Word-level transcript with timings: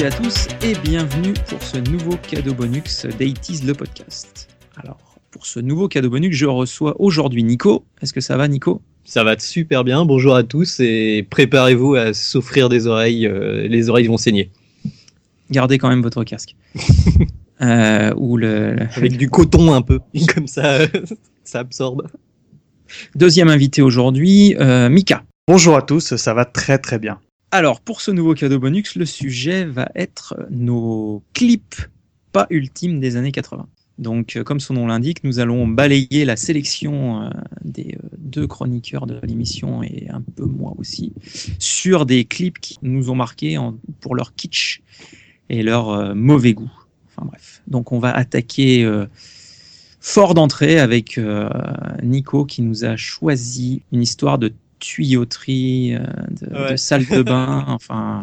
À 0.00 0.10
toutes 0.10 0.24
et 0.24 0.24
à 0.24 0.30
tous 0.30 0.48
et 0.62 0.72
bienvenue 0.82 1.34
pour 1.48 1.62
ce 1.62 1.76
nouveau 1.76 2.16
cadeau 2.16 2.54
bonus 2.54 3.06
d'Aitis 3.18 3.60
le 3.66 3.74
podcast. 3.74 4.48
Alors, 4.76 5.18
pour 5.30 5.44
ce 5.44 5.60
nouveau 5.60 5.88
cadeau 5.88 6.08
bonus, 6.08 6.34
je 6.34 6.46
reçois 6.46 6.98
aujourd'hui 6.98 7.42
Nico. 7.42 7.84
Est-ce 8.00 8.14
que 8.14 8.22
ça 8.22 8.38
va 8.38 8.48
Nico? 8.48 8.80
Ça 9.04 9.24
va 9.24 9.38
super 9.38 9.84
bien, 9.84 10.06
bonjour 10.06 10.34
à 10.34 10.42
tous 10.42 10.80
et 10.80 11.26
préparez-vous 11.28 11.96
à 11.96 12.14
s'offrir 12.14 12.70
des 12.70 12.86
oreilles, 12.86 13.26
euh, 13.26 13.68
les 13.68 13.90
oreilles 13.90 14.06
vont 14.06 14.16
saigner. 14.16 14.50
Gardez 15.50 15.76
quand 15.76 15.90
même 15.90 16.02
votre 16.02 16.24
casque. 16.24 16.56
euh, 17.60 18.14
ou 18.16 18.38
le, 18.38 18.76
Avec 18.96 19.18
du 19.18 19.28
coton 19.28 19.74
un 19.74 19.82
peu, 19.82 20.00
comme 20.34 20.46
ça, 20.46 20.78
ça 21.44 21.58
absorbe. 21.58 22.06
Deuxième 23.16 23.48
invité 23.48 23.82
aujourd'hui, 23.82 24.56
euh, 24.58 24.88
Mika. 24.88 25.24
Bonjour 25.46 25.76
à 25.76 25.82
tous, 25.82 26.16
ça 26.16 26.32
va 26.32 26.46
très 26.46 26.78
très 26.78 26.98
bien. 26.98 27.18
Alors, 27.52 27.80
pour 27.80 28.00
ce 28.00 28.12
nouveau 28.12 28.34
cadeau 28.34 28.60
bonus, 28.60 28.94
le 28.94 29.04
sujet 29.04 29.64
va 29.64 29.90
être 29.96 30.36
nos 30.50 31.22
clips 31.34 31.82
pas 32.30 32.46
ultimes 32.50 33.00
des 33.00 33.16
années 33.16 33.32
80. 33.32 33.66
Donc, 33.98 34.36
euh, 34.36 34.44
comme 34.44 34.60
son 34.60 34.74
nom 34.74 34.86
l'indique, 34.86 35.24
nous 35.24 35.40
allons 35.40 35.66
balayer 35.66 36.24
la 36.24 36.36
sélection 36.36 37.22
euh, 37.22 37.30
des 37.64 37.96
euh, 38.02 38.08
deux 38.18 38.46
chroniqueurs 38.46 39.06
de 39.06 39.18
l'émission 39.24 39.82
et 39.82 40.06
un 40.08 40.22
peu 40.22 40.44
moi 40.44 40.74
aussi 40.78 41.12
sur 41.58 42.06
des 42.06 42.24
clips 42.24 42.60
qui 42.60 42.78
nous 42.82 43.10
ont 43.10 43.16
marqués 43.16 43.58
pour 44.00 44.14
leur 44.14 44.34
kitsch 44.34 44.80
et 45.48 45.64
leur 45.64 46.14
mauvais 46.14 46.54
goût. 46.54 46.72
Enfin 47.08 47.26
bref. 47.26 47.62
Donc, 47.66 47.90
on 47.90 47.98
va 47.98 48.12
attaquer 48.12 48.88
fort 49.98 50.34
d'entrée 50.34 50.78
avec 50.78 51.20
Nico 52.02 52.44
qui 52.44 52.62
nous 52.62 52.84
a 52.84 52.96
choisi 52.96 53.82
une 53.90 54.02
histoire 54.02 54.38
de 54.38 54.52
tuyauterie, 54.80 55.94
euh, 55.94 56.00
de, 56.30 56.56
Ouais. 56.56 56.72
de 56.72 56.76
salle 56.76 57.06
de 57.06 57.22
bain, 57.22 57.64
enfin. 57.68 58.22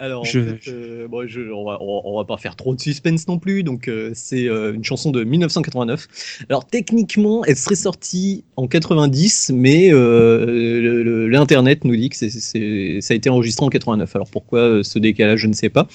Alors, 0.00 0.20
en 0.22 0.24
Je- 0.24 0.40
fait, 0.40 0.68
euh, 0.70 1.08
bon, 1.08 1.26
je- 1.26 1.50
on, 1.52 1.64
va, 1.64 1.78
on, 1.80 2.16
va 2.18 2.24
pas 2.24 2.36
faire 2.36 2.54
trop 2.54 2.74
de 2.74 2.80
suspense 2.80 3.26
non 3.26 3.38
plus, 3.38 3.62
donc 3.64 3.88
euh, 3.88 4.10
c'est 4.14 4.48
euh, 4.48 4.72
une 4.74 4.84
chanson 4.84 5.10
de 5.10 5.24
1989. 5.24 6.06
Alors 6.48 6.66
techniquement, 6.66 7.44
elle 7.44 7.56
serait 7.56 7.74
sortie 7.74 8.44
en 8.56 8.68
90, 8.68 9.50
mais 9.54 9.88
euh, 9.92 11.26
l'internet 11.28 11.84
nous 11.84 11.96
dit 11.96 12.08
que 12.10 12.16
c'est- 12.16 12.30
c'est- 12.30 12.98
ça 13.00 13.14
a 13.14 13.16
été 13.16 13.28
enregistré 13.28 13.64
en 13.66 13.70
89. 13.70 14.14
Alors 14.14 14.28
pourquoi 14.30 14.60
euh, 14.60 14.82
ce 14.82 14.98
décalage, 14.98 15.40
je 15.40 15.46
ne 15.48 15.52
sais 15.52 15.68
pas. 15.68 15.88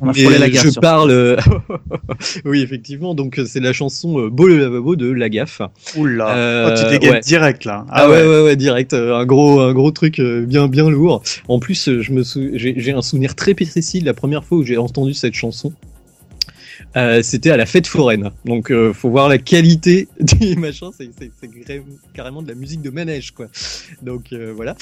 On 0.00 0.08
a 0.08 0.12
Mais, 0.14 0.38
la 0.38 0.50
je 0.50 0.68
sur- 0.70 0.80
parle, 0.80 1.36
oui 2.44 2.62
effectivement, 2.62 3.14
donc 3.14 3.38
c'est 3.46 3.60
la 3.60 3.72
chanson 3.72 4.18
euh, 4.18 4.30
Beau 4.30 4.46
le 4.46 4.58
lavabo 4.58 4.96
de 4.96 5.10
La 5.10 5.28
Gaffe. 5.28 5.60
Oula, 5.96 6.36
Euh, 6.36 6.70
oh, 6.74 6.80
tu 6.82 6.90
dégaines 6.90 7.14
ouais. 7.14 7.20
direct 7.20 7.64
là. 7.64 7.84
Ah, 7.90 8.08
ouais, 8.08 8.26
ouais, 8.26 8.42
ouais, 8.44 8.56
direct. 8.56 8.94
un 8.94 9.24
gros, 9.26 9.60
un 9.60 9.72
gros 9.74 9.90
truc 9.90 10.18
euh, 10.20 10.40
bien, 10.46 10.68
bien 10.68 10.88
lourd. 10.88 11.22
En 11.48 11.58
plus, 11.58 12.00
je 12.00 12.12
me 12.12 12.22
sou... 12.22 12.40
j'ai 12.54 12.74
j'ai 12.76 12.92
un 12.92 13.02
souvenir 13.02 13.34
très 13.34 13.41
précis 13.54 14.00
de 14.00 14.06
la 14.06 14.14
première 14.14 14.44
fois 14.44 14.58
où 14.58 14.64
j'ai 14.64 14.78
entendu 14.78 15.14
cette 15.14 15.34
chanson. 15.34 15.72
Euh, 16.96 17.22
C'était 17.22 17.50
à 17.50 17.56
la 17.56 17.66
fête 17.66 17.86
foraine. 17.86 18.30
Donc, 18.44 18.70
euh, 18.70 18.92
faut 18.92 19.10
voir 19.10 19.28
la 19.28 19.38
qualité 19.38 20.08
du 20.20 20.56
machin. 20.56 20.90
C'est 20.96 21.10
carrément 22.14 22.42
de 22.42 22.48
la 22.48 22.54
musique 22.54 22.82
de 22.82 22.90
manège, 22.90 23.32
quoi. 23.32 23.46
Donc 24.02 24.32
euh, 24.32 24.52
voilà. 24.54 24.76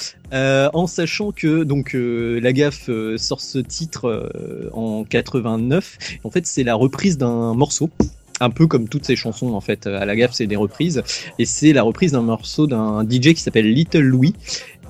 En 0.72 0.86
sachant 0.86 1.32
que 1.32 1.64
donc 1.64 1.94
la 1.94 2.52
gaffe 2.52 2.90
sort 3.16 3.40
ce 3.40 3.58
titre 3.58 4.30
en 4.72 5.04
89. 5.04 5.98
En 6.24 6.30
fait, 6.30 6.46
c'est 6.46 6.64
la 6.64 6.74
reprise 6.74 7.18
d'un 7.18 7.54
morceau. 7.54 7.90
Un 8.42 8.48
peu 8.48 8.66
comme 8.66 8.88
toutes 8.88 9.04
ces 9.04 9.16
chansons 9.16 9.52
en 9.52 9.60
fait, 9.60 9.86
à 9.86 10.06
la 10.06 10.16
gaffe 10.16 10.32
c'est 10.32 10.46
des 10.46 10.56
reprises 10.56 11.02
et 11.38 11.44
c'est 11.44 11.74
la 11.74 11.82
reprise 11.82 12.12
d'un 12.12 12.22
morceau 12.22 12.66
d'un 12.66 13.06
DJ 13.06 13.34
qui 13.34 13.42
s'appelle 13.42 13.70
Little 13.70 14.00
Louis 14.00 14.34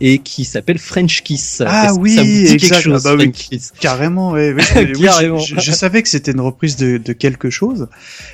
et 0.00 0.18
qui 0.18 0.44
s'appelle 0.44 0.78
French 0.78 1.22
Kiss. 1.22 1.62
Ah 1.66 1.92
oui, 1.98 2.14
ça 2.14 2.22
vous 2.22 2.28
dit 2.28 2.56
quelque 2.56 2.80
chose, 2.80 3.02
Ah 3.06 3.10
bah 3.10 3.14
oui. 3.16 3.24
French 3.32 3.48
Kiss 3.50 3.72
Carrément, 3.80 4.32
ouais, 4.32 4.52
oui, 4.52 4.62
oui, 4.76 4.92
oui, 4.96 5.02
Carrément. 5.04 5.38
je, 5.38 5.56
je- 5.56 5.60
je 5.60 5.72
savais 5.72 6.02
que 6.02 6.08
c'était 6.08 6.32
une 6.32 6.40
reprise 6.40 6.76
de, 6.76 6.96
de 6.98 7.12
quelque 7.12 7.50
chose, 7.50 7.88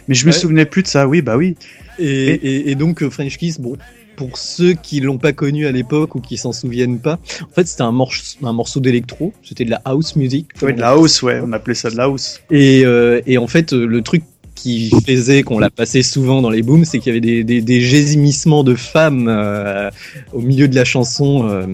mais 0.08 0.14
je 0.14 0.26
me 0.26 0.32
Ouais. 0.32 0.38
souvenais 0.38 0.66
plus 0.66 0.82
de 0.82 0.88
ça. 0.88 1.06
Oui, 1.08 1.22
bah 1.22 1.36
oui. 1.36 1.56
Et, 1.98 2.06
et, 2.06 2.70
et 2.70 2.74
donc 2.74 3.02
euh, 3.02 3.10
French 3.10 3.36
Kiss, 3.38 3.58
bon, 3.60 3.76
pour 4.16 4.38
ceux 4.38 4.72
qui 4.72 5.00
l'ont 5.00 5.18
pas 5.18 5.32
connu 5.32 5.66
à 5.66 5.72
l'époque 5.72 6.14
ou 6.14 6.20
qui 6.20 6.36
s'en 6.38 6.52
souviennent 6.52 7.00
pas, 7.00 7.18
en 7.42 7.54
fait 7.54 7.66
c'était 7.68 7.82
un, 7.82 7.92
morce- 7.92 8.38
un 8.42 8.52
morceau 8.52 8.80
d'électro, 8.80 9.32
c'était 9.42 9.64
de 9.66 9.70
la 9.70 9.82
house 9.84 10.16
music. 10.16 10.46
on 10.62 10.66
de 10.66 10.80
la 10.80 10.88
house, 10.90 11.22
ouais, 11.22 11.40
on 11.44 11.52
appelait 11.52 11.74
ça 11.74 11.90
de 11.90 11.96
la 11.96 12.04
house. 12.04 12.40
Et, 12.50 12.82
euh, 12.86 13.20
et 13.26 13.36
en 13.38 13.46
fait, 13.46 13.72
euh, 13.74 13.84
le 13.86 14.00
truc 14.02 14.22
qui 14.66 14.90
faisait 15.06 15.42
qu'on 15.42 15.58
l'a 15.58 15.70
passé 15.70 16.02
souvent 16.02 16.42
dans 16.42 16.50
les 16.50 16.62
booms, 16.62 16.84
c'est 16.84 16.98
qu'il 16.98 17.08
y 17.14 17.16
avait 17.16 17.20
des, 17.20 17.44
des, 17.44 17.60
des 17.60 17.80
gémissements 17.80 18.64
de 18.64 18.74
femmes 18.74 19.26
euh, 19.28 19.90
au 20.32 20.40
milieu 20.40 20.66
de 20.68 20.74
la 20.74 20.84
chanson. 20.84 21.48
euh, 21.48 21.66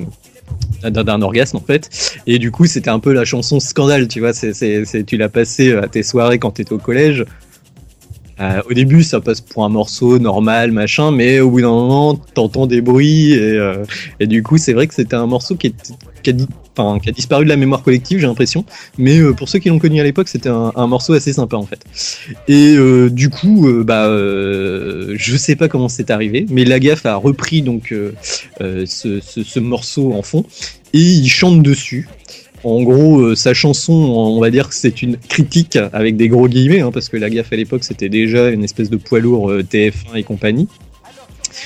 d'un 0.82 1.22
orgasme 1.22 1.56
en 1.56 1.60
fait 1.60 1.88
et 2.26 2.38
du 2.38 2.50
coup 2.50 2.66
c'était 2.66 2.90
un 2.90 2.98
peu 2.98 3.12
la 3.14 3.24
chanson 3.24 3.58
scandale 3.58 4.06
tu 4.06 4.20
vois 4.20 4.34
c'est 4.34 4.52
tu 5.06 5.16
l'as 5.16 5.30
passé 5.30 5.72
à 5.72 5.86
tes 5.88 6.02
soirées 6.02 6.38
quand 6.38 6.50
t'étais 6.50 6.74
au 6.74 6.78
collège 6.78 7.24
Euh, 8.40 8.60
au 8.68 8.72
début 8.74 9.02
ça 9.02 9.20
passe 9.20 9.40
pour 9.40 9.64
un 9.64 9.68
morceau 9.68 10.18
normal 10.18 10.72
machin 10.72 11.10
mais 11.10 11.40
au 11.40 11.50
bout 11.50 11.60
d'un 11.60 11.68
moment 11.68 12.14
t'entends 12.34 12.66
des 12.66 12.80
bruits 12.80 13.32
et, 13.32 13.40
euh, 13.40 13.84
et 14.20 14.26
du 14.26 14.42
coup 14.42 14.58
c'est 14.58 14.72
vrai 14.72 14.86
que 14.88 14.94
c'était 14.94 15.16
un 15.16 15.26
morceau 15.26 15.54
qui, 15.54 15.68
est, 15.68 15.74
qui, 16.22 16.30
a, 16.30 16.32
di- 16.32 16.48
enfin, 16.76 16.98
qui 17.00 17.08
a 17.08 17.12
disparu 17.12 17.44
de 17.44 17.48
la 17.48 17.56
mémoire 17.56 17.82
collective 17.82 18.18
j'ai 18.20 18.26
l'impression. 18.26 18.64
Mais 18.98 19.18
euh, 19.18 19.32
pour 19.32 19.48
ceux 19.48 19.58
qui 19.58 19.68
l'ont 19.68 19.78
connu 19.78 20.00
à 20.00 20.04
l'époque 20.04 20.28
c'était 20.28 20.48
un, 20.48 20.86
morceau 20.86 21.12
assez 21.14 21.32
sympa 21.32 21.56
en 21.56 21.66
fait. 21.66 21.84
Et 22.48 22.74
euh, 22.76 23.10
du 23.10 23.30
coup 23.30 23.68
euh, 23.68 23.84
bah 23.84 24.08
je 24.08 25.36
sais 25.36 25.56
pas 25.56 25.68
comment 25.68 25.88
c'est 25.88 26.10
arrivé 26.10 26.46
mais 26.50 26.64
la 26.64 26.78
gaffe 26.78 27.06
a 27.06 27.16
repris 27.16 27.62
donc 27.62 27.94
ce, 28.60 29.20
ce, 29.20 29.20
ce 29.20 29.60
morceau 29.60 30.12
en 30.12 30.22
fond 30.22 30.44
et 30.92 31.00
il 31.00 31.28
chante 31.28 31.62
dessus. 31.62 32.08
En 32.64 32.82
gros, 32.82 33.34
sa 33.34 33.54
chanson, 33.54 33.92
on 33.92 34.40
va 34.40 34.50
dire 34.50 34.68
que 34.68 34.74
c'est 34.74 35.02
une 35.02 35.16
critique 35.16 35.76
avec 35.92 36.16
des 36.16 36.28
gros 36.28 36.46
guillemets, 36.46 36.80
hein, 36.80 36.92
parce 36.92 37.08
que 37.08 37.16
la 37.16 37.28
gaffe 37.28 37.52
à 37.52 37.56
l'époque 37.56 37.82
c'était 37.82 38.08
déjà 38.08 38.50
une 38.50 38.62
espèce 38.62 38.88
de 38.88 38.96
poids 38.96 39.18
lourd 39.18 39.50
euh, 39.50 39.62
TF1 39.62 40.16
et 40.16 40.22
compagnie. 40.22 40.68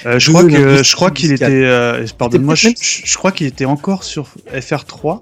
Euh, 0.04 0.18
je 0.18 0.30
crois 0.30 0.42
que 0.44 0.82
je 0.82 0.94
crois 0.96 1.10
qu'il 1.10 1.32
était, 1.32 1.44
euh, 1.64 2.04
pardonne-moi, 2.18 2.54
je- 2.54 2.68
je 3.04 3.16
crois 3.16 3.32
qu'il 3.32 3.46
était 3.46 3.64
encore 3.64 4.04
sur 4.04 4.28
FR3. 4.52 5.20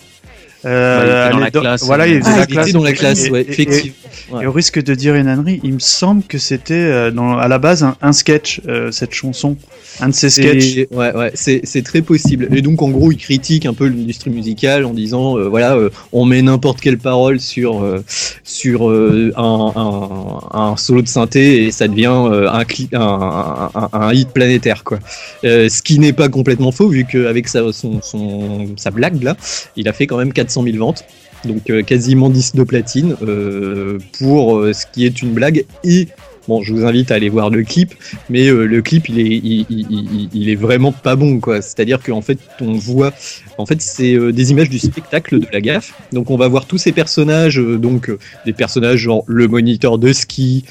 Ouais, 0.64 0.70
il 0.70 1.28
était 1.28 1.30
dans 1.32 1.38
la 1.38 1.50
classe, 1.50 1.82
voilà, 1.84 2.04
euh, 2.04 2.08
il 2.08 2.22
Ah, 2.24 2.36
la 2.36 2.42
il 2.42 2.46
classe. 2.46 2.64
était 2.68 2.72
dans 2.72 2.82
la 2.84 2.92
classe, 2.92 3.24
Et- 3.26 3.30
ouais, 3.30 3.42
et- 3.42 3.50
effectivement. 3.50 3.94
Et, 4.30 4.34
Ouais. 4.34 4.46
au 4.46 4.52
risque 4.52 4.82
de 4.82 4.94
dire 4.94 5.14
une 5.16 5.28
ânerie, 5.28 5.60
il 5.64 5.74
me 5.74 5.78
semble 5.80 6.22
que 6.22 6.38
c'était 6.38 6.74
euh, 6.74 7.10
dans, 7.10 7.36
à 7.36 7.46
la 7.48 7.58
base 7.58 7.82
un, 7.82 7.96
un 8.00 8.12
sketch, 8.12 8.60
euh, 8.68 8.90
cette 8.90 9.12
chanson, 9.12 9.56
un 10.00 10.08
de 10.08 10.14
ces 10.14 10.30
sketchs. 10.30 10.76
Et- 10.76 10.88
ouais, 10.92 11.14
ouais, 11.14 11.30
c'est 11.34 11.60
c'est 11.64 11.82
très 11.82 12.00
possible. 12.00 12.48
Et 12.52 12.62
donc, 12.62 12.80
en 12.80 12.88
gros, 12.90 13.12
il 13.12 13.18
critique 13.18 13.66
un 13.66 13.74
peu 13.74 13.86
l'industrie 13.88 14.30
musicale 14.30 14.84
en 14.86 14.94
disant, 14.94 15.36
euh, 15.36 15.48
voilà, 15.48 15.74
euh, 15.76 15.90
on 16.12 16.24
met 16.24 16.40
n'importe 16.42 16.80
quelle 16.80 16.96
parole 16.98 17.38
sur 17.40 17.82
euh, 17.82 18.02
sur 18.44 18.88
euh, 18.88 19.32
un, 19.36 19.72
un, 19.76 20.58
un 20.72 20.76
solo 20.76 21.02
de 21.02 21.08
synthé 21.08 21.64
et 21.64 21.70
ça 21.70 21.86
devient 21.88 22.06
euh, 22.30 22.48
un, 22.50 24.12
hit 24.12 24.30
planétaire, 24.30 24.84
quoi. 24.84 24.98
Euh, 25.44 25.68
ce 25.68 25.82
qui 25.82 25.98
n'est 25.98 26.12
pas 26.12 26.28
complètement 26.28 26.72
faux, 26.72 26.88
vu 26.88 27.04
qu'avec 27.04 27.48
sa, 27.48 27.72
son, 27.72 28.00
son, 28.02 28.68
sa 28.76 28.90
blague 28.90 29.22
là, 29.22 29.36
il 29.76 29.88
a 29.88 29.92
fait 29.92 30.06
quand 30.06 30.16
même 30.18 30.32
400 30.54 30.62
000 30.62 30.76
ventes. 30.78 31.04
Donc 31.44 31.68
euh, 31.70 31.82
quasiment 31.82 32.30
10 32.30 32.54
de 32.54 32.62
platine 32.62 33.16
euh, 33.22 33.98
pour 34.18 34.56
euh, 34.56 34.72
ce 34.72 34.86
qui 34.86 35.04
est 35.04 35.22
une 35.22 35.32
blague 35.32 35.64
et 35.82 36.08
Bon, 36.46 36.62
je 36.62 36.74
vous 36.74 36.84
invite 36.84 37.10
à 37.10 37.14
aller 37.14 37.30
voir 37.30 37.48
le 37.48 37.62
clip, 37.62 37.94
mais 38.28 38.48
le 38.50 38.82
clip, 38.82 39.08
il 39.08 40.50
est, 40.50 40.54
vraiment 40.56 40.92
pas 40.92 41.16
bon, 41.16 41.40
quoi. 41.40 41.62
C'est-à-dire 41.62 42.02
qu'en 42.02 42.20
fait, 42.20 42.38
on 42.60 42.74
voit, 42.74 43.14
en 43.56 43.64
fait, 43.64 43.80
c'est 43.80 44.18
des 44.30 44.50
images 44.50 44.68
du 44.68 44.78
spectacle 44.78 45.40
de 45.40 45.46
la 45.50 45.62
gaffe. 45.62 45.94
Donc, 46.12 46.30
on 46.30 46.36
va 46.36 46.46
voir 46.48 46.66
tous 46.66 46.76
ces 46.76 46.92
personnages, 46.92 47.56
donc 47.56 48.12
des 48.44 48.52
personnages 48.52 48.98
genre 48.98 49.24
le 49.26 49.48
moniteur 49.48 49.96
de 49.96 50.12
ski, 50.12 50.66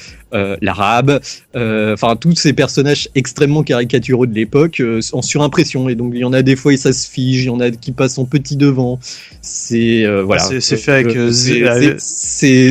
l'arabe, 0.60 1.20
euh, 1.56 1.94
enfin 1.94 2.16
tous 2.16 2.34
ces 2.34 2.52
personnages 2.52 3.08
extrêmement 3.14 3.62
caricaturaux 3.62 4.26
de 4.26 4.34
l'époque 4.34 4.80
euh, 4.80 5.00
en 5.12 5.22
surimpression. 5.22 5.88
Et 5.88 5.94
donc, 5.94 6.12
il 6.14 6.20
y 6.20 6.24
en 6.24 6.32
a 6.32 6.42
des 6.42 6.56
fois, 6.56 6.72
et 6.72 6.76
ça 6.76 6.92
se 6.92 7.08
fige, 7.08 7.42
il 7.44 7.46
y 7.46 7.50
en 7.50 7.60
a 7.60 7.70
qui 7.70 7.92
passent 7.92 8.18
en 8.18 8.24
petit 8.24 8.56
devant. 8.56 8.98
C'est 9.40 10.04
euh, 10.04 10.22
voilà. 10.22 10.42
C'est- 10.60 10.60
fait 10.76 10.92
avec, 10.92 11.16
euh, 11.16 11.30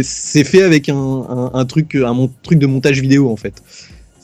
c'est- 0.04 0.44
fait 0.44 0.64
avec 0.64 0.90
un, 0.90 0.96
un, 0.96 1.52
un 1.54 1.66
truc, 1.66 1.96
un 1.96 2.30
truc 2.44 2.60
de 2.60 2.66
montage 2.66 3.00
vidéo 3.02 3.30
en 3.32 3.36
fait. 3.38 3.54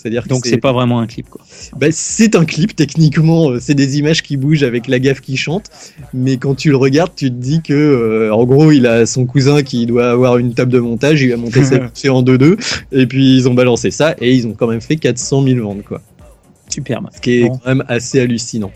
C'est-à-dire 0.02 0.24
que 0.24 0.30
Donc 0.30 0.46
c'est 0.46 0.58
pas 0.60 0.72
vraiment 0.72 1.02
un 1.02 1.08
clip 1.08 1.28
quoi. 1.30 1.42
bah, 1.78 1.88
c'est 1.92 2.36
un 2.38 2.46
clip 2.46 2.74
techniquement, 2.74 3.50
euh, 3.50 3.60
c'est 3.60 3.74
des 3.74 4.00
images 4.00 4.24
qui 4.24 4.38
bougent 4.38 4.64
avec 4.64 4.88
la 4.88 4.98
gaffe 5.00 5.20
qui 5.20 5.36
chante, 5.36 5.70
mais 6.14 6.38
quand 6.38 6.56
tu 6.56 6.70
le 6.70 6.78
regardes, 6.78 7.12
tu 7.16 7.30
te 7.30 7.36
dis 7.36 7.62
que 7.62 7.74
euh, 7.74 8.34
en 8.34 8.46
gros 8.46 8.72
il 8.72 8.88
a 8.88 9.06
son 9.06 9.26
cousin 9.26 9.62
qui 9.62 9.86
doit 9.86 10.10
avoir 10.12 10.38
une 10.38 10.54
table 10.54 10.72
de 10.72 10.80
montage, 10.80 11.22
il 11.22 11.34
a 11.34 11.38
monté 11.38 11.64
ça 11.66 11.80
vite 11.80 11.98
fait 12.00 12.08
en 12.08 12.24
2-2, 12.24 12.56
et 12.94 13.08
puis 13.08 13.36
ils 13.36 13.50
ont 13.50 13.54
balancé 13.54 13.92
ça 13.92 14.16
et 14.22 14.34
ils 14.34 14.48
ont 14.48 14.54
quand 14.54 14.68
même 14.68 14.80
fait 14.80 14.96
400 14.96 15.44
000 15.44 15.68
ventes 15.68 15.84
quoi, 15.84 16.02
Superbe. 16.70 17.10
ce 17.14 17.20
qui 17.20 17.32
est 17.42 17.48
Bon. 17.50 17.58
quand 17.58 17.68
même 17.68 17.84
assez 17.90 18.22
hallucinant. 18.22 18.72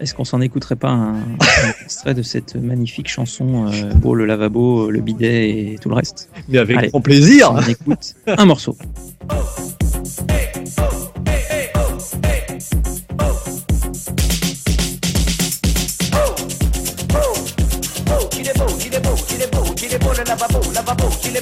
Est-ce 0.00 0.14
qu'on 0.14 0.24
s'en 0.24 0.40
écouterait 0.40 0.76
pas 0.76 0.88
un, 0.90 1.14
un 1.16 1.24
extrait 1.84 2.14
de 2.14 2.22
cette 2.22 2.54
magnifique 2.54 3.08
chanson 3.08 3.66
euh, 3.66 3.92
Beau 3.94 4.14
le 4.14 4.26
lavabo, 4.26 4.86
euh, 4.86 4.90
le 4.92 5.00
bidet 5.00 5.50
et 5.50 5.76
tout 5.82 5.88
le 5.88 5.96
reste? 5.96 6.30
Mais 6.48 6.58
avec 6.58 6.76
Allez. 6.78 6.88
grand 6.88 7.00
plaisir. 7.00 7.50
On 7.52 7.60
écoute 7.68 8.14
un 8.28 8.44
morceau. 8.44 8.76
Il 21.28 21.36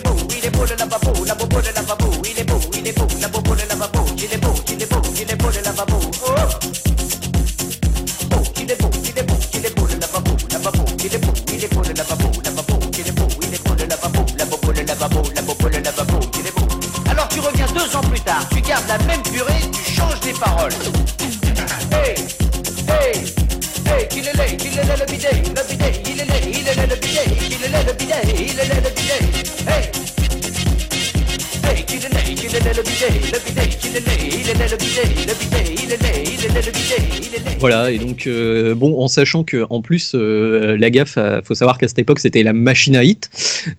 Voilà, 37.69 37.91
et 37.91 37.99
donc, 37.99 38.29
euh, 38.29 38.77
bon, 38.77 39.01
en 39.01 39.09
sachant 39.09 39.43
que 39.43 39.67
en 39.71 39.83
plus, 39.83 40.13
euh, 40.15 40.77
la 40.79 40.89
gaffe, 40.91 41.15
euh, 41.19 41.41
faut 41.43 41.57
savoir 41.57 41.79
qu'à 41.79 41.89
cette 41.89 41.99
époque, 41.99 42.21
c'était 42.21 42.45
la 42.45 42.53
machine 42.53 42.95
à 42.95 43.03
hit. 43.03 43.29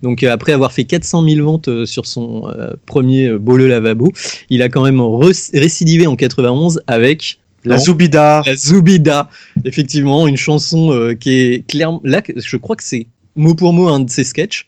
Donc, 0.01 0.23
après 0.23 0.51
avoir 0.51 0.73
fait 0.73 0.83
400 0.83 1.23
000 1.25 1.45
ventes 1.45 1.85
sur 1.85 2.05
son 2.05 2.51
premier 2.85 3.31
Beau 3.37 3.55
le 3.55 3.67
lavabo, 3.67 4.11
il 4.49 4.61
a 4.61 4.67
quand 4.67 4.83
même 4.83 4.99
récidivé 5.53 6.05
en 6.05 6.17
91 6.17 6.81
avec 6.87 7.39
La. 7.63 7.77
Zoubida. 7.77 8.43
la 8.45 8.55
Zoubida. 8.57 9.29
Effectivement, 9.63 10.27
une 10.27 10.37
chanson 10.37 10.91
euh, 10.91 11.13
qui 11.13 11.31
est 11.31 11.67
clairement. 11.67 12.01
Là, 12.03 12.21
je 12.35 12.57
crois 12.57 12.75
que 12.75 12.83
c'est 12.83 13.07
mot 13.35 13.55
pour 13.55 13.71
mot 13.71 13.87
un 13.87 14.01
de 14.01 14.09
ses 14.09 14.25
sketchs. 14.25 14.66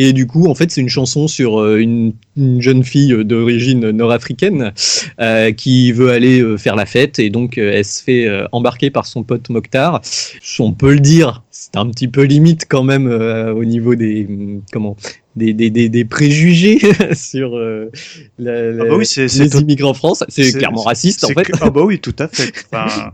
Et 0.00 0.12
du 0.12 0.26
coup, 0.26 0.46
en 0.46 0.54
fait, 0.54 0.70
c'est 0.70 0.80
une 0.80 0.88
chanson 0.88 1.26
sur 1.28 1.60
euh, 1.60 1.78
une, 1.80 2.12
une 2.36 2.62
jeune 2.62 2.84
fille 2.84 3.12
euh, 3.12 3.24
d'origine 3.24 3.90
nord-africaine 3.90 4.72
euh, 5.20 5.50
qui 5.52 5.90
veut 5.92 6.10
aller 6.10 6.44
faire 6.56 6.76
la 6.76 6.86
fête 6.86 7.18
et 7.18 7.30
donc 7.30 7.58
elle 7.58 7.84
se 7.84 8.02
fait 8.02 8.28
embarquer 8.52 8.90
par 8.90 9.06
son 9.06 9.22
pote 9.24 9.48
Mokhtar. 9.50 10.00
On 10.60 10.72
peut 10.72 10.92
le 10.92 11.00
dire, 11.00 11.42
c'est 11.50 11.76
un 11.76 11.86
petit 11.90 12.08
peu 12.08 12.22
limite 12.22 12.66
quand 12.68 12.84
même 12.84 13.08
euh, 13.08 13.52
au 13.52 13.64
niveau 13.64 13.94
des 13.94 14.26
comment 14.72 14.96
des, 15.36 15.52
des, 15.54 15.70
des, 15.70 15.88
des 15.88 16.04
préjugés 16.04 16.78
sur 17.14 17.56
euh, 17.56 17.90
la- 18.38 18.70
la- 18.72 18.84
Ah 18.84 18.88
bah 18.88 18.96
oui, 18.98 19.06
c'est- 19.06 19.28
c'est 19.28 19.44
les 19.44 19.50
tout- 19.50 19.58
immigrants 19.60 19.90
en 19.90 19.94
France. 19.94 20.24
C'est 20.28 20.52
clairement 20.52 20.82
raciste 20.82 21.24
en 21.24 21.28
fait. 21.28 21.44
que- 21.44 21.52
Ah 21.60 21.70
bah 21.70 21.82
oui, 21.84 21.98
tout 22.00 22.14
à 22.18 22.28
fait. 22.28 22.52
Enfin, 22.72 23.12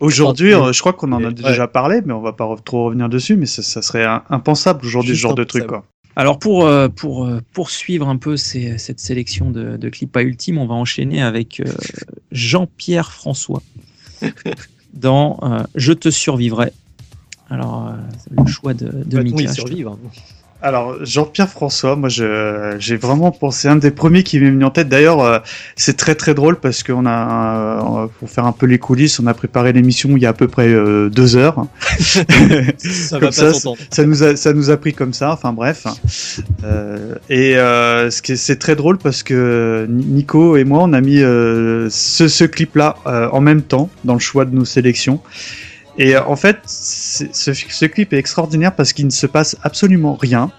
Aujourd'hui, 0.00 0.54
Enfin, 0.54 0.68
euh, 0.68 0.72
je 0.72 0.80
crois 0.80 0.92
qu'on 0.92 1.10
en 1.12 1.22
a 1.22 1.28
ouais. 1.28 1.32
déjà 1.32 1.66
parlé, 1.66 2.00
mais 2.04 2.12
on 2.12 2.20
va 2.20 2.32
pas 2.32 2.48
trop 2.64 2.84
revenir 2.86 3.08
dessus, 3.08 3.36
mais 3.36 3.46
ça, 3.46 3.62
ça 3.62 3.82
serait 3.82 4.04
impensable 4.30 4.84
aujourd'hui, 4.86 5.14
ce 5.16 5.20
genre 5.20 5.34
de 5.34 5.44
truc, 5.44 5.66
quoi. 5.66 5.84
Alors 6.18 6.38
pour, 6.38 6.64
euh, 6.64 6.88
pour 6.88 7.26
euh, 7.26 7.40
poursuivre 7.52 8.08
un 8.08 8.16
peu 8.16 8.36
ces- 8.38 8.78
cette 8.78 9.00
sélection 9.00 9.50
de, 9.50 9.76
de 9.76 9.88
clips 9.90 10.10
pas 10.10 10.22
ultimes, 10.22 10.56
on 10.58 10.66
va 10.66 10.74
enchaîner 10.74 11.20
avec 11.22 11.60
euh, 11.60 11.64
Jean-Pierre 12.32 13.12
François 13.12 13.62
dans 14.94 15.38
Je 15.74 15.92
te 15.92 16.08
survivrai. 16.10 16.72
Alors 17.50 17.92
le 18.30 18.46
choix 18.46 18.72
de, 18.74 18.86
de 18.86 19.16
va-t-on 19.18 19.36
Mika. 19.36 19.42
y 19.42 19.46
je 19.46 19.50
te- 19.50 19.54
survivre 19.56 19.98
Alors, 20.66 20.96
Jean-Pierre 21.04 21.48
François, 21.48 21.94
moi, 21.94 22.08
j'ai 22.08 22.96
vraiment 22.96 23.30
pensé, 23.30 23.68
un 23.68 23.76
des 23.76 23.92
premiers 23.92 24.24
qui 24.24 24.40
m'est 24.40 24.50
venu 24.50 24.64
en 24.64 24.70
tête. 24.70 24.88
D'ailleurs, 24.88 25.20
euh, 25.20 25.38
c'est 25.76 25.96
très 25.96 26.16
très 26.16 26.34
drôle 26.34 26.56
parce 26.56 26.82
qu'on 26.82 27.06
a, 27.06 28.02
euh, 28.02 28.06
pour 28.18 28.28
faire 28.28 28.46
un 28.46 28.50
peu 28.52 28.66
les 28.66 28.80
coulisses, 28.80 29.20
on 29.20 29.28
a 29.28 29.34
préparé 29.34 29.72
l'émission 29.72 30.16
il 30.16 30.22
y 30.24 30.26
a 30.26 30.30
à 30.30 30.32
peu 30.32 30.48
près 30.48 30.66
euh, 30.66 31.08
deux 31.08 31.36
heures. 31.36 31.66
Ça 32.00 32.24
Comme 32.24 33.20
va 33.20 33.26
pas 33.28 33.32
ça, 33.32 33.52
s'entendre. 33.54 33.76
ça 33.92 34.04
nous 34.04 34.24
a 34.24 34.34
ça 34.34 34.52
nous 34.52 34.70
a 34.70 34.76
pris 34.76 34.92
comme 34.92 35.12
ça 35.12 35.30
enfin 35.32 35.52
bref 35.52 35.86
et 37.30 37.52
ce 37.54 38.22
qui 38.22 38.32
est- 38.32 38.36
c'est 38.36 38.56
très 38.56 38.74
drôle 38.76 38.98
parce 38.98 39.22
que 39.22 39.86
Nico 39.88 40.56
et 40.56 40.64
moi 40.64 40.80
on 40.82 40.92
a 40.92 41.00
mis 41.00 41.18
ce, 41.18 41.88
ce 42.28 42.44
clip 42.44 42.74
là 42.76 42.96
en 43.32 43.40
même 43.40 43.62
temps 43.62 43.88
dans 44.04 44.14
le 44.14 44.20
choix 44.20 44.44
de 44.44 44.54
nos 44.54 44.64
sélections 44.64 45.20
et 45.98 46.14
euh, 46.16 46.24
en 46.26 46.36
fait 46.36 46.58
ce, 46.66 47.24
ce 47.52 47.86
clip 47.86 48.12
est 48.12 48.18
extraordinaire 48.18 48.74
parce 48.74 48.92
qu'il 48.92 49.06
ne 49.06 49.10
se 49.10 49.26
passe 49.26 49.56
absolument 49.62 50.14
rien 50.20 50.50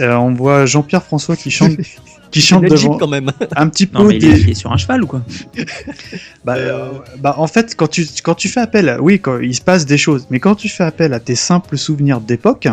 Euh, 0.00 0.14
on 0.14 0.34
voit 0.34 0.66
Jean-Pierre 0.66 1.02
François 1.02 1.34
qui 1.36 1.50
chante 1.50 1.76
qui 2.30 2.40
chante 2.42 2.64
devant 2.64 2.98
quand 2.98 3.08
même. 3.08 3.32
un 3.56 3.68
petit 3.70 3.86
peu 3.86 3.98
Non 3.98 4.04
mais 4.04 4.16
il 4.16 4.20
des- 4.20 4.28
est, 4.28 4.40
il 4.40 4.50
est 4.50 4.54
sur 4.54 4.70
un 4.70 4.76
cheval 4.76 5.02
ou 5.02 5.06
quoi 5.06 5.22
bah, 6.44 6.56
euh, 6.56 6.90
bah, 7.18 7.34
en 7.38 7.46
fait, 7.46 7.74
quand 7.74 7.88
tu, 7.88 8.06
quand 8.22 8.34
tu 8.34 8.48
fais 8.50 8.60
appel, 8.60 8.88
à- 8.90 9.00
oui, 9.00 9.18
quand 9.18 9.38
il 9.38 9.54
se 9.54 9.62
passe 9.62 9.86
des 9.86 9.96
choses, 9.98 10.26
mais 10.30 10.38
quand 10.38 10.54
tu 10.54 10.68
fais 10.68 10.84
appel 10.84 11.14
à 11.14 11.20
tes 11.20 11.34
simples 11.36 11.78
souvenirs 11.78 12.20
d'époque, 12.20 12.68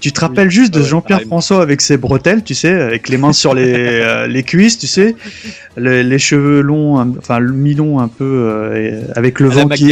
tu 0.00 0.12
te 0.12 0.20
rappelles 0.20 0.50
juste 0.50 0.72
de 0.74 0.80
ouais, 0.80 0.86
Jean-Pierre. 0.86 1.20
François 1.26 1.62
avec 1.62 1.80
ses 1.80 1.96
bretelles, 1.96 2.42
tu 2.44 2.54
sais, 2.54 2.70
avec 2.72 3.08
les 3.08 3.16
mains 3.18 3.32
sur 3.32 3.54
les, 3.54 3.72
euh, 3.76 4.26
les 4.26 4.42
cuisses, 4.42 4.78
tu 4.78 4.86
sais, 4.86 5.14
les, 5.76 6.02
les 6.02 6.18
cheveux 6.18 6.60
longs, 6.60 6.98
un- 6.98 7.14
enfin, 7.18 7.38
le 7.38 7.52
mi-long 7.52 8.00
un 8.00 8.08
peu, 8.08 8.24
euh, 8.24 9.00
avec 9.14 9.40
le 9.40 9.50
À 9.50 9.54
vent 9.54 9.68
qui, 9.76 9.84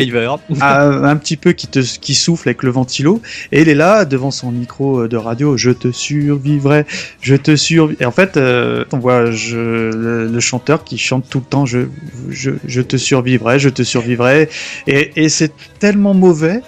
un, 0.61 1.05
un 1.05 1.17
petit 1.17 1.37
peu 1.37 1.53
qui 1.53 1.67
te 1.67 1.81
qui 1.99 2.15
souffle 2.15 2.49
avec 2.49 2.63
le 2.63 2.71
ventilo. 2.71 3.21
Et 3.53 3.63
il 3.63 3.69
est 3.69 3.75
là 3.75 4.05
devant 4.05 4.31
son 4.31 4.51
micro 4.53 5.09
de 5.09 5.17
radio 5.17 5.57
je 5.57 5.71
te 5.71 5.91
survivrai 5.91 6.85
je 7.21 7.35
te 7.37 7.57
survivrai 7.57 7.97
et 8.03 8.07
en 8.07 8.11
fait 8.11 8.37
euh, 8.37 8.85
on 8.93 8.99
voit 8.99 9.31
je, 9.31 9.57
le, 9.57 10.27
le 10.29 10.41
chanteur 10.41 10.85
qui 10.85 10.99
chante 10.99 11.29
tout 11.29 11.39
le 11.39 11.45
temps 11.45 11.67
je 11.67 11.81
je, 12.31 12.51
je 12.67 12.81
te 12.81 12.97
survivrai 12.97 13.59
je 13.59 13.69
te 13.69 13.83
survivrai 13.83 14.49
et, 14.87 15.11
et 15.17 15.29
c'est 15.29 15.53
tellement 15.79 16.15
mauvais 16.15 16.61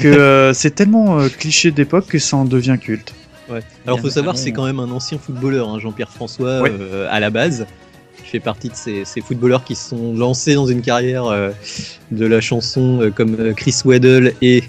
que 0.00 0.08
euh, 0.08 0.52
c'est 0.54 0.74
tellement 0.74 1.20
euh, 1.20 1.28
cliché 1.28 1.70
d'époque 1.70 2.06
que 2.08 2.18
ça 2.18 2.36
en 2.36 2.44
devient 2.44 2.76
culte 2.80 3.14
Ouais. 3.50 3.60
Alors 3.86 3.98
faut 4.00 4.10
savoir, 4.10 4.36
c'est 4.36 4.52
quand 4.52 4.66
même 4.66 4.78
un 4.78 4.90
ancien 4.90 5.16
footballeur, 5.18 5.70
hein, 5.70 5.78
Jean-Pierre 5.78 6.10
François, 6.10 6.60
Ouais. 6.60 6.70
euh, 6.70 7.06
à 7.10 7.18
la 7.18 7.30
base. 7.30 7.66
Il 8.22 8.26
fait 8.28 8.40
partie 8.40 8.68
de 8.68 8.74
ces, 8.74 9.06
ces 9.06 9.22
footballeurs 9.22 9.64
qui 9.64 9.74
se 9.74 9.88
sont 9.88 10.14
lancés 10.14 10.54
dans 10.54 10.66
une 10.66 10.82
carrière 10.82 11.24
euh, 11.24 11.50
de 12.10 12.26
la 12.26 12.42
chanson 12.42 13.00
euh, 13.00 13.10
comme 13.10 13.54
Chris 13.54 13.74
Waddle 13.86 14.34
et 14.42 14.64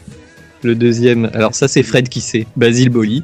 le 0.64 0.76
deuxième. 0.76 1.30
Alors 1.34 1.56
ça, 1.56 1.68
c'est 1.68 1.84
Fred 1.84 2.08
qui 2.08 2.22
sait, 2.22 2.48
Basile 2.56 2.90
Boli. 2.90 3.24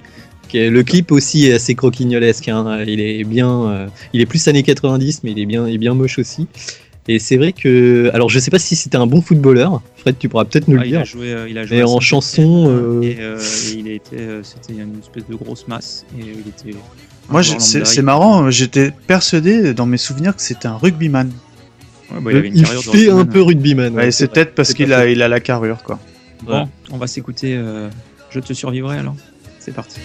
Qui 0.50 0.70
le 0.70 0.84
clip 0.84 1.12
aussi 1.14 1.48
est 1.48 1.54
assez 1.54 1.74
croquignolesque. 1.74 2.50
hein. 2.50 2.84
Il 2.86 3.00
est 3.00 3.24
bien, 3.24 3.50
euh, 3.70 3.88
il 4.14 4.20
est 4.22 4.26
plus 4.26 4.46
années 4.50 4.62
90, 4.62 5.22
mais 5.24 5.32
il 5.32 5.40
est 5.40 5.46
bien, 5.46 5.68
il 5.70 5.76
est 5.76 5.80
bien 5.80 5.94
moche 5.94 6.20
aussi. 6.20 6.48
Et 7.08 7.20
c'est 7.20 7.38
vrai 7.38 7.54
que, 7.54 8.10
alors 8.14 8.30
je 8.30 8.40
sais 8.40 8.50
pas 8.50 8.58
si 8.58 8.76
c'était 8.76 8.98
un 8.98 9.06
bon 9.06 9.22
footballeur. 9.22 9.82
Fred, 9.98 10.16
tu 10.18 10.28
pourras 10.28 10.46
peut-être 10.46 10.68
nous 10.68 10.78
Ah, 10.80 10.84
le 10.84 10.88
il, 10.90 10.96
a 10.96 10.98
dire. 11.00 11.06
joué, 11.06 11.32
euh, 11.34 11.48
il 11.48 11.58
a 11.58 11.66
joué 11.66 11.78
Mais 11.78 11.82
à 11.84 11.88
en 11.88 12.00
chanson, 12.00 12.66
euh, 12.68 13.02
et, 13.04 13.18
euh, 13.20 13.40
et 13.40 13.74
il 13.78 13.88
a 13.88 13.92
été, 13.92 14.16
euh, 14.18 14.42
c'était 14.44 14.74
une 14.82 14.98
espèce 15.00 15.28
de 15.30 15.36
grosse 15.36 15.68
masse 15.68 16.04
et 16.18 16.22
il 16.24 16.48
était. 16.48 16.76
moi 17.30 17.44
c'est 17.44 18.02
marrant 18.02 18.50
j'étais 18.50 18.92
persuadé 19.08 19.74
dans 19.76 19.86
mes 19.86 19.98
souvenirs 19.98 20.36
que 20.36 20.42
c'était 20.42 20.68
un 20.68 20.78
rugbyman 20.78 21.32
Ouais, 22.12 22.22
bah, 22.22 22.32
il 22.32 22.38
avait 22.38 22.48
une 22.50 22.58
il 22.58 22.66
fait 22.66 23.10
un 23.10 23.26
peu 23.26 23.42
rugbyman. 23.42 23.94
ouais, 23.96 24.06
ouais, 24.06 24.12
c'est 24.12 24.28
peut-être 24.32 24.54
parce 24.56 24.74
qu'il 24.74 24.92
a 24.94 25.08
il 25.08 25.22
a 25.22 25.28
la 25.28 25.40
carrure 25.40 25.84
quoi 25.84 26.00
Bon, 26.44 26.68
on 26.92 26.98
va 26.98 27.08
s'écouter 27.08 27.56
euh, 27.56 27.90
Je 28.30 28.40
te 28.40 28.54
survivrai 28.54 28.98
alors. 29.00 29.16
C'est 29.60 29.74
parti. 29.74 30.00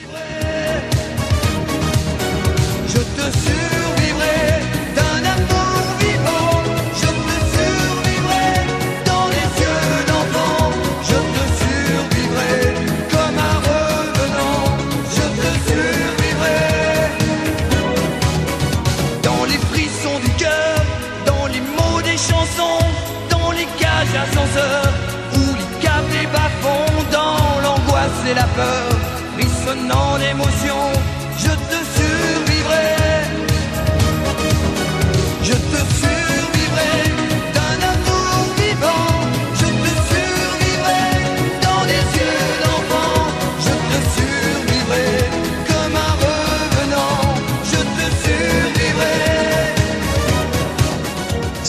La 28.34 28.46
peur, 28.46 28.89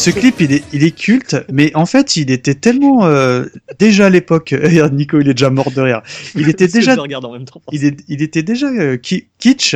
Ce 0.01 0.09
clip, 0.09 0.41
il 0.41 0.51
est, 0.51 0.63
il 0.73 0.83
est 0.83 0.95
culte, 0.97 1.37
mais 1.51 1.71
en 1.75 1.85
fait, 1.85 2.15
il 2.17 2.31
était 2.31 2.55
tellement 2.55 3.05
euh, 3.05 3.45
déjà 3.77 4.07
à 4.07 4.09
l'époque. 4.09 4.55
Nico, 4.91 5.19
il 5.19 5.29
est 5.29 5.35
déjà 5.35 5.51
mort 5.51 5.69
de 5.71 5.79
rire. 5.79 6.01
Il 6.35 6.49
était 6.49 6.67
déjà, 6.79 6.95
je 6.95 6.99
regarde 6.99 7.23
en 7.25 7.33
même 7.33 7.45
temps. 7.45 7.61
il, 7.71 7.85
est, 7.85 7.99
il 8.07 8.23
était 8.23 8.41
déjà 8.41 8.67
euh, 8.67 8.97
ki- 8.97 9.27
kitsch 9.37 9.75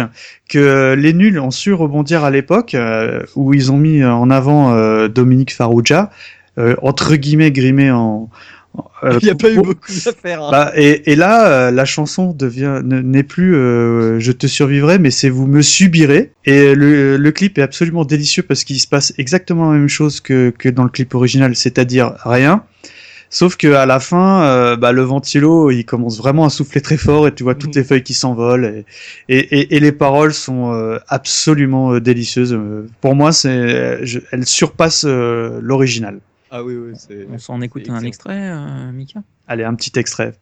que 0.49 0.95
les 0.97 1.13
nuls 1.13 1.39
ont 1.39 1.51
su 1.51 1.73
rebondir 1.73 2.23
à 2.23 2.31
l'époque 2.31 2.73
euh, 2.73 3.21
où 3.35 3.53
ils 3.53 3.71
ont 3.71 3.77
mis 3.77 4.03
en 4.03 4.31
avant 4.31 4.75
Dominique 5.07 5.53
Farrugia, 5.53 6.09
euh, 6.57 6.75
entre 6.81 7.15
guillemets 7.15 7.51
grimé 7.51 7.91
en. 7.91 8.29
Euh, 9.03 9.17
Il 9.21 9.25
n'y 9.25 9.31
a 9.31 9.35
pas 9.35 9.51
eu 9.51 9.59
beaucoup 9.59 9.91
d'affaires. 10.05 10.43
hein. 10.43 10.49
Bah, 10.51 10.71
et, 10.75 11.11
et 11.11 11.15
là, 11.15 11.47
euh, 11.67 11.71
la 11.71 11.85
chanson 11.85 12.31
devient 12.33 12.81
ne- 12.83 13.01
n'est 13.01 13.23
plus 13.23 13.55
euh, 13.55 14.19
Je 14.19 14.31
te 14.31 14.47
survivrai, 14.47 14.99
mais 14.99 15.11
c'est 15.11 15.29
Vous 15.29 15.47
me 15.47 15.61
subirez. 15.61 16.31
Et 16.45 16.75
le, 16.75 17.17
le 17.17 17.31
clip 17.31 17.57
est 17.57 17.61
absolument 17.61 18.05
délicieux 18.05 18.43
parce 18.43 18.63
qu'il 18.63 18.79
se 18.79 18.87
passe 18.87 19.13
exactement 19.17 19.71
la 19.71 19.77
même 19.77 19.87
chose 19.89 20.19
que, 20.21 20.51
que 20.57 20.69
dans 20.69 20.83
le 20.83 20.89
clip 20.89 21.13
original, 21.15 21.55
c'est-à-dire 21.55 22.13
rien. 22.23 22.63
Sauf 23.31 23.57
que 23.57 23.73
à 23.73 23.85
la 23.85 23.99
fin, 23.99 24.43
euh, 24.43 24.75
bah, 24.77 24.91
le 24.91 25.01
ventilo, 25.01 25.71
il 25.71 25.83
commence 25.83 26.17
vraiment 26.19 26.45
à 26.45 26.49
souffler 26.49 26.79
très 26.81 26.95
fort 26.97 27.27
et 27.27 27.33
tu 27.33 27.43
vois 27.43 27.55
toutes 27.55 27.75
Mhm. 27.75 27.81
les 27.81 27.83
feuilles 27.83 28.03
qui 28.03 28.13
s'envolent 28.13 28.65
et, 28.65 28.85
et, 29.29 29.39
et, 29.59 29.75
et 29.75 29.79
les 29.79 29.91
paroles 29.91 30.33
sont 30.33 30.71
euh, 30.73 30.99
absolument 31.07 31.99
délicieuses. 31.99 32.57
Pour 33.01 33.15
moi, 33.15 33.31
c'est, 33.33 33.99
elles 34.31 34.45
surpassent 34.45 35.05
euh, 35.07 35.59
l'original. 35.61 36.19
Ah 36.57 36.63
oui, 36.63 36.77
oui, 36.77 36.93
c'est. 36.95 37.27
On 37.29 37.37
s'en 37.37 37.59
écoute 37.59 37.89
un 37.89 38.01
extrait, 38.05 38.49
euh, 38.49 38.89
Mika? 38.93 39.21
Allez, 39.45 39.65
un 39.65 39.75
petit 39.75 39.99
extrait. 39.99 40.39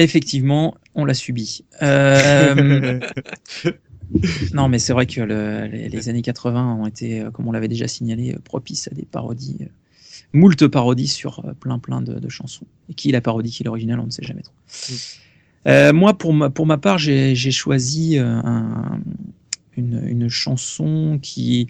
Effectivement, 0.00 0.76
on 0.94 1.04
l'a 1.04 1.12
subi. 1.14 1.64
Euh, 1.82 2.98
non, 4.54 4.68
mais 4.68 4.78
c'est 4.78 4.92
vrai 4.94 5.06
que 5.06 5.20
le- 5.20 5.66
les, 5.66 5.88
les 5.90 6.08
années 6.08 6.22
80 6.22 6.74
ont 6.74 6.86
été, 6.86 7.20
euh, 7.20 7.30
comme 7.30 7.46
on 7.48 7.52
l'avait 7.52 7.68
déjà 7.68 7.86
signalé, 7.86 8.32
euh, 8.32 8.38
propices 8.42 8.88
à 8.88 8.94
des 8.94 9.04
parodies, 9.04 9.58
moult 10.32 10.66
parodies 10.68 11.06
sur 11.06 11.44
plein 11.60 11.78
plein 11.78 12.00
de, 12.00 12.14
de 12.18 12.28
chansons. 12.28 12.66
Et 12.88 12.94
qui 12.94 13.10
est 13.10 13.12
la 13.12 13.20
parodie, 13.20 13.50
qui 13.50 13.62
est 13.62 13.66
l'original, 13.66 14.00
on 14.00 14.06
ne 14.06 14.10
sait 14.10 14.24
jamais 14.24 14.42
trop. 14.42 14.54
Euh, 15.66 15.92
moi, 15.92 16.16
pour 16.16 16.32
ma, 16.32 16.48
pour 16.48 16.66
ma 16.66 16.78
part, 16.78 16.98
j'ai 16.98 17.34
choisi 17.50 18.18
un- 18.18 19.00
une, 19.76 20.02
une 20.06 20.28
chanson 20.28 21.18
qui 21.22 21.68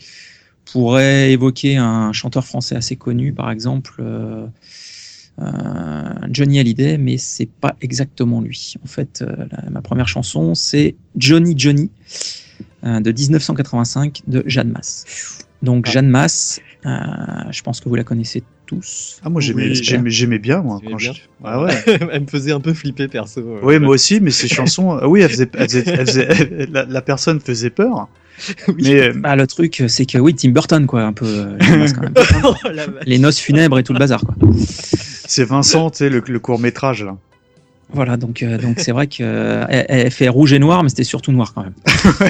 pourrait 0.73 1.33
évoquer 1.33 1.77
un 1.79 2.13
chanteur 2.13 2.47
français 2.47 2.77
assez 2.77 2.95
connu, 2.97 3.33
par 3.33 3.51
exemple. 3.51 3.97
euh, 4.01 4.47
Johnny 6.31 6.59
Hallyday, 6.59 6.99
mais 6.99 7.17
c'est 7.19 7.49
pas 7.49 7.75
exactement 7.81 8.41
lui. 8.41 8.75
En 8.85 8.87
fait, 8.89 9.23
euh, 9.23 9.35
la- 9.51 9.71
ma 9.71 9.81
première 9.83 10.09
chanson, 10.09 10.55
c'est 10.55 10.95
Johnny 11.17 11.55
Johnny 11.57 11.91
euh, 12.85 13.01
de 13.01 13.11
1985 13.13 14.23
de 14.27 14.43
Jeanne 14.47 14.71
Masse. 14.71 15.39
Donc 15.63 15.85
Ah. 15.89 15.93
Jeanne 15.93 16.09
Masse, 16.09 16.61
euh, 16.87 16.91
je 17.51 17.63
pense 17.63 17.81
que 17.81 17.89
vous 17.89 17.95
la 17.95 18.05
connaissez 18.05 18.43
tous. 18.67 19.19
Ah, 19.25 19.29
moi 19.31 19.41
j'aimais, 19.41 19.75
j'aimais, 19.75 20.11
j'aimais 20.11 20.39
bien, 20.39 20.63
moi. 20.63 20.79
Quand 20.83 20.97
bien. 20.97 21.13
je... 21.13 21.21
Ah 21.43 21.63
ouais. 21.63 21.75
Elle 22.13 22.23
me 22.23 22.27
faisait 22.27 22.53
un 22.53 22.61
peu 22.61 22.73
flipper 22.73 23.09
perso. 23.09 23.41
euh. 23.41 23.61
Oui, 23.63 23.79
moi 23.79 23.91
aussi, 23.95 24.21
mais 24.21 24.31
ces 24.31 24.47
chansons, 24.49 24.93
euh, 24.99 25.07
oui, 25.07 25.21
elles 25.23 25.31
faisaient- 25.31 26.67
la, 26.71 26.85
la 26.85 27.03
personne 27.03 27.41
faisait 27.41 27.71
peur. 27.71 28.09
Oui. 28.69 28.75
Mais 28.85 29.09
euh, 29.09 29.13
Bah, 29.15 29.37
le 29.37 29.47
truc, 29.47 29.83
c'est 29.89 30.07
que 30.07 30.17
oui, 30.17 30.35
Tim 30.35 30.49
Burton, 30.51 30.87
quoi, 30.87 31.03
un 31.03 31.13
peu. 31.13 31.27
euh, 31.27 31.59
Jeanne 31.61 31.79
Masse, 31.81 31.93
quand 31.93 32.03
même. 32.03 32.13
Oh. 32.45 32.55
Les 33.05 33.19
noces 33.19 33.39
funèbres 33.39 33.79
et 33.79 33.83
tout 33.83 33.93
le 33.93 33.99
bazar, 33.99 34.23
quoi. 34.23 34.35
C'est 35.31 35.45
Vincent, 35.45 35.91
tu 35.91 35.99
sais, 35.99 36.11
le, 36.11 36.23
le 36.27 36.39
court 36.41 36.59
métrage 36.59 37.05
là. 37.05 37.17
Voilà, 37.93 38.17
donc 38.17 38.43
euh, 38.43 38.59
donc 38.59 38.79
c'est 38.79 38.93
vrai 38.93 39.07
que 39.07 39.23
euh, 39.23 39.65
elle, 39.69 39.87
elle 39.89 40.11
fait 40.11 40.29
rouge 40.29 40.53
et 40.53 40.59
noir, 40.59 40.83
mais 40.83 40.89
c'était 40.89 41.05
surtout 41.05 41.33
noir 41.33 41.55
quand 41.55 41.65
même. 41.65 41.75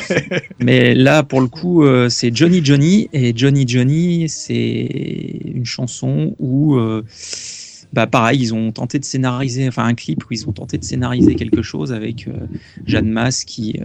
mais 0.59 0.95
là, 0.95 1.23
pour 1.23 1.41
le 1.41 1.49
coup, 1.49 1.83
euh, 1.83 2.09
c'est 2.09 2.35
Johnny 2.35 2.65
Johnny 2.65 3.09
et 3.13 3.33
Johnny 3.35 3.67
Johnny, 3.67 4.29
c'est 4.29 5.41
une 5.45 5.67
chanson 5.67 6.35
où, 6.39 6.79
bah 7.93 8.07
pareil, 8.07 8.41
ils 8.41 8.55
ont 8.55 8.71
tenté 8.71 8.99
de 8.99 9.05
scénariser, 9.05 9.67
enfin 9.69 9.85
un 9.85 9.95
clip 9.95 10.25
où 10.25 10.29
ils 10.33 10.49
ont 10.49 10.53
tenté 10.53 10.79
de 10.79 10.85
scénariser 10.85 11.35
quelque 11.35 11.63
chose 11.63 11.93
avec 11.93 12.29
Jeanne 12.87 13.11
Masse 13.11 13.45
qui 13.45 13.79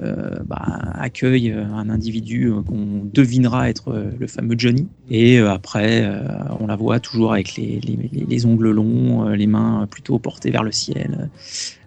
bah, 0.46 0.62
accueille 0.94 1.52
un 1.52 1.90
individu 1.90 2.52
qu'on 2.68 3.02
devinera 3.04 3.70
être 3.70 4.12
le 4.18 4.28
fameux 4.28 4.56
Johnny. 4.58 4.88
Et 5.10 5.38
euh, 5.40 5.52
après, 5.52 6.02
euh, 6.04 6.22
on 6.60 6.68
la 6.68 6.76
voit 6.76 7.00
toujours 7.00 7.34
avec 7.34 7.56
les, 7.56 7.80
les, 7.84 7.98
les- 8.12 8.26
les 8.28 8.46
ongles 8.46 8.72
longs, 8.72 9.28
euh, 9.30 9.36
les 9.36 9.46
mains 9.48 9.88
plutôt 9.90 10.18
portées 10.18 10.50
vers 10.50 10.64
le 10.64 10.72
ciel, 10.72 11.30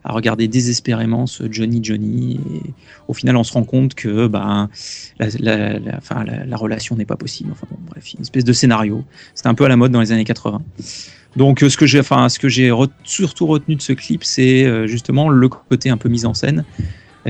à 0.05 0.13
regarder 0.13 0.47
désespérément 0.47 1.27
ce 1.27 1.51
Johnny 1.51 1.81
Johnny. 1.83 2.41
Et 2.55 2.61
au 3.09 3.15
final, 3.15 3.37
on 3.37 3.43
se 3.43 3.53
rend 3.53 3.65
compte 3.65 3.95
que 3.95 4.29
bah, 4.29 4.69
la, 5.41 5.79
enfin, 5.97 6.23
la, 6.25 6.45
la 6.45 6.57
relation 6.57 6.95
n'est 6.97 7.05
pas 7.05 7.17
possible. 7.17 7.51
Enfin 7.53 7.67
bon, 7.71 7.79
bref, 7.91 8.13
une 8.15 8.21
espèce 8.21 8.45
de 8.45 8.53
scénario. 8.53 9.05
C'était 9.35 9.49
un 9.49 9.55
peu 9.55 9.65
à 9.65 9.69
la 9.69 9.77
mode 9.77 9.91
dans 9.91 10.01
les 10.01 10.13
années 10.13 10.25
80. 10.25 10.63
Donc, 11.37 11.61
ce 11.61 11.77
que 11.77 11.87
j'ai, 11.87 12.01
enfin, 12.01 12.27
re- 12.27 12.89
surtout 13.05 13.47
retenu 13.47 13.75
de 13.77 13.83
ce 13.83 13.93
clip, 13.93 14.23
c'est 14.25 14.87
justement 14.87 15.29
le 15.29 15.49
côté 15.49 15.91
un 15.91 15.97
peu 15.97 16.09
mise 16.09 16.25
en 16.25 16.35
scène 16.35 16.65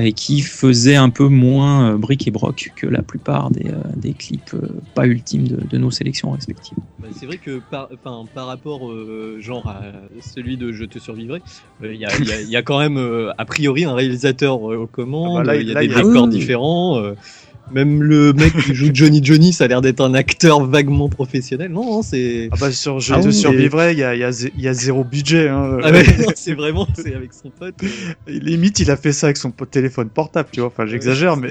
et 0.03 0.13
qui 0.13 0.41
faisait 0.41 0.95
un 0.95 1.09
peu 1.09 1.27
moins 1.27 1.93
euh, 1.93 1.97
bric 1.97 2.27
et 2.27 2.31
broc 2.31 2.71
que 2.75 2.87
la 2.87 3.01
plupart 3.01 3.51
des, 3.51 3.69
euh, 3.69 3.77
des 3.95 4.13
clips 4.13 4.53
euh, 4.53 4.81
pas 4.93 5.05
ultimes 5.05 5.47
de, 5.47 5.57
de 5.57 5.77
nos 5.77 5.91
sélections 5.91 6.31
respectives. 6.31 6.77
Bah, 6.99 7.07
c'est 7.11 7.25
vrai 7.25 7.37
que 7.37 7.59
par, 7.59 7.89
rapport 8.35 8.91
euh, 8.91 9.37
genre 9.39 9.67
à 9.67 9.91
celui 10.21 10.57
de 10.57 10.71
Je 10.71 10.85
te 10.85 10.99
survivrai, 10.99 11.41
euh, 11.83 11.93
il 11.93 11.99
y, 11.99 12.05
a, 12.05 12.17
il 12.17 12.27
y 12.27 12.31
a- 12.31 12.41
il 12.41 12.49
y 12.49 12.55
a 12.55 12.61
quand 12.61 12.79
même 12.79 12.97
euh, 12.97 13.31
a 13.37 13.45
priori 13.45 13.85
un 13.85 13.93
réalisateur 13.93 14.71
euh, 14.71 14.77
aux 14.77 14.87
commandes, 14.87 15.37
Ah 15.41 15.43
bah 15.43 15.53
là, 15.53 15.61
il 15.61 15.67
y 15.67 15.71
a 15.71 15.73
là, 15.75 15.81
des 15.81 15.87
il 15.87 15.95
décors 15.95 16.23
Oui. 16.25 16.29
différents. 16.29 17.01
Même 17.71 18.03
le 18.03 18.33
mec 18.33 18.53
qui 18.57 18.73
joue 18.73 18.89
Johnny 18.93 19.23
Johnny, 19.23 19.53
ça 19.53 19.65
a 19.65 19.67
l'air 19.67 19.81
d'être 19.81 20.01
un 20.01 20.13
acteur 20.13 20.65
vaguement 20.65 21.09
professionnel. 21.09 21.71
Non, 21.71 21.85
non, 21.85 22.01
c'est. 22.01 22.49
Ah 22.51 22.55
bah 22.59 22.71
sur 22.71 22.99
Je 22.99 23.13
Ah 23.13 23.19
te 23.21 23.27
oui. 23.27 23.33
survivrai, 23.33 23.93
il 23.93 23.99
y 23.99 24.03
a, 24.03 24.15
y, 24.15 24.51
y 24.57 24.73
zéro 24.73 25.03
budget. 25.03 25.47
Hein. 25.49 25.79
Ah 25.83 25.91
c'est 26.35 26.53
vraiment, 26.53 26.87
c'est 26.95 27.13
avec 27.15 27.33
son 27.33 27.49
pote. 27.49 27.75
Limite, 28.27 28.79
il 28.79 28.91
a 28.91 28.97
fait 28.97 29.13
ça 29.13 29.27
avec 29.27 29.37
son 29.37 29.51
téléphone 29.51 30.09
portable, 30.09 30.49
tu 30.51 30.59
vois. 30.59 30.67
Enfin, 30.67 30.85
j'exagère, 30.85 31.37
mais 31.37 31.49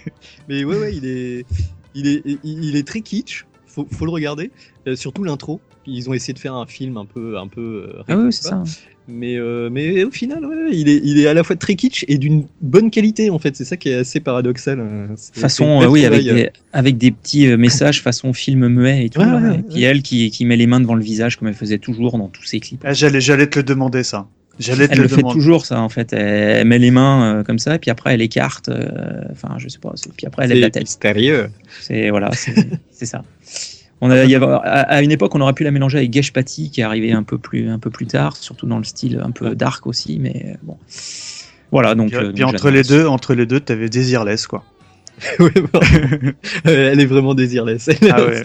Mais 0.48 0.64
ouais, 0.64 0.78
ouais, 0.78 0.94
il 0.94 1.06
est, 1.06 1.46
il 1.94 2.08
est, 2.08 2.22
il 2.44 2.64
il 2.64 2.76
est 2.76 2.86
très 2.86 3.00
kitsch. 3.00 3.46
Faut, 3.66 3.86
faut 3.90 4.04
le 4.04 4.10
regarder. 4.10 4.50
Euh, 4.88 4.96
surtout 4.96 5.22
l'intro. 5.24 5.60
Ils 5.86 6.08
ont 6.10 6.14
essayé 6.14 6.34
de 6.34 6.38
faire 6.38 6.54
un 6.54 6.66
film 6.66 6.96
un 6.96 7.06
peu, 7.06 7.38
un 7.38 7.48
peu. 7.48 7.90
euh, 7.96 8.02
Ah 8.08 8.16
oui, 8.16 8.32
c'est 8.32 8.48
ça. 8.48 8.62
Mais, 9.08 9.36
euh, 9.36 9.70
mais 9.72 10.04
au 10.04 10.10
final, 10.12 10.44
ouais, 10.44 10.68
il, 10.72 10.88
est, 10.88 11.00
il 11.02 11.18
est 11.18 11.26
à 11.26 11.34
la 11.34 11.42
fois 11.42 11.56
très 11.56 11.74
kitsch 11.74 12.04
et 12.06 12.16
d'une 12.16 12.44
bonne 12.60 12.90
qualité 12.92 13.28
en 13.30 13.40
fait. 13.40 13.56
C'est 13.56 13.64
ça 13.64 13.76
qui 13.76 13.88
est 13.88 13.94
assez 13.94 14.20
paradoxal. 14.20 14.78
euh, 14.78 15.06
c'est- 15.16 15.40
Façon, 15.40 15.82
euh, 15.82 15.86
oui, 15.88 16.04
avec 16.04 16.22
des, 16.22 16.50
avec 16.72 16.96
des 16.98 17.10
petits 17.10 17.46
euh, 17.48 17.56
messages 17.56 18.02
façon 18.02 18.32
film 18.32 18.68
muet 18.68 19.06
et 19.06 19.08
tout. 19.08 19.18
Ouais, 19.20 19.26
là, 19.26 19.36
ouais, 19.40 19.58
et 19.58 19.62
puis 19.62 19.82
elle 19.82 20.02
qui, 20.02 20.30
qui 20.30 20.44
met 20.44 20.56
les 20.56 20.68
mains 20.68 20.78
devant 20.80 20.94
le 20.94 21.02
visage 21.02 21.36
comme 21.36 21.48
elle 21.48 21.54
faisait 21.54 21.78
toujours 21.78 22.18
dans 22.18 22.28
tous 22.28 22.44
ses 22.44 22.60
clips. 22.60 22.82
Ah, 22.84 22.92
j'allais, 22.92 23.20
j'allais 23.20 23.48
te 23.48 23.58
le 23.58 23.64
demander 23.64 24.04
ça. 24.04 24.28
J'allais 24.60 24.86
te 24.86 24.92
Elle 24.92 24.98
le 24.98 25.02
le 25.04 25.08
fait 25.08 25.22
toujours 25.22 25.64
ça 25.66 25.80
en 25.80 25.88
fait. 25.88 26.12
Elle 26.12 26.68
met 26.68 26.78
les 26.78 26.90
mains 26.92 27.38
euh, 27.38 27.42
comme 27.42 27.58
ça, 27.58 27.78
puis 27.80 27.90
après 27.90 28.12
elle 28.14 28.22
écarte. 28.22 28.68
euh, 28.68 29.22
Enfin, 29.32 29.54
je 29.58 29.66
sais 29.68 29.78
pas. 29.80 29.92
Puis 30.16 30.26
après 30.26 30.44
elle 30.44 30.50
lève 30.50 30.60
la 30.60 30.70
tête. 30.70 30.82
mystérieux. 30.82 31.50
C'est 31.80 32.10
voilà, 32.10 32.30
c'est 32.32 32.54
c'est 32.92 33.06
ça. 33.06 33.24
On 34.00 34.10
a, 34.10 34.24
il 34.24 34.30
y 34.30 34.34
avait- 34.34 34.46
à, 34.46 34.80
à 34.80 35.02
une 35.02 35.12
époque, 35.12 35.34
on 35.34 35.40
aurait 35.40 35.52
pu 35.52 35.64
la 35.64 35.70
mélanger 35.70 35.98
avec 35.98 36.12
Gesh 36.12 36.32
Patty, 36.32 36.70
qui 36.70 36.80
est 36.80 36.84
arrivé 36.84 37.12
un 37.12 37.22
peu 37.22 37.38
plus, 37.38 37.68
un 37.68 37.78
peu 37.78 37.90
plus 37.90 38.06
tard, 38.06 38.36
surtout 38.36 38.66
dans 38.66 38.78
le 38.78 38.84
style 38.84 39.20
un 39.22 39.30
peu 39.30 39.54
dark 39.54 39.86
aussi, 39.86 40.18
mais 40.20 40.46
euh, 40.46 40.54
bon. 40.62 40.76
Voilà, 41.72 41.94
donc. 41.94 42.08
Puis, 42.08 42.16
euh, 42.16 42.32
puis 42.32 42.40
donc 42.40 42.54
entre 42.54 42.70
les 42.70 42.82
deux, 42.82 43.06
entre 43.06 43.34
les 43.34 43.46
deux, 43.46 43.60
t'avais 43.60 43.88
quoi. 44.48 44.64
Bon. 45.38 45.80
Euh, 46.66 46.92
Elle 46.92 47.00
est 47.00 47.06
vraiment 47.06 47.34
désirless. 47.34 47.90
Ah 48.10 48.22
ouais. 48.24 48.42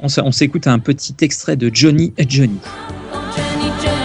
On, 0.00 0.32
s'écoute 0.32 0.66
un 0.66 0.78
petit 0.78 1.14
extrait 1.20 1.56
de 1.56 1.70
Johnny 1.72 2.12
et 2.18 2.28
Johnny. 2.28 2.58
Johnny, 3.36 3.70
Johnny 3.82 3.95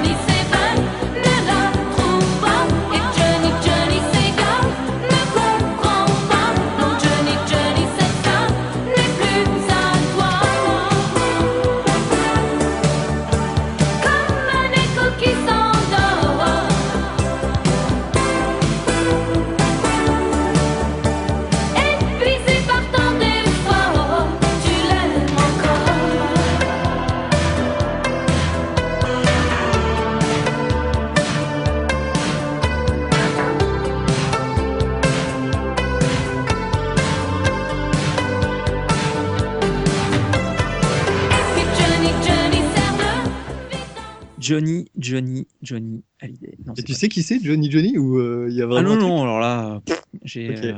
Johnny, 44.51 44.91
Johnny, 44.98 45.48
Johnny 45.62 46.03
Hallyday. 46.20 46.58
Non, 46.65 46.74
Et 46.74 46.84
tu 46.84 46.91
pas 46.91 46.98
sais 46.98 47.08
qui 47.08 47.24
c'est, 47.24 47.41
Johnny 47.41 47.72
Johnny 47.72 47.98
ou 47.98 48.17
euh, 48.20 48.48
il 48.50 48.55
y 48.55 48.62
a 48.62 48.65
Ah 48.65 48.67
vraiment 48.67 48.89
non, 48.89 48.96
un 48.96 48.98
truc 48.98 49.10
non, 49.10 49.24
alors 49.24 49.39
là, 49.39 49.81
j'ai, 50.25 50.50
euh, 50.50 50.74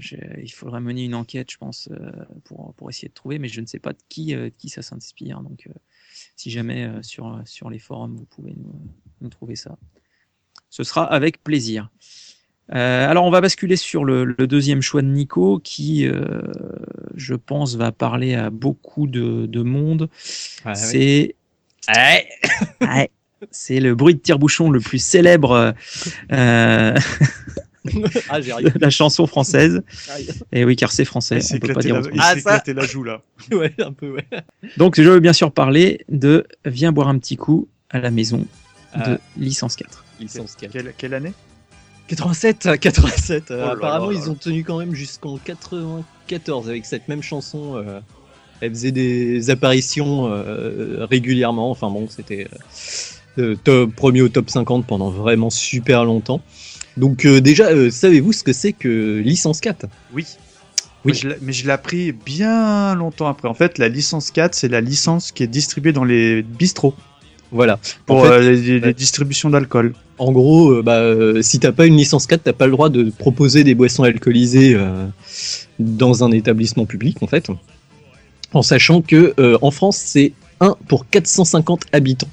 j'ai- 0.00 0.40
il 0.42 0.48
faudrait 0.48 0.80
mener 0.80 1.04
une 1.04 1.14
enquête, 1.14 1.50
je 1.50 1.58
pense, 1.58 1.90
euh, 1.92 2.10
pour, 2.44 2.72
pour 2.74 2.88
essayer 2.88 3.08
de 3.08 3.12
trouver, 3.12 3.38
mais 3.38 3.48
je 3.48 3.60
ne 3.60 3.66
sais 3.66 3.78
pas 3.78 3.92
de 3.92 3.98
qui, 4.08 4.34
euh, 4.34 4.44
de 4.44 4.54
qui 4.56 4.70
ça 4.70 4.80
s'inspire. 4.80 5.42
Donc, 5.42 5.66
euh, 5.68 5.72
si 6.36 6.50
jamais 6.50 6.84
euh, 6.84 7.02
sur, 7.02 7.38
sur 7.44 7.68
les 7.68 7.78
forums, 7.78 8.16
vous 8.16 8.24
pouvez 8.24 8.54
nous, 8.56 8.72
nous 9.20 9.28
trouver 9.28 9.56
ça, 9.56 9.76
ce 10.70 10.84
sera 10.84 11.04
avec 11.04 11.44
plaisir. 11.44 11.90
Euh, 12.74 13.08
alors, 13.08 13.24
on 13.24 13.30
va 13.30 13.40
basculer 13.42 13.76
sur 13.76 14.04
le, 14.06 14.24
le 14.24 14.46
deuxième 14.46 14.80
choix 14.82 15.02
de 15.02 15.06
Nico, 15.08 15.58
qui, 15.58 16.06
euh, 16.06 16.40
je 17.14 17.34
pense, 17.34 17.76
va 17.76 17.92
parler 17.92 18.34
à 18.34 18.48
beaucoup 18.50 19.06
de, 19.06 19.44
de 19.46 19.62
monde. 19.62 20.08
Ah, 20.64 20.70
ouais. 20.70 20.74
C'est 20.74 21.34
Ouais. 21.88 23.10
C'est 23.50 23.80
le 23.80 23.94
bruit 23.94 24.14
de 24.14 24.20
tire-bouchon 24.20 24.70
le 24.70 24.80
plus 24.80 25.02
célèbre 25.02 25.74
euh, 26.32 26.94
Ah, 28.28 28.40
de 28.40 28.78
la 28.80 28.90
chanson 28.90 29.26
française. 29.26 29.82
Et 30.52 30.64
oui, 30.64 30.76
car 30.76 30.92
c'est 30.92 31.04
français, 31.04 31.36
Il 31.36 31.42
s'est 31.42 31.56
on 31.56 31.58
peut 31.60 31.72
pas 31.74 31.80
éclaté 31.80 31.88
dire 31.88 32.00
la, 32.00 32.10
il 32.14 32.20
Ah, 32.20 32.32
ça. 32.32 32.38
éclaté 32.38 32.74
la 32.74 32.84
joue 32.86 33.04
là. 33.04 33.22
Ouais, 33.52 33.72
un 33.80 33.92
peu, 33.92 34.10
ouais. 34.10 34.26
Donc, 34.76 35.00
je 35.00 35.08
veux 35.08 35.20
bien 35.20 35.32
sûr 35.32 35.52
parler 35.52 36.04
de 36.08 36.46
Viens 36.64 36.92
boire 36.92 37.08
un 37.08 37.18
petit 37.18 37.36
coup 37.36 37.68
à 37.90 37.98
la 38.00 38.10
maison 38.10 38.38
de 38.38 38.44
Ah. 38.94 39.18
licence 39.36 39.76
4. 39.76 40.04
Licence 40.20 40.54
4. 40.56 40.72
Quelle, 40.72 40.92
quelle 40.98 41.14
année? 41.14 41.32
87, 42.08 42.68
87. 42.80 43.50
euh, 43.50 43.54
Oh 43.54 43.66
là 43.66 43.72
apparemment, 43.72 44.08
là 44.10 44.14
là. 44.14 44.20
ils 44.24 44.30
ont 44.30 44.34
tenu 44.34 44.64
quand 44.64 44.78
même 44.78 44.94
jusqu'en 44.94 45.36
94 45.38 46.68
avec 46.68 46.84
cette 46.86 47.06
même 47.08 47.22
chanson. 47.22 47.76
euh, 47.76 48.00
elle 48.60 48.70
faisait 48.70 48.92
des 48.92 49.50
apparitions 49.50 50.26
euh, 50.32 51.06
régulièrement. 51.08 51.70
Enfin 51.70 51.90
bon, 51.90 52.08
c'était 52.08 52.48
euh, 52.52 52.56
euh, 52.56 52.58
top, 53.64 53.94
premier 53.94 54.22
au 54.22 54.28
top 54.28 54.50
50 54.50 54.86
pendant 54.86 55.10
vraiment 55.10 55.50
super 55.50 56.04
longtemps. 56.04 56.40
Donc 56.98 57.24
euh, 57.24 57.40
déjà, 57.40 57.68
euh, 57.68 57.90
savez-vous 57.90 58.32
ce 58.32 58.42
que 58.42 58.52
c'est 58.52 58.72
que 58.72 59.20
licence 59.24 59.60
4 59.60 59.86
Oui. 60.12 60.26
Oui. 61.04 61.20
Mais 61.40 61.52
je 61.52 61.64
l'ai- 61.64 61.72
appris 61.72 62.10
bien 62.12 62.94
longtemps 62.96 63.28
après. 63.28 63.48
En 63.48 63.54
fait, 63.54 63.78
la 63.78 63.88
licence 63.88 64.32
4, 64.32 64.54
c'est 64.54 64.68
la 64.68 64.80
licence 64.80 65.30
qui 65.30 65.44
est 65.44 65.46
distribuée 65.46 65.92
dans 65.92 66.02
les 66.02 66.42
bistrots 66.42 66.94
Voilà. 67.52 67.78
pour 68.04 68.16
En 68.16 68.22
fait, 68.24 68.30
euh, 68.30 68.80
les, 68.80 68.94
distributions 68.94 69.48
d'alcool. 69.48 69.94
En 70.18 70.32
gros, 70.32 70.82
bah, 70.82 71.14
si 71.40 71.60
t'as 71.60 71.70
pas 71.70 71.86
une 71.86 71.96
licence 71.96 72.26
4, 72.26 72.42
t'as 72.42 72.52
pas 72.52 72.66
le 72.66 72.72
droit 72.72 72.88
de 72.88 73.10
proposer 73.16 73.62
des 73.62 73.76
boissons 73.76 74.02
alcoolisées 74.02 74.76
dans 75.78 76.24
un 76.24 76.32
établissement 76.32 76.84
public, 76.84 77.22
en 77.22 77.28
fait. 77.28 77.46
En 78.52 78.62
sachant 78.62 79.00
que 79.00 79.34
en 79.62 79.70
France, 79.70 79.98
c'est 80.04 80.32
1 80.58 80.74
pour 80.88 81.08
450 81.08 81.84
habitants. 81.92 82.28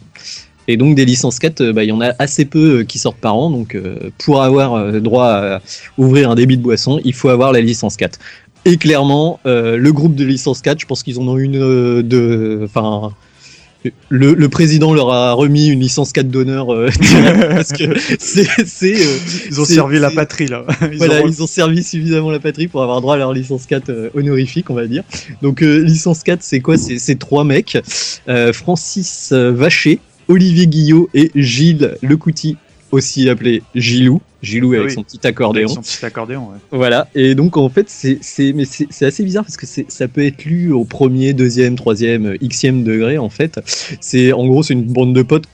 Et 0.68 0.78
donc 0.78 0.96
des 0.96 1.06
licences 1.06 1.40
4, 1.40 1.62
euh, 1.62 1.74
bah, 1.74 1.84
il 1.84 1.88
y 1.90 1.92
en 1.92 2.02
a 2.02 2.14
assez 2.20 2.46
peu 2.46 2.80
euh, 2.80 2.84
qui 2.84 2.98
sortent 3.00 3.18
par 3.18 3.36
an. 3.36 3.50
Donc 3.50 3.76
euh, 3.76 4.10
pour 4.24 4.42
avoir 4.42 4.92
droit 5.02 5.28
à 5.28 5.62
ouvrir 5.98 6.30
un 6.32 6.36
débit 6.36 6.58
de 6.58 6.64
boisson, 6.64 7.00
il 7.04 7.14
faut 7.14 7.30
avoir 7.30 7.52
la 7.52 7.62
licence 7.62 7.96
4. 7.98 8.18
Et 8.68 8.78
clairement, 8.78 9.40
le 9.46 9.90
groupe 9.92 10.16
de 10.16 10.26
licence 10.26 10.62
4, 10.62 10.80
je 10.80 10.86
pense 10.88 11.04
qu'ils 11.04 11.20
en 11.20 11.28
ont 11.28 11.38
une 11.38 11.60
de... 12.02 12.62
Enfin, 12.66 13.12
le, 14.10 14.34
le 14.34 14.50
président 14.50 14.96
leur 14.96 15.12
a 15.12 15.34
remis 15.34 15.68
une 15.68 15.80
licence 15.82 16.12
4 16.14 16.28
d'honneur 16.30 16.74
euh, 16.74 16.90
parce 17.50 17.72
que 17.72 17.84
c'est... 18.18 18.96
euh, 18.96 19.18
Ils 19.52 19.62
ont 19.62 19.66
servi 19.66 20.00
la 20.00 20.10
patrie 20.10 20.48
là. 20.48 20.66
Ils 20.92 20.98
voilà, 20.98 21.22
ont- 21.22 21.28
ils 21.28 21.44
ont 21.44 21.48
servi 21.48 21.84
suffisamment 21.84 22.32
la 22.32 22.40
patrie 22.40 22.68
pour 22.68 22.82
avoir 22.82 23.02
droit 23.02 23.14
à 23.14 23.18
leur 23.18 23.34
licence 23.34 23.68
4 23.68 23.90
euh, 23.90 24.10
honorifique, 24.16 24.72
on 24.72 24.74
va 24.74 24.88
dire. 24.88 25.04
Donc, 25.44 25.62
licence 25.62 26.24
4, 26.24 26.42
c'est 26.42 26.60
quoi? 26.62 26.76
C'est 26.80 27.20
trois 27.20 27.44
mecs 27.44 27.78
Francis 28.54 29.32
Vacher, 29.32 30.00
Olivier 30.28 30.68
Guillot 30.68 31.10
et 31.14 31.32
Gilles 31.36 31.98
Lecouty, 32.02 32.58
aussi 32.92 33.30
appelé 33.30 33.64
Gilou. 33.76 34.22
Gilou 34.42 34.74
avec 34.74 34.90
oui. 34.90 34.94
son 34.94 35.04
petit 35.04 35.26
accordéon. 35.26 35.68
Son 35.68 35.82
petit 35.82 36.06
accordéon. 36.06 36.50
ouais. 36.50 36.58
Voilà. 36.72 37.08
Et 37.16 37.34
donc, 37.36 37.58
en 37.58 37.70
fait, 37.70 37.90
c'est 37.90 38.20
assez 39.02 39.24
bizarre 39.24 39.44
parce 39.44 39.58
que 39.58 39.66
ça 39.66 40.08
peut 40.08 40.24
être 40.24 40.46
lu 40.46 40.72
au 40.72 40.86
premier, 40.86 41.34
deuxième, 41.34 41.76
troisième, 41.76 42.38
xème 42.38 42.84
degré, 42.84 43.18
en 43.18 43.30
fait. 43.30 43.60
C'est 44.02 44.34
En 44.34 44.46
gros, 44.46 44.62
c'est 44.64 44.74
une 44.74 44.84
bande 44.84 45.14
de 45.14 45.24
potes 45.24 45.46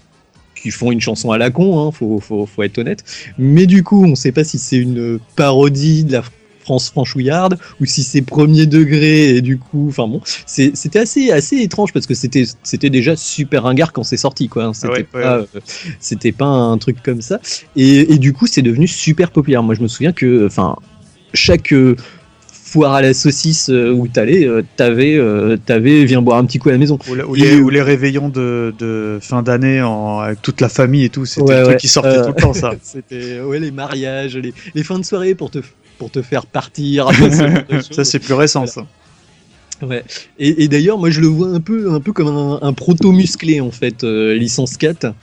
qui 0.62 0.72
font 0.72 0.92
une 0.92 1.02
chanson 1.02 1.32
à 1.32 1.38
la 1.38 1.50
con, 1.50 1.80
hein, 1.80 1.92
faut, 1.92 2.20
faut, 2.20 2.46
faut 2.46 2.64
être 2.64 2.78
honnête. 2.78 3.04
Mais 3.38 3.66
du 3.66 3.84
coup, 3.84 4.06
on 4.06 4.16
sait 4.16 4.32
pas 4.32 4.44
si 4.44 4.60
c'est 4.60 4.78
une 4.78 5.20
parodie 5.36 6.04
de 6.04 6.12
la 6.12 6.24
France 6.72 6.90
franchouillarde 6.90 7.58
ou 7.82 7.86
si 7.86 8.02
c'est 8.04 8.22
premier 8.22 8.66
degré 8.66 9.36
et 9.36 9.42
du 9.42 9.58
coup, 9.58 9.88
enfin 9.90 10.08
bon, 10.08 10.22
c'était 10.46 11.00
assez, 11.00 11.30
assez 11.32 11.58
étrange 11.58 11.92
parce 11.92 12.06
que 12.06 12.14
c'était 12.14 12.46
c'était 12.64 12.90
déjà 12.90 13.18
super 13.18 13.64
ringard 13.64 13.92
quand 13.92 14.04
c'est 14.04 14.16
sorti, 14.16 14.48
quoi. 14.48 14.64
hein. 14.66 14.74
C'était 14.74 14.88
Ouais, 14.94 14.98
ouais, 15.00 15.04
pas, 15.22 15.38
euh, 15.40 15.46
c'était 16.00 16.32
pas 16.32 16.46
un 16.46 16.78
truc 16.78 17.04
comme 17.04 17.22
ça. 17.22 17.42
Et, 17.76 18.14
et 18.14 18.18
du 18.20 18.32
coup, 18.32 18.48
c'est 18.48 18.62
devenu 18.62 18.88
super 18.88 19.32
populaire. 19.32 19.64
Moi, 19.64 19.76
je 19.76 19.82
me 19.82 19.90
souviens 19.90 20.14
que, 20.14 20.46
enfin, 20.46 20.78
chaque 21.34 21.74
euh, 21.74 21.96
foire 22.48 22.94
à 22.94 23.02
la 23.02 23.14
saucisse 23.14 23.70
euh, 23.70 23.92
où 23.92 24.08
t'allais, 24.08 24.48
t'avais, 24.78 25.20
t'avais, 25.66 26.06
viens 26.06 26.22
boire 26.22 26.38
un 26.38 26.46
petit 26.46 26.58
coup 26.58 26.70
à 26.70 26.72
la 26.72 26.78
maison. 26.78 26.98
Ou, 27.10 27.16
la- 27.16 27.28
ou 27.28 27.36
Et- 27.36 27.40
les, 27.40 27.56
ou 27.60 27.70
les 27.70 27.82
réveillons 27.82 28.30
de, 28.30 28.74
de 28.80 29.20
fin 29.22 29.44
d'année 29.44 29.80
avec 29.80 30.42
toute 30.42 30.62
la 30.62 30.70
famille 30.70 31.04
et 31.04 31.10
tout. 31.10 31.26
C'était 31.26 31.42
Ouais, 31.44 31.58
le 31.58 31.64
truc 31.64 31.74
ouais. 31.74 31.80
qui 31.82 31.88
sortait 31.90 32.10
Euh, 32.20 32.24
tout 32.24 32.34
le 32.38 32.42
temps, 32.42 32.54
ça. 32.54 32.72
C'était 32.82 33.42
ouais, 33.42 33.60
les 33.60 33.72
mariages, 33.72 34.38
les, 34.38 34.54
les 34.74 34.84
fins 34.84 35.00
de 35.00 35.04
soirée 35.06 35.36
pour 35.36 35.52
te, 35.52 35.60
pour 36.02 36.10
te 36.10 36.24
faire 36.24 36.48
partir. 36.48 37.10
ça, 37.92 38.04
c'est 38.04 38.18
plus 38.18 38.34
récent, 38.34 38.66
ça. 38.66 38.88
Ouais. 39.84 40.04
Et, 40.40 40.64
et 40.64 40.68
d'ailleurs, 40.68 40.98
moi, 40.98 41.12
je 41.12 41.22
le 41.22 41.28
vois 41.28 41.50
un 41.50 41.60
peu, 41.60 41.92
un 41.94 42.00
peu 42.00 42.12
comme 42.12 42.28
un, 42.28 42.58
un 42.64 42.74
proto 42.74 43.12
musclé 43.12 43.62
en 43.62 43.70
fait, 43.70 44.04
euh, 44.04 44.34
licence 44.34 44.78
4. 44.78 45.14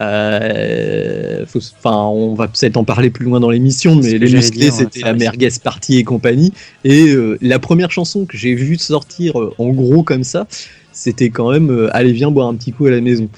Euh, 0.00 1.44
faut- 1.46 1.58
on 1.84 2.34
va 2.34 2.46
peut-être 2.46 2.76
en 2.76 2.84
parler 2.84 3.10
plus 3.10 3.24
loin 3.24 3.40
dans 3.40 3.50
l'émission, 3.50 3.96
mais 3.96 4.18
les 4.18 4.30
musclés, 4.32 4.70
c'était 4.70 5.00
la 5.00 5.14
merguez 5.14 5.50
party 5.62 5.98
et 5.98 6.04
compagnie. 6.04 6.52
Et 6.84 7.08
euh, 7.08 7.38
la 7.40 7.58
première 7.58 7.90
chanson 7.90 8.24
que 8.24 8.36
j'ai 8.36 8.54
vue 8.54 8.78
sortir 8.78 9.40
euh, 9.40 9.52
en 9.58 9.70
gros 9.70 10.04
comme 10.04 10.22
ça, 10.24 10.46
c'était 10.92 11.30
quand 11.30 11.50
même 11.50 11.90
allez 11.92 12.12
viens 12.12 12.30
boire 12.30 12.46
un 12.46 12.54
petit 12.54 12.70
coup 12.70 12.86
à 12.86 12.90
la 12.92 13.00
maison. 13.00 13.28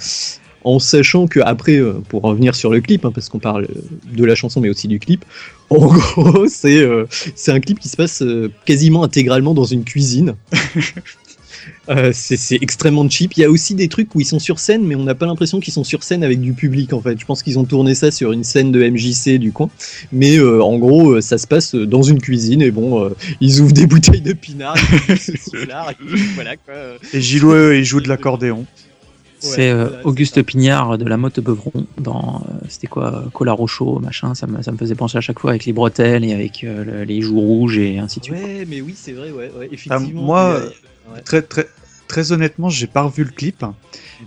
En 0.65 0.79
sachant 0.79 1.27
que 1.27 1.41
après, 1.41 1.77
euh, 1.77 1.95
pour 2.09 2.23
revenir 2.23 2.55
sur 2.55 2.71
le 2.71 2.81
clip, 2.81 3.05
hein, 3.05 3.13
parce 3.13 3.29
qu'on 3.29 3.39
parle 3.39 3.65
euh, 3.65 3.83
de 4.17 4.25
la 4.25 4.35
chanson 4.35 4.61
mais 4.61 4.69
aussi 4.69 4.89
du 4.89 4.99
clip, 4.99 5.25
en 5.71 5.87
gros, 5.87 6.47
c'est 6.49 6.83
euh, 6.83 7.07
c'est 7.35 7.53
un 7.53 7.61
clip 7.61 7.81
qui 7.81 7.89
se 7.89 7.97
passe 7.97 8.23
euh, 8.23 8.51
quasiment 8.67 9.05
intégralement 9.05 9.55
dans 9.55 9.65
une 9.65 9.85
cuisine. 9.85 10.35
Euh, 11.89 12.11
c'est 12.15 12.59
extrêmement 12.61 13.09
cheap. 13.09 13.33
Il 13.37 13.41
y 13.41 13.45
a 13.45 13.51
aussi 13.51 13.75
des 13.75 13.89
trucs 13.89 14.15
où 14.15 14.21
ils 14.21 14.27
sont 14.27 14.39
sur 14.39 14.59
scène, 14.59 14.85
mais 14.85 14.95
on 14.95 15.03
n'a 15.03 15.15
pas 15.15 15.27
l'impression 15.27 15.61
qu'ils 15.61 15.73
sont 15.73 15.85
sur 15.85 16.03
scène 16.03 16.23
avec 16.23 16.41
du 16.41 16.53
public 16.53 16.93
en 16.93 17.01
fait. 17.01 17.19
Je 17.19 17.25
pense 17.25 17.43
qu'ils 17.43 17.59
ont 17.59 17.65
tourné 17.65 17.95
ça 17.95 18.11
sur 18.11 18.33
une 18.33 18.45
scène 18.45 18.71
de 18.73 18.89
MJC 18.89 19.39
du 19.39 19.53
coin. 19.53 19.69
Mais 20.13 20.39
euh, 20.39 20.63
en 20.63 20.79
gros, 20.79 21.21
ça 21.21 21.39
se 21.39 21.47
passe 21.47 21.75
dans 21.75 22.03
une 22.03 22.21
cuisine 22.21 22.63
et 22.63 22.71
bon, 22.71 23.05
euh, 23.05 23.11
ils 23.41 23.61
ouvrent 23.61 23.73
des 23.73 23.87
bouteilles 23.89 24.21
de 24.21 24.33
pinard, 24.33 24.77
ils 25.09 25.15
et 25.15 25.67
voilà 26.35 26.57
quoi. 26.57 26.75
Et 27.13 27.21
Gilou, 27.21 27.73
il 27.73 27.85
joue 27.85 28.01
de 28.01 28.09
l'accordéon. 28.09 28.65
C'est 29.45 29.71
euh, 29.71 29.87
voilà, 29.89 30.07
Auguste 30.07 30.43
Pignard 30.43 30.99
de 30.99 31.05
la 31.05 31.17
Motte 31.17 31.41
Beuvron 31.41 31.73
dans 31.99 32.45
euh, 32.49 32.65
c'était 32.69 32.87
quoi 32.87 33.25
Colaro 33.33 33.67
Chaud 33.67 33.99
machin 33.99 34.35
ça 34.35 34.47
me, 34.47 34.63
ça 34.63 34.71
me 34.73 34.77
faisait 34.77 34.95
penser 34.95 35.19
à 35.19 35.21
chaque 35.21 35.39
fois 35.41 35.51
avec 35.51 35.65
les 35.65 35.73
bretelles 35.73 36.25
et 36.25 36.33
avec 36.33 36.63
euh, 36.65 36.85
le- 36.85 37.05
les 37.05 37.21
joues 37.21 37.41
rouges 37.41 37.79
et 37.79 37.99
ainsi 37.99 38.21
de 38.21 38.25
suite. 38.27 38.37
Ouais, 38.37 38.65
mais 38.69 38.81
oui, 38.81 38.95
c'est 38.97 39.13
vrai, 39.13 39.31
ouais, 39.33 39.51
ouais, 39.59 39.69
effectivement. 39.73 40.23
moi, 40.23 40.61
ouais. 41.13 41.21
Très, 41.25 41.43
très, 41.43 41.67
très 42.09 42.31
honnêtement, 42.33 42.69
j'ai 42.69 42.87
pas 42.87 43.03
revu 43.03 43.25
le 43.25 43.31
clip. 43.31 43.65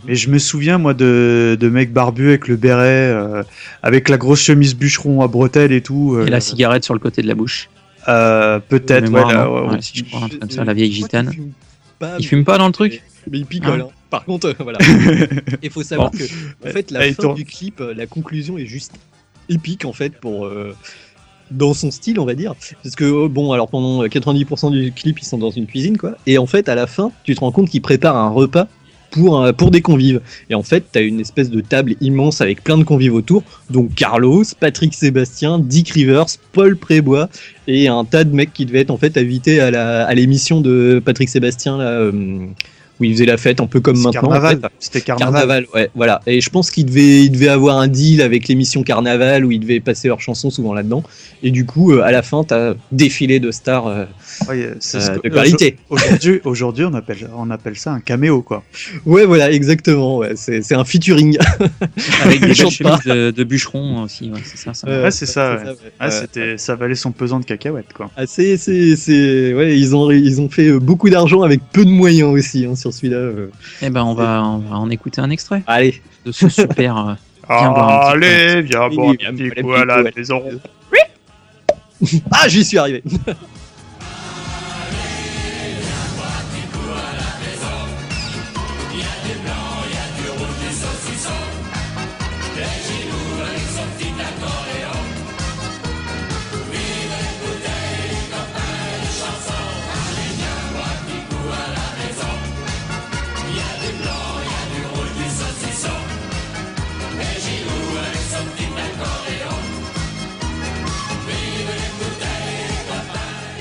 Mais 0.05 0.15
je 0.15 0.29
me 0.29 0.37
souviens, 0.37 0.77
moi, 0.77 0.93
de, 0.93 1.57
de 1.59 1.69
mec 1.69 1.93
barbu 1.93 2.27
avec 2.29 2.47
le 2.47 2.57
béret, 2.57 3.09
euh, 3.13 3.43
avec 3.81 4.09
la 4.09 4.17
grosse 4.17 4.41
chemise 4.41 4.75
bûcheron 4.75 5.21
à 5.21 5.27
bretelles 5.27 5.71
et 5.71 5.81
tout. 5.81 6.15
euh, 6.15 6.25
Et 6.25 6.29
la 6.29 6.41
cigarette 6.41 6.83
sur 6.83 6.93
le 6.93 6.99
côté 6.99 7.21
de 7.21 7.27
la 7.27 7.35
bouche. 7.35 7.69
euh, 8.07 8.59
Peut-être, 8.59 9.11
ouais, 9.11 9.81
si 9.81 9.97
je 9.99 10.03
crois 10.03 10.23
un 10.23 10.27
truc 10.27 10.41
comme 10.41 10.49
Je- 10.51 10.55
ça, 10.55 10.63
la 10.65 10.73
vieille 10.73 10.91
je 10.91 10.97
gitane. 10.97 11.31
fume 11.31 11.51
pas, 11.97 12.15
Il 12.19 12.27
fume 12.27 12.43
pas 12.43 12.57
dans 12.57 12.67
le 12.67 12.73
truc 12.73 13.01
Mais 13.31 13.39
il 13.39 13.45
picole. 13.45 13.81
Hein 13.81 13.87
hein. 13.89 13.93
Par 14.09 14.25
contre, 14.25 14.47
euh, 14.47 14.53
voilà. 14.59 14.79
Il 15.63 15.69
faut 15.69 15.83
savoir 15.83 16.11
que, 16.11 16.23
en 16.65 16.69
fait, 16.71 16.91
la 16.91 16.99
Allez, 17.01 17.13
fin 17.13 17.33
du 17.33 17.43
clip, 17.45 17.81
euh, 17.81 17.93
la 17.95 18.05
conclusion 18.07 18.57
est 18.57 18.65
juste 18.65 18.93
épique, 19.49 19.85
en 19.85 19.93
fait, 19.93 20.13
pour. 20.19 20.45
euh, 20.45 20.75
dans 21.51 21.73
son 21.75 21.91
style, 21.91 22.19
on 22.19 22.25
va 22.25 22.33
dire. 22.33 22.55
Parce 22.81 22.95
que, 22.95 23.03
euh, 23.03 23.27
bon, 23.27 23.51
alors 23.51 23.67
pendant 23.67 24.03
90% 24.03 24.71
du 24.71 24.91
clip, 24.91 25.19
ils 25.19 25.25
sont 25.25 25.37
dans 25.37 25.51
une 25.51 25.67
cuisine, 25.67 25.95
quoi. 25.97 26.15
Et 26.25 26.37
en 26.39 26.47
fait, 26.47 26.67
à 26.69 26.75
la 26.75 26.87
fin, 26.87 27.11
tu 27.23 27.35
te 27.35 27.39
rends 27.41 27.51
compte 27.51 27.69
qu'ils 27.69 27.83
préparent 27.83 28.15
un 28.17 28.29
repas 28.29 28.67
pour, 29.11 29.53
pour 29.55 29.69
des 29.69 29.81
convives. 29.81 30.21
Et 30.49 30.55
en 30.55 30.63
fait, 30.63 30.85
t'as 30.91 31.01
une 31.03 31.19
espèce 31.19 31.51
de 31.51 31.61
table 31.61 31.95
immense 32.01 32.41
avec 32.41 32.63
plein 32.63 32.77
de 32.79 32.83
convives 32.83 33.13
autour. 33.13 33.43
Donc 33.69 33.93
Carlos, 33.93 34.43
Patrick 34.59 34.93
Sébastien, 34.95 35.59
Dick 35.59 35.89
Rivers, 35.89 36.25
Paul 36.51 36.75
Prébois 36.77 37.29
et 37.67 37.87
un 37.89 38.03
tas 38.05 38.23
de 38.23 38.33
mecs 38.35 38.51
qui 38.51 38.65
devaient 38.65 38.81
être 38.81 38.89
en 38.91 38.97
fait 38.97 39.15
invités 39.15 39.59
à 39.59 39.69
la- 39.71 40.05
à 40.05 40.13
l'émission 40.15 40.61
de 40.61 40.99
Patrick 41.05 41.29
Sébastien, 41.29 41.77
là, 41.77 41.89
euh, 41.91 42.47
où 42.99 43.03
il 43.03 43.13
faisait 43.13 43.25
la 43.25 43.37
fête 43.37 43.59
un 43.59 43.67
peu 43.67 43.79
comme 43.81 43.97
maintenant. 43.97 44.21
en 44.21 44.31
Carnaval. 44.31 44.59
fait. 44.61 44.67
C'était 44.79 45.01
carnaval. 45.01 45.33
Carnaval, 45.33 45.65
ouais, 45.73 45.89
voilà. 45.95 46.21
Et 46.27 46.39
je 46.41 46.49
pense 46.49 46.71
qu'il 46.71 46.85
devait, 46.85 47.23
il 47.25 47.29
devait 47.31 47.49
avoir 47.49 47.77
un 47.77 47.87
deal 47.87 48.21
avec 48.21 48.47
l'émission 48.47 48.83
Carnaval 48.83 49.45
où 49.45 49.51
ils 49.51 49.59
devaient 49.59 49.79
passer 49.79 50.07
leurs 50.07 50.21
chansons 50.21 50.49
souvent 50.49 50.73
là-dedans. 50.73 51.03
Et 51.43 51.51
du 51.51 51.65
coup, 51.65 51.91
euh, 51.91 52.01
à 52.03 52.11
la 52.11 52.21
fin, 52.21 52.43
t'as 52.43 52.73
défilé 52.91 53.39
de 53.39 53.51
stars 53.51 53.87
euh, 53.87 54.05
Ouais, 54.49 54.69
c'est 54.79 54.97
euh, 54.97 55.01
ce 55.01 55.11
que- 55.19 55.27
de 55.27 55.33
qualité. 55.33 55.77
Aujourd'hui, 55.89 56.39
aujourd'hui, 56.45 56.85
on 56.85 56.93
appelle, 56.93 57.29
on 57.37 57.49
appelle 57.51 57.75
ça 57.75 57.91
un 57.91 57.99
caméo, 57.99 58.41
quoi. 58.41 58.63
Ouais, 59.05 59.25
voilà, 59.25 59.51
exactement. 59.51 60.17
Ouais. 60.17 60.31
C'est, 60.35 60.61
c'est 60.61 60.75
un 60.75 60.85
featuring. 60.85 61.37
avec 62.23 62.41
des 62.41 62.47
de, 63.05 63.31
de 63.31 63.43
bûcheron 63.43 64.03
aussi. 64.03 64.29
Ouais, 64.31 64.39
c'est 64.43 64.57
ça. 64.57 64.73
ça 64.73 64.87
Euh, 64.87 65.03
Ouais, 65.03 65.11
c'est 65.11 65.25
ça, 65.25 65.55
ouais. 65.55 65.63
ouais. 65.69 65.75
Ah, 65.99 66.05
Ouais. 66.07 66.11
c'était, 66.11 66.57
ça 66.57 66.75
valait 66.75 66.95
son 66.95 67.11
pesant 67.11 67.39
de 67.39 67.45
cacahuètes, 67.45 67.93
quoi. 67.93 68.09
Ah, 68.17 68.23
c'est, 68.25 68.57
c'est, 68.57 68.95
c'est, 68.95 69.53
ouais, 69.53 69.77
ils 69.77 69.95
ont, 69.95 70.09
ils 70.11 70.41
ont 70.41 70.49
fait 70.49 70.67
euh, 70.69 70.79
beaucoup 70.79 71.09
d'argent 71.09 71.41
avec 71.41 71.59
peu 71.71 71.85
de 71.85 71.89
moyens 71.91 72.31
aussi 72.31 72.65
hein, 72.65 72.75
sur 72.85 72.93
celui-là. 72.93 73.17
euh. 73.17 73.47
Eh 73.81 73.89
ben 73.89 74.03
on 74.03 74.13
va, 74.13 74.43
on 74.43 74.59
va 74.59 74.75
en 74.77 74.89
écouter 74.91 75.19
un 75.21 75.31
extrait 75.31 75.63
Allez. 75.65 76.01
de 76.23 76.31
ce 76.31 76.47
super. 76.49 76.97
euh, 76.97 77.13
Viens 77.49 77.71
boire 77.71 78.09
un 78.11 78.19
petit 78.19 78.25
Allez, 78.25 78.61
viens 78.61 78.87
Oui, 78.89 78.95
boire 78.95 79.13
viens 79.19 79.29
un 79.29 79.35
petit 79.35 79.61
coup 79.61 79.71
à 79.73 79.85
la 79.85 80.03
coup, 80.03 80.09
maison. 80.15 80.43
Ah, 82.31 82.47
j'y 82.47 82.63
suis 82.63 82.77
arrivé. 82.77 83.03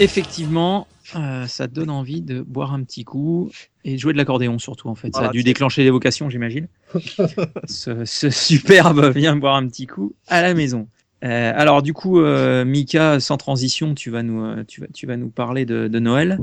Effectivement, 0.05 0.87
euh, 1.17 1.47
ça 1.47 1.67
donne 1.67 1.89
envie 1.91 2.21
de 2.21 2.43
boire 2.43 2.75
un 2.75 2.83
petit 2.83 3.05
coup 3.05 3.51
et 3.85 3.95
de 3.95 3.99
jouer 3.99 4.13
de 4.13 4.19
l'accordéon 4.19 4.59
surtout 4.59 4.89
en 4.89 4.95
fait. 4.95 5.09
Ça 5.13 5.19
a 5.19 5.21
Voilà, 5.23 5.33
dû 5.33 5.43
déclencher 5.43 5.83
l'évocation, 5.83 6.29
j'imagine. 6.29 6.69
ce, 7.67 8.05
ce 8.05 8.29
superbe 8.31 9.11
vient 9.17 9.35
boire 9.37 9.57
un 9.57 9.67
petit 9.67 9.87
coup 9.87 10.13
à 10.29 10.43
la 10.43 10.53
maison. 10.53 10.89
Euh, 11.25 11.53
alors 11.57 11.81
du 11.81 11.95
coup, 11.95 12.21
euh, 12.21 12.67
Mika, 12.67 13.19
sans 13.19 13.39
transition, 13.39 13.95
tu 13.95 14.11
vas 14.11 14.23
nous, 14.23 14.63
tu 14.65 14.83
vas, 14.83 14.87
tu 14.93 15.07
vas 15.07 15.17
nous 15.17 15.31
parler 15.31 15.65
de, 15.65 15.89
de 15.89 15.99
Noël 15.99 16.39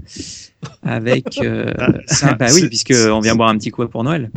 avec. 0.81 1.37
euh, 1.43 1.71
Ah, 2.23 2.33
bah 2.33 2.47
oui, 2.51 2.67
puisque 2.67 2.93
on 3.11 3.19
vient 3.19 3.35
boire 3.35 3.49
un 3.49 3.57
petit 3.59 3.69
coup 3.69 3.87
pour 3.87 4.03
Noël. 4.03 4.31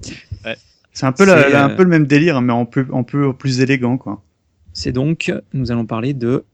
C'est 0.93 1.07
un 1.07 1.13
peu, 1.13 1.25
la- 1.25 1.45
C'est, 1.45 1.51
la- 1.51 1.65
un 1.65 1.71
peu 1.71 1.83
le 1.83 1.89
même 1.89 2.07
délire, 2.07 2.41
mais 2.43 2.53
en 2.53 2.67
peu, 2.67 2.87
en 2.93 3.05
peu 3.05 3.33
plus 3.33 3.61
élégant, 3.61 3.97
quoi. 3.97 4.23
C'est 4.75 4.93
donc, 4.93 5.33
nous 5.55 5.73
allons 5.73 5.87
parler 5.87 6.13
de 6.13 6.45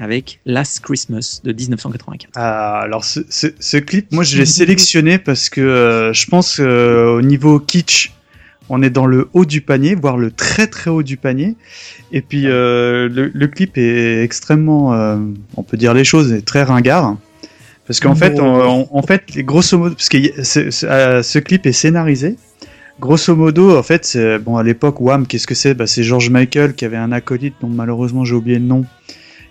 avec 0.00 0.40
Last 0.46 0.80
Christmas 0.80 1.40
de 1.44 1.52
1984. 1.52 2.32
Ah, 2.34 2.80
alors 2.80 3.04
ce, 3.04 3.76
clip, 3.76 4.10
moi 4.12 4.24
je 4.24 4.38
l'ai 4.38 4.46
sélectionné 4.46 5.18
parce 5.18 5.50
que 5.50 5.60
euh, 5.60 6.12
je 6.14 6.26
pense 6.26 6.58
euh, 6.58 7.18
au 7.18 7.22
niveau 7.22 7.60
kitsch, 7.60 8.12
on 8.70 8.82
est 8.82 8.90
dans 8.90 9.06
le 9.06 9.28
haut 9.34 9.44
du 9.44 9.60
panier, 9.60 9.94
voire 9.94 10.16
le 10.16 10.30
très 10.30 10.66
très 10.66 10.90
haut 10.90 11.02
du 11.02 11.18
panier. 11.18 11.54
Et 12.12 12.22
puis 12.22 12.44
euh, 12.46 13.08
le, 13.10 13.46
clip 13.48 13.76
est 13.76 14.22
extrêmement, 14.24 14.94
euh, 14.94 15.18
on 15.56 15.62
peut 15.62 15.76
dire 15.76 15.92
les 15.92 16.04
choses, 16.04 16.32
est 16.32 16.46
très 16.46 16.62
ringard. 16.62 17.16
Parce 17.86 18.00
qu'en 18.00 18.14
fait, 18.14 18.38
en 18.40 19.02
fait, 19.02 19.24
grosso 19.38 19.76
modo, 19.76 19.96
parce 19.96 20.08
que 20.08 20.18
ce, 20.44 21.38
clip 21.40 21.66
est 21.66 21.72
scénarisé. 21.72 22.36
Grosso 23.00 23.34
modo, 23.34 23.76
en 23.76 23.82
fait, 23.82 24.16
bon 24.44 24.56
à 24.56 24.62
l'époque, 24.62 25.00
Wham, 25.00 25.26
qu'est-ce 25.26 25.48
que 25.48 25.56
c'est? 25.56 25.74
Bah, 25.74 25.88
C'est 25.88 26.04
George 26.04 26.30
Michael 26.30 26.74
qui 26.74 26.84
avait 26.84 26.96
un 26.96 27.10
acolyte 27.10 27.54
dont 27.60 27.68
malheureusement 27.68 28.24
j'ai 28.24 28.36
oublié 28.36 28.60
le 28.60 28.64
nom, 28.64 28.84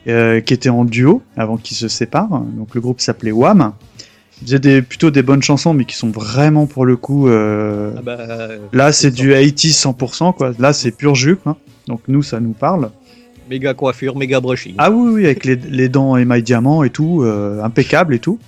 euh, 0.10 0.42
qui 0.42 0.54
était 0.54 0.70
en 0.70 0.86
duo 0.86 1.22
avant 1.38 1.58
qu'ils 1.58 1.78
se 1.78 1.88
séparent. 1.88 2.42
Donc 2.58 2.76
le 2.76 2.82
groupe 2.82 3.02
s'appelait 3.02 3.32
Wham. 3.32 3.74
Ils 4.42 4.46
faisaient 4.46 4.60
des, 4.60 4.82
plutôt 4.82 5.12
des 5.12 5.22
bonnes 5.22 5.42
chansons, 5.44 5.74
mais 5.74 5.84
qui 5.86 5.96
sont 5.96 6.12
vraiment 6.12 6.66
pour 6.66 6.86
le 6.86 6.96
coup. 6.96 7.28
euh, 7.28 7.92
Ah 7.98 8.02
bah, 8.02 8.18
là, 8.72 8.92
c'est 8.92 9.12
du 9.12 9.30
80 9.32 9.92
100%, 9.92 10.34
quoi. 10.34 10.54
Là, 10.60 10.72
c'est 10.74 10.92
pur 10.92 11.16
jus, 11.16 11.36
quoi. 11.36 11.58
Donc 11.88 12.02
nous, 12.08 12.24
ça 12.24 12.40
nous 12.40 12.54
parle. 12.54 12.90
méga 13.50 13.74
coiffure, 13.74 14.16
méga 14.16 14.40
brushing. 14.40 14.76
Ah 14.78 14.92
oui, 14.92 15.12
oui, 15.14 15.26
avec 15.26 15.44
les, 15.44 15.56
les 15.56 15.90
dents 15.90 16.16
émail 16.18 16.44
diamant 16.44 16.84
et 16.84 16.90
tout, 16.90 17.22
euh, 17.24 17.62
impeccable 17.64 18.14
et 18.16 18.20
tout. 18.20 18.40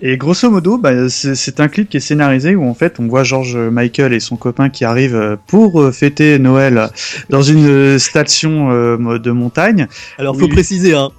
Et 0.00 0.16
grosso 0.16 0.48
modo, 0.50 0.78
bah, 0.78 1.08
c'est 1.08 1.58
un 1.60 1.66
clip 1.68 1.88
qui 1.88 1.96
est 1.96 2.00
scénarisé 2.00 2.54
où 2.54 2.64
en 2.68 2.74
fait 2.74 3.00
on 3.00 3.08
voit 3.08 3.24
George 3.24 3.56
Michael 3.56 4.12
et 4.12 4.20
son 4.20 4.36
copain 4.36 4.68
qui 4.70 4.84
arrivent 4.84 5.16
euh, 5.16 5.36
pour 5.48 5.80
euh, 5.80 5.90
fêter 5.90 6.38
Noël 6.38 6.88
dans 7.30 7.42
une 7.42 7.66
euh, 7.66 7.98
station 7.98 8.68
de 8.70 9.30
montagne. 9.32 9.88
Alors, 10.18 10.34
Oui. 10.36 10.42
faut 10.42 10.48
préciser, 10.48 10.94
hein, 10.94 11.10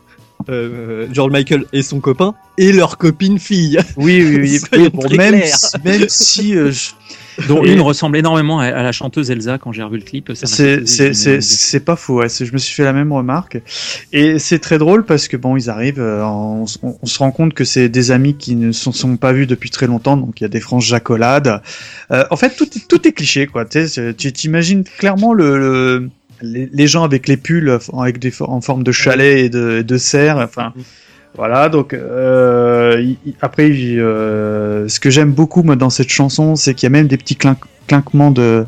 euh, 0.49 1.07
George 1.11 1.31
Michael 1.31 1.65
et 1.73 1.81
son 1.83 1.99
copain 1.99 2.33
et 2.57 2.71
leur 2.71 2.97
copine 2.97 3.37
fille. 3.39 3.79
Oui, 3.97 4.23
oui, 4.25 4.37
oui. 4.41 4.59
Oui, 4.79 4.89
bon, 4.93 5.09
même, 5.17 5.41
si, 5.43 5.65
même 5.83 6.05
si 6.07 6.55
euh, 6.55 6.71
je- 6.71 6.91
dont 7.47 7.63
Et- 7.63 7.73
une 7.73 7.81
ressemble 7.81 8.17
énormément 8.17 8.59
à, 8.59 8.65
à 8.65 8.83
la 8.83 8.91
chanteuse 8.91 9.31
Elsa 9.31 9.57
quand 9.57 9.71
j'ai 9.71 9.83
revu 9.83 9.97
le 9.97 10.03
clip. 10.03 10.31
C'est 10.35 11.85
pas 11.85 11.95
faux. 11.95 12.19
Ouais. 12.19 12.27
Je 12.29 12.51
me 12.51 12.57
suis 12.57 12.73
fait 12.75 12.83
la 12.83 12.93
même 12.93 13.11
remarque. 13.11 13.61
Et 14.11 14.39
c'est 14.39 14.59
très 14.59 14.77
drôle 14.77 15.05
parce 15.05 15.27
que 15.27 15.37
bon, 15.37 15.55
ils 15.57 15.69
arrivent. 15.69 15.99
euh, 15.99 16.23
on, 16.23 16.65
se 16.67 17.19
rend 17.19 17.31
compte 17.31 17.53
que 17.53 17.63
c'est 17.63 17.89
des 17.89 18.11
amis 18.11 18.35
qui 18.35 18.55
ne 18.55 18.71
se 18.71 18.91
sont 18.91 19.17
pas 19.17 19.33
vus 19.33 19.47
depuis 19.47 19.69
très 19.69 19.87
longtemps. 19.87 20.17
Donc 20.17 20.39
il 20.41 20.43
y 20.43 20.45
a 20.45 20.49
des 20.49 20.59
franches 20.59 20.87
jacolades. 20.87 21.61
Euh, 22.11 22.23
en 22.29 22.35
fait, 22.35 22.55
tout 22.55 22.65
est, 22.75 22.87
tout 22.87 23.07
est 23.07 23.11
cliché 23.11 23.47
quoi. 23.47 23.65
Tu 23.65 24.33
t'imagines 24.33 24.83
clairement 24.83 25.33
le, 25.33 25.57
le- 25.57 26.09
les, 26.41 26.69
les 26.71 26.87
gens 26.87 27.03
avec 27.03 27.27
les 27.27 27.35
pulls 27.37 27.77
avec 27.97 28.19
des 28.19 28.31
en 28.41 28.61
forme 28.61 28.83
de 28.83 28.91
chalet 28.91 29.39
et 29.39 29.49
de, 29.49 29.81
de 29.81 29.97
serre. 29.97 30.37
Enfin. 30.37 30.73
Voilà, 31.35 31.69
donc 31.69 31.93
euh, 31.93 33.13
après, 33.41 33.69
euh, 33.71 34.87
ce 34.87 34.99
que 34.99 35.09
j'aime 35.09 35.31
beaucoup 35.31 35.63
moi 35.63 35.75
dans 35.75 35.89
cette 35.89 36.09
chanson, 36.09 36.55
c'est 36.55 36.73
qu'il 36.73 36.87
y 36.87 36.87
a 36.87 36.89
même 36.89 37.07
des 37.07 37.17
petits 37.17 37.37
clinquements 37.87 38.31
de 38.31 38.65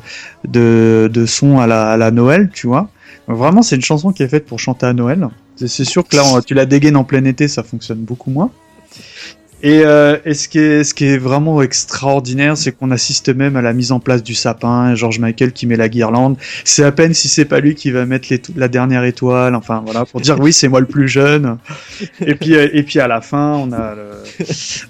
de, 0.47 1.09
de 1.11 1.25
son 1.25 1.59
à 1.59 1.67
la, 1.67 1.91
à 1.91 1.97
la 1.97 2.11
Noël, 2.11 2.49
tu 2.53 2.67
vois. 2.67 2.89
Vraiment, 3.27 3.61
c'est 3.61 3.75
une 3.75 3.81
chanson 3.81 4.11
qui 4.11 4.23
est 4.23 4.27
faite 4.27 4.45
pour 4.45 4.59
chanter 4.59 4.85
à 4.85 4.93
Noël. 4.93 5.27
C'est 5.55 5.85
sûr 5.85 6.07
que 6.07 6.15
là, 6.15 6.23
tu 6.45 6.53
la 6.53 6.65
dégaines 6.65 6.95
en 6.95 7.03
plein 7.03 7.23
été, 7.25 7.47
ça 7.47 7.63
fonctionne 7.63 7.99
beaucoup 7.99 8.31
moins. 8.31 8.49
Et, 9.63 9.81
euh, 9.85 10.17
et 10.25 10.33
ce, 10.33 10.47
qui 10.47 10.57
est, 10.57 10.83
ce 10.83 10.93
qui 10.93 11.05
est 11.05 11.17
vraiment 11.17 11.61
extraordinaire, 11.61 12.57
c'est 12.57 12.71
qu'on 12.71 12.89
assiste 12.91 13.29
même 13.29 13.55
à 13.55 13.61
la 13.61 13.73
mise 13.73 13.91
en 13.91 13.99
place 13.99 14.23
du 14.23 14.33
sapin, 14.33 14.95
George 14.95 15.19
Michael 15.19 15.51
qui 15.51 15.67
met 15.67 15.75
la 15.75 15.87
guirlande. 15.87 16.35
C'est 16.63 16.83
à 16.83 16.91
peine 16.91 17.13
si 17.13 17.27
c'est 17.27 17.45
pas 17.45 17.59
lui 17.59 17.75
qui 17.75 17.91
va 17.91 18.05
mettre 18.05 18.27
les- 18.31 18.41
la 18.55 18.67
dernière 18.67 19.03
étoile, 19.03 19.53
enfin 19.55 19.81
voilà, 19.85 20.05
pour 20.05 20.19
dire 20.21 20.39
oui, 20.39 20.51
c'est 20.51 20.67
moi 20.67 20.79
le 20.79 20.87
plus 20.87 21.07
jeune. 21.07 21.57
Et 22.25 22.33
puis, 22.35 22.55
euh, 22.55 22.69
et 22.73 22.81
puis 22.83 22.99
à 22.99 23.07
la 23.07 23.21
fin, 23.21 23.53
on 23.53 23.71
a 23.71 23.93
le, 23.95 24.09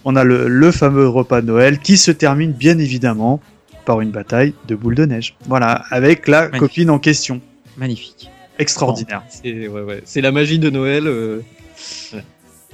on 0.05 0.15
a 0.15 0.23
le, 0.23 0.47
le 0.47 0.71
fameux 0.71 1.07
repas 1.07 1.41
de 1.41 1.47
Noël 1.47 1.79
qui 1.79 1.97
se 1.97 2.11
termine 2.11 2.51
bien 2.53 2.77
évidemment 2.77 3.41
par 3.83 3.99
une 3.99 4.11
bataille 4.11 4.53
de 4.67 4.75
boules 4.75 4.95
de 4.95 5.05
neige. 5.05 5.35
Voilà, 5.47 5.83
avec 5.91 6.27
la 6.27 6.43
Magnifique. 6.43 6.59
copine 6.59 6.89
en 6.91 6.99
question. 6.99 7.41
Magnifique. 7.77 8.29
Extraordinaire. 8.59 9.23
C'est 9.27 9.67
ouais, 9.67 9.81
ouais. 9.81 10.01
C'est 10.05 10.21
la 10.21 10.31
magie 10.31 10.59
de 10.59 10.69
Noël. 10.69 11.07
euh. 11.07 11.39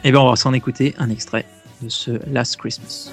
Et 0.04 0.12
ben 0.12 0.20
on 0.20 0.30
va 0.30 0.36
s'en 0.36 0.54
écouter 0.54 0.94
un 1.00 1.10
extrait 1.10 1.46
de 1.82 1.90
ce 1.90 2.12
Last 2.32 2.58
Christmas. 2.58 3.12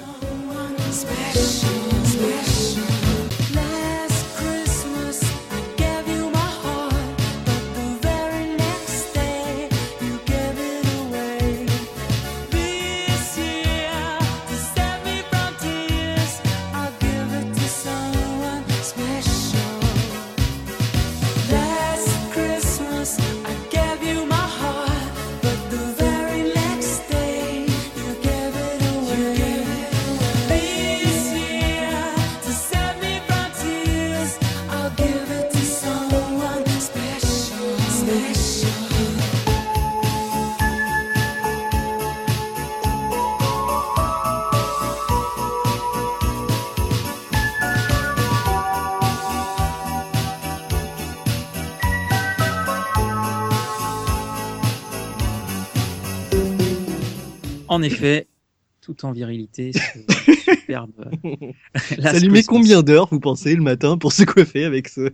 En 59.05 59.11
virilité, 59.11 59.71
superbe. 60.43 60.91
Ça 62.01 62.19
lui 62.19 62.29
met 62.29 62.43
combien 62.43 62.81
d'heures, 62.83 63.07
vous 63.11 63.19
pensez, 63.19 63.55
le 63.55 63.61
matin 63.61 63.97
pour 63.97 64.11
se 64.11 64.23
coiffer 64.23 64.65
avec 64.65 64.87
ce. 64.89 65.09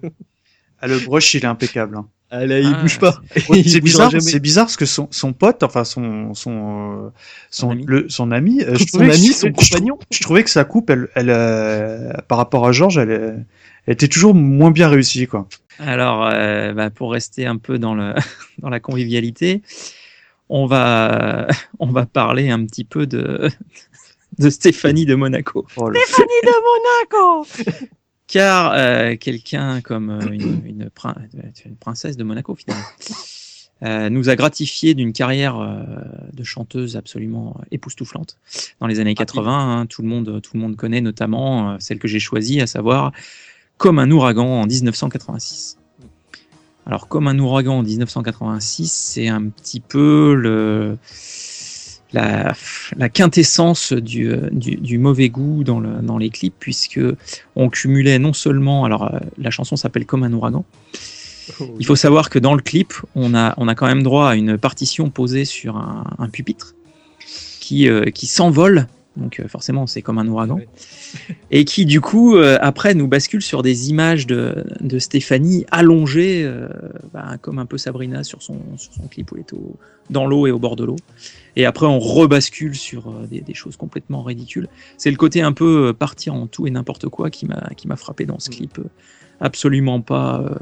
Ah, 0.79 0.87
le 0.87 0.99
brush, 0.99 1.33
il 1.35 1.43
est 1.43 1.47
impeccable. 1.47 1.97
hein. 1.97 2.07
Ah 2.33 2.45
là, 2.45 2.59
il 2.59 2.73
Ah, 2.73 2.81
bouge 2.81 2.97
pas. 2.97 3.21
C'est 3.63 3.81
bizarre, 3.83 4.11
c'est 4.19 4.39
bizarre 4.39 4.65
parce 4.65 4.77
que 4.77 4.85
son, 4.85 5.07
son 5.11 5.33
pote, 5.33 5.63
enfin 5.63 5.83
son 5.83 6.33
son 6.33 7.05
euh, 7.07 7.09
son, 7.49 7.67
Son 7.67 7.71
ami. 7.71 7.83
le- 7.87 8.09
son 8.09 8.31
ami, 8.31 8.61
euh, 8.63 8.73
je 8.75 8.79
Son 8.79 8.85
trouvais 8.85 9.09
que- 9.09 9.13
ami, 9.15 9.27
je- 9.27 9.33
son 9.33 9.47
je, 9.47 9.69
compagnon. 9.69 9.99
je 10.11 10.19
trouvais 10.21 10.43
que 10.43 10.49
sa 10.49 10.63
coupe, 10.63 10.89
elle, 10.89 11.09
elle 11.15 11.29
euh, 11.29 12.13
par 12.29 12.37
rapport 12.37 12.65
à 12.65 12.71
Georges, 12.71 12.97
elle, 12.97 13.45
elle 13.85 13.93
était 13.93 14.07
toujours 14.07 14.33
moins 14.33 14.71
bien 14.71 14.87
réussie 14.87 15.27
quoi. 15.27 15.47
Alors, 15.77 16.25
euh, 16.31 16.71
bah, 16.73 16.89
pour 16.89 17.11
rester 17.11 17.45
un 17.45 17.57
peu 17.57 17.77
dans, 17.79 17.95
le, 17.95 18.13
dans 18.59 18.69
la 18.69 18.79
convivialité, 18.79 19.61
on 20.53 20.65
va, 20.67 21.47
on 21.79 21.87
va 21.87 22.05
parler 22.05 22.49
un 22.51 22.63
petit 22.65 22.83
peu 22.83 23.07
de, 23.07 23.49
de 24.37 24.49
Stéphanie 24.49 25.05
de 25.05 25.15
Monaco. 25.15 25.65
Oh, 25.77 25.89
le- 25.89 25.99
Car 28.27 28.71
euh, 28.73 29.15
quelqu'un 29.17 29.81
comme 29.81 30.09
euh, 30.09 30.31
une, 30.31 30.61
une, 30.65 30.89
prin- 30.89 31.15
une 31.65 31.75
princesse 31.75 32.15
de 32.17 32.23
Monaco, 32.23 32.55
finalement, 32.55 32.83
euh, 33.83 34.09
nous 34.09 34.29
a 34.29 34.35
gratifié 34.35 34.93
d'une 34.93 35.11
carrière 35.11 35.57
euh, 35.59 35.83
de 36.31 36.43
chanteuse 36.43 36.95
absolument 36.95 37.59
époustouflante 37.71 38.37
dans 38.79 38.87
les 38.87 38.99
années 39.01 39.15
80. 39.15 39.51
hein. 39.81 39.85
tout, 39.85 40.01
le 40.01 40.07
monde, 40.07 40.39
tout 40.41 40.51
le 40.53 40.59
monde 40.61 40.75
connaît 40.77 41.01
notamment 41.01 41.71
euh, 41.71 41.75
celle 41.79 41.99
que 41.99 42.07
j'ai 42.07 42.19
choisie, 42.19 42.61
à 42.61 42.67
savoir 42.67 43.11
Comme 43.77 43.99
un 43.99 44.09
ouragan 44.11 44.61
en 44.61 44.65
1986. 44.65 45.77
Alors, 46.91 47.07
Comme 47.07 47.29
un 47.29 47.39
ouragan 47.39 47.79
en 47.79 47.83
1986, 47.83 48.91
c'est 48.91 49.29
un 49.29 49.45
petit 49.45 49.79
peu 49.79 50.33
le, 50.33 50.97
la, 52.11 52.53
la 52.97 53.07
quintessence 53.07 53.93
du, 53.93 54.29
euh, 54.29 54.49
du, 54.51 54.75
du 54.75 54.97
mauvais 54.97 55.29
goût 55.29 55.63
dans, 55.63 55.79
le, 55.79 56.01
dans 56.01 56.17
les 56.17 56.29
clips, 56.29 56.53
puisque 56.59 56.99
on 57.55 57.69
cumulait 57.69 58.19
non 58.19 58.33
seulement, 58.33 58.83
alors 58.83 59.03
euh, 59.03 59.19
la 59.37 59.51
chanson 59.51 59.77
s'appelle 59.77 60.05
Comme 60.05 60.23
un 60.23 60.33
ouragan, 60.33 60.65
il 61.79 61.85
faut 61.85 61.95
savoir 61.95 62.29
que 62.29 62.39
dans 62.39 62.55
le 62.55 62.61
clip, 62.61 62.93
on 63.15 63.35
a, 63.35 63.53
on 63.55 63.69
a 63.69 63.75
quand 63.75 63.87
même 63.87 64.03
droit 64.03 64.27
à 64.31 64.35
une 64.35 64.57
partition 64.57 65.09
posée 65.09 65.45
sur 65.45 65.77
un, 65.77 66.03
un 66.19 66.27
pupitre 66.27 66.75
qui, 67.61 67.87
euh, 67.87 68.09
qui 68.09 68.27
s'envole, 68.27 68.87
donc 69.17 69.39
euh, 69.39 69.47
forcément 69.47 69.87
c'est 69.87 70.01
comme 70.01 70.17
un 70.17 70.27
ouragan, 70.27 70.55
Ouais. 70.55 70.67
et 71.51 71.65
qui 71.65 71.85
du 71.85 71.99
coup 72.01 72.35
euh, 72.37 72.57
après 72.61 72.93
nous 72.93 73.07
bascule 73.07 73.41
sur 73.41 73.61
des 73.61 73.89
images 73.89 74.25
de, 74.27 74.63
de 74.79 74.99
Stéphanie 74.99 75.65
allongée, 75.71 76.43
euh, 76.45 76.67
bah, 77.13 77.37
comme 77.41 77.59
un 77.59 77.65
peu 77.65 77.77
Sabrina 77.77 78.23
sur 78.23 78.41
son, 78.41 78.57
sur 78.77 78.93
son 78.93 79.07
clip 79.07 79.31
où 79.31 79.35
elle 79.35 79.41
est 79.41 79.53
au- 79.53 79.75
dans 80.09 80.25
l'eau 80.27 80.47
et 80.47 80.51
au 80.51 80.59
bord 80.59 80.75
de 80.75 80.83
l'eau. 80.85 80.95
Et 81.55 81.65
après 81.65 81.85
on 81.85 81.99
rebascule 81.99 82.75
sur 82.75 83.11
des, 83.29 83.41
des 83.41 83.53
choses 83.53 83.75
complètement 83.77 84.23
ridicules. 84.23 84.67
C'est 84.97 85.11
le 85.11 85.17
côté 85.17 85.41
un 85.41 85.51
peu 85.53 85.93
partir 85.93 86.33
en 86.33 86.47
tout 86.47 86.65
et 86.67 86.71
n'importe 86.71 87.07
quoi 87.09 87.29
qui 87.29 87.45
m'a 87.45 87.95
frappé 87.95 88.25
dans 88.25 88.39
ce 88.39 88.49
Mm. 88.49 88.53
clip. 88.53 88.79
Absolument 89.41 90.01
pas 90.01 90.41
euh, 90.45 90.55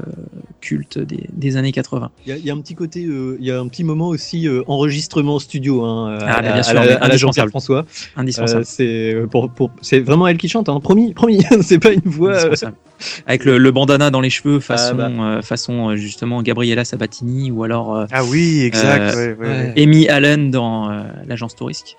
culte 0.60 0.98
des, 0.98 1.26
des 1.32 1.56
années 1.56 1.70
80. 1.72 2.10
Il 2.26 2.30
y, 2.30 2.32
a, 2.32 2.36
il 2.38 2.44
y 2.44 2.50
a 2.50 2.54
un 2.54 2.60
petit 2.60 2.74
côté, 2.74 3.04
euh, 3.04 3.36
il 3.38 3.46
y 3.46 3.50
a 3.50 3.60
un 3.60 3.68
petit 3.68 3.84
moment 3.84 4.08
aussi 4.08 4.48
euh, 4.48 4.62
enregistrement 4.66 5.38
studio 5.38 5.84
hein, 5.84 6.18
à, 6.20 6.36
Ah, 6.38 6.42
bien 6.42 6.52
à- 6.54 6.62
sûr, 6.62 6.78
à 6.78 6.82
à 6.82 7.08
la. 7.08 7.16
Jean-Pierre 7.16 7.48
François. 7.48 7.84
Indispensable. 8.16 8.62
Euh, 8.62 8.64
c'est 8.64 9.14
pour, 9.30 9.50
pour, 9.50 9.70
c'est 9.82 10.00
vraiment 10.00 10.26
elle 10.26 10.38
qui 10.38 10.48
chante, 10.48 10.68
hein, 10.68 10.80
promis, 10.80 11.12
promis. 11.14 11.40
c'est 11.62 11.78
pas 11.78 11.92
une 11.92 12.00
voix. 12.04 12.38
Avec 13.26 13.44
le, 13.44 13.56
le 13.58 13.70
bandana 13.70 14.10
dans 14.10 14.20
les 14.20 14.28
cheveux 14.30 14.60
façon, 14.60 14.94
bah. 14.94 15.08
euh, 15.10 15.42
façon 15.42 15.96
justement 15.96 16.42
Gabriella 16.42 16.84
Sabatini 16.84 17.50
ou 17.50 17.64
alors 17.64 17.96
euh, 17.96 18.04
Ah 18.12 18.24
oui, 18.24 18.60
exact. 18.62 19.14
Euh, 19.14 19.34
ouais, 19.34 19.36
ouais, 19.38 19.46
ouais. 19.48 19.72
ouais. 19.74 19.82
Amy 19.82 20.08
Allen 20.08 20.50
dans 20.50 20.90
euh, 20.90 21.02
l'agence 21.26 21.54
Tourisque 21.56 21.96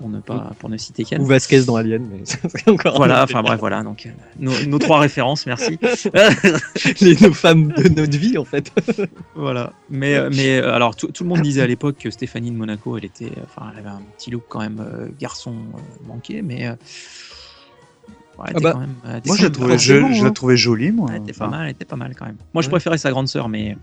pour 0.00 0.08
ne 0.08 0.20
pas 0.20 0.52
pour 0.58 0.70
ne 0.70 0.76
citer 0.78 1.04
qu'elle. 1.04 1.20
ou 1.20 1.26
Vasquez 1.26 1.62
dans 1.64 1.76
Alien, 1.76 2.08
mais 2.10 2.22
encore. 2.72 2.96
Voilà, 2.96 3.22
enfin 3.22 3.42
bref, 3.42 3.60
voilà. 3.60 3.82
Donc 3.82 4.06
euh, 4.06 4.10
nos, 4.38 4.52
nos 4.66 4.78
trois 4.78 4.98
références, 4.98 5.44
merci. 5.46 5.78
les 7.00 7.16
nos 7.16 7.32
femmes 7.34 7.68
de 7.72 7.88
notre 7.88 8.16
vie 8.18 8.38
en 8.38 8.44
fait. 8.44 8.72
voilà. 9.34 9.72
Mais 9.90 10.14
euh, 10.16 10.30
mais 10.34 10.56
euh, 10.58 10.72
alors 10.74 10.96
tout, 10.96 11.08
tout 11.08 11.22
le 11.24 11.28
monde 11.28 11.42
disait 11.42 11.60
à 11.62 11.66
l'époque 11.66 11.98
que 11.98 12.10
Stéphanie 12.10 12.50
de 12.50 12.56
Monaco, 12.56 12.96
elle 12.96 13.04
était, 13.04 13.30
enfin, 13.44 13.70
elle 13.72 13.80
avait 13.80 13.90
un 13.90 14.02
petit 14.16 14.30
look 14.30 14.44
quand 14.48 14.60
même 14.60 14.80
euh, 14.80 15.08
garçon 15.20 15.52
euh, 15.52 16.06
manqué, 16.08 16.40
mais 16.42 16.66
euh, 16.66 16.72
ouais, 18.38 18.50
Ah 18.54 18.60
bah, 18.60 18.72
quand 18.72 18.80
même. 18.80 18.94
Moi, 19.26 19.36
je 19.36 19.42
la 19.44 19.50
trouvais, 19.50 19.68
pas- 19.72 19.76
je, 19.76 19.92
forcément, 20.00 20.14
je 20.18 20.24
la 20.24 20.30
trouvais 20.30 20.56
jolie, 20.56 20.92
moi. 20.92 21.10
Elle 21.14 21.22
était 21.22 21.32
pas 21.34 21.48
mal, 21.48 21.64
elle 21.66 21.70
était 21.72 21.84
pas 21.84 21.96
mal 21.96 22.14
quand 22.16 22.24
même. 22.26 22.36
Moi, 22.54 22.62
je 22.62 22.68
préférais 22.70 22.98
sa 22.98 23.10
grande 23.10 23.28
sœur, 23.28 23.48
mais 23.48 23.76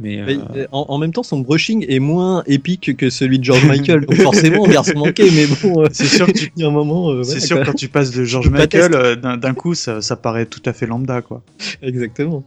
mais, 0.00 0.18
euh, 0.20 0.66
en, 0.72 0.86
en 0.88 0.98
même 0.98 1.12
temps, 1.12 1.22
son 1.22 1.38
brushing 1.38 1.84
est 1.88 1.98
moins 2.00 2.42
épique 2.46 2.96
que 2.96 3.10
celui 3.10 3.38
de 3.38 3.44
George 3.44 3.64
Michael. 3.66 4.06
Donc 4.06 4.16
forcément, 4.16 4.66
garçon 4.66 4.98
manqué, 4.98 5.30
mais 5.30 5.46
bon, 5.62 5.82
euh, 5.82 5.86
C'est 5.92 6.06
sûr 6.06 6.26
que 6.26 6.32
tu- 6.32 6.50
un 6.64 6.70
moment. 6.70 7.10
euh, 7.10 7.22
C'est 7.22 7.40
sûr, 7.40 7.62
quand 7.64 7.74
tu 7.74 7.88
passes 7.88 8.10
de 8.10 8.24
George 8.24 8.50
Michael, 8.50 8.94
euh, 8.94 9.14
d'un 9.36 9.54
coup, 9.54 9.74
ça, 9.74 10.00
ça 10.02 10.16
paraît 10.16 10.46
tout 10.46 10.62
à 10.66 10.72
fait 10.72 10.86
lambda, 10.86 11.22
quoi. 11.22 11.42
Exactement. 11.82 12.42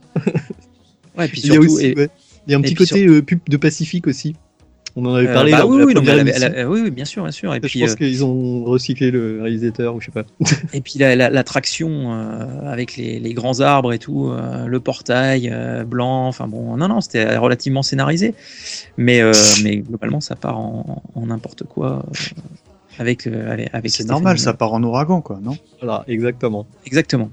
ouais, 1.18 1.28
puis 1.28 1.42
Il 1.44 1.48
y 1.48 1.52
a 1.52 1.54
surtout, 1.54 1.74
aussi, 1.74 1.86
et- 1.88 1.96
ouais, 1.96 2.10
il 2.48 2.52
y 2.52 2.54
a 2.54 2.58
un 2.58 2.62
et 2.62 2.64
petit 2.64 2.76
côté 2.76 3.06
euh, 3.08 3.22
pub 3.22 3.40
de 3.48 3.58
Pacifique 3.58 4.08
aussi. 4.08 4.36
On 5.00 5.06
en 5.06 5.14
avait 5.14 5.28
euh, 5.28 5.34
parlé. 5.34 5.52
bah 5.52 5.62
de 5.62 5.66
oui, 5.66 5.84
oui, 5.86 5.94
non, 5.94 6.02
bien 6.02 7.06
sûr, 7.06 7.22
bien 7.22 7.32
sûr. 7.32 7.54
Et 7.54 7.60
Je 7.62 7.68
puis, 7.68 7.82
pense 7.82 7.92
euh, 7.92 7.96
qu'ils 7.96 8.26
ont 8.26 8.64
recyclé 8.64 9.12
le 9.12 9.44
réalisateur 9.44 9.94
ou 9.94 10.02
je 10.02 10.08
sais 10.08 10.12
pas. 10.12 10.24
Et 10.74 10.82
puis 10.82 10.98
la- 10.98 11.30
euh, 12.12 12.72
avec 12.72 12.98
les, 12.98 13.20
les 13.20 13.34
grands 13.36 13.60
arbres 13.60 13.94
et 13.94 14.00
tout, 14.00 14.30
euh, 14.30 14.66
le 14.66 14.80
portail 14.80 15.52
euh, 15.54 15.84
blanc, 15.84 16.28
enfin 16.28 16.48
bon, 16.48 16.78
non, 16.78 16.88
non, 16.88 17.00
c'était 17.00 17.38
relativement 17.38 17.84
scénarisé. 17.84 18.34
Mais, 18.98 19.22
euh, 19.22 19.34
mais 19.64 19.78
globalement, 19.78 20.20
ça 20.20 20.36
part 20.36 20.58
en 20.58 21.04
n'importe 21.16 21.64
quoi 21.64 22.04
euh, 22.08 22.18
avec, 22.98 23.28
euh, 23.28 23.52
avec, 23.72 23.92
C'est 23.92 24.08
normal, 24.08 24.40
ça 24.40 24.56
part 24.56 24.74
en 24.74 24.82
ouragan, 24.82 25.22
quoi, 25.22 25.40
non? 25.44 25.58
Voilà, 25.80 26.06
exactement. 26.08 26.66
Exactement. 26.88 27.30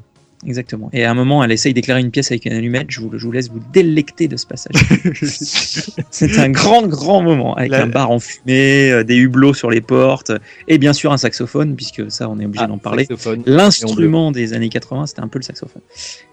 Exactement. 0.46 0.90
Et 0.92 1.04
à 1.04 1.10
un 1.10 1.14
moment, 1.14 1.42
elle 1.42 1.52
essaye 1.52 1.72
d'éclairer 1.74 2.00
une 2.00 2.10
pièce 2.10 2.30
avec 2.30 2.44
une 2.44 2.52
allumette. 2.52 2.86
Je 2.90 3.00
vous, 3.00 3.10
je 3.14 3.24
vous 3.24 3.32
laisse 3.32 3.48
vous 3.50 3.60
délecter 3.72 4.28
de 4.28 4.36
ce 4.36 4.46
passage. 4.46 4.74
C'est 6.10 6.38
un 6.38 6.50
grand, 6.50 6.86
grand 6.86 7.22
moment 7.22 7.54
avec 7.54 7.72
un 7.72 7.86
bar 7.86 8.10
en 8.10 8.18
fumée, 8.18 8.90
euh, 8.90 9.04
des 9.04 9.16
hublots 9.16 9.54
sur 9.54 9.70
les 9.70 9.80
portes 9.80 10.32
et 10.68 10.78
bien 10.78 10.92
sûr 10.92 11.12
un 11.12 11.16
saxophone, 11.16 11.76
puisque 11.76 12.10
ça, 12.10 12.28
on 12.28 12.38
est 12.38 12.44
obligé 12.44 12.64
Ah, 12.64 12.68
d'en 12.68 12.78
parler. 12.78 13.06
L'instrument 13.46 14.32
des 14.32 14.52
années 14.52 14.68
80, 14.68 15.06
c'était 15.06 15.20
un 15.20 15.28
peu 15.28 15.38
le 15.38 15.44
saxophone. 15.44 15.82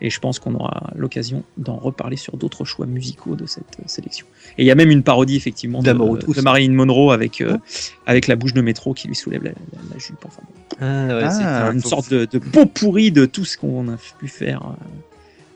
Et 0.02 0.10
je 0.10 0.20
pense 0.20 0.40
qu'on 0.40 0.56
aura 0.56 0.92
l'occasion 0.96 1.44
d'en 1.58 1.78
reparler 1.78 2.18
sur 2.18 2.38
d'autres 2.38 2.66
choix 2.66 2.86
musicaux 2.86 3.36
de 3.36 3.46
cette 3.46 3.64
euh, 3.80 3.84
sélection. 3.88 4.26
Et 4.58 4.64
il 4.64 4.66
y 4.66 4.72
a 4.72 4.76
même 4.76 4.92
une 4.92 5.04
parodie, 5.04 5.36
effectivement, 5.36 5.82
de, 5.82 5.88
de 6.34 6.42
Marilyn 6.42 6.74
Monroe 6.74 7.12
avec, 7.14 7.42
euh, 7.42 7.58
avec 8.06 8.28
la 8.28 8.36
bouche 8.36 8.54
de 8.54 8.62
métro 8.62 8.94
qui 8.94 9.08
lui 9.08 9.16
soulève 9.16 9.44
la, 9.44 9.52
la- 9.52 9.80
la 9.94 10.00
jupe. 10.00 10.24
Enfin. 10.26 10.42
Ah, 10.80 11.08
ouais, 11.08 11.24
Ah, 11.26 11.70
une 11.74 11.82
sorte 11.82 12.10
de, 12.12 12.26
de 12.26 12.40
pot 12.40 12.66
pourri 12.66 13.12
de 13.12 13.26
tout 13.26 13.46
ce 13.46 13.58
qu'on 13.58 13.88
a 13.90 13.98
pu 14.20 14.28
faire 14.28 14.62
euh, 14.66 14.86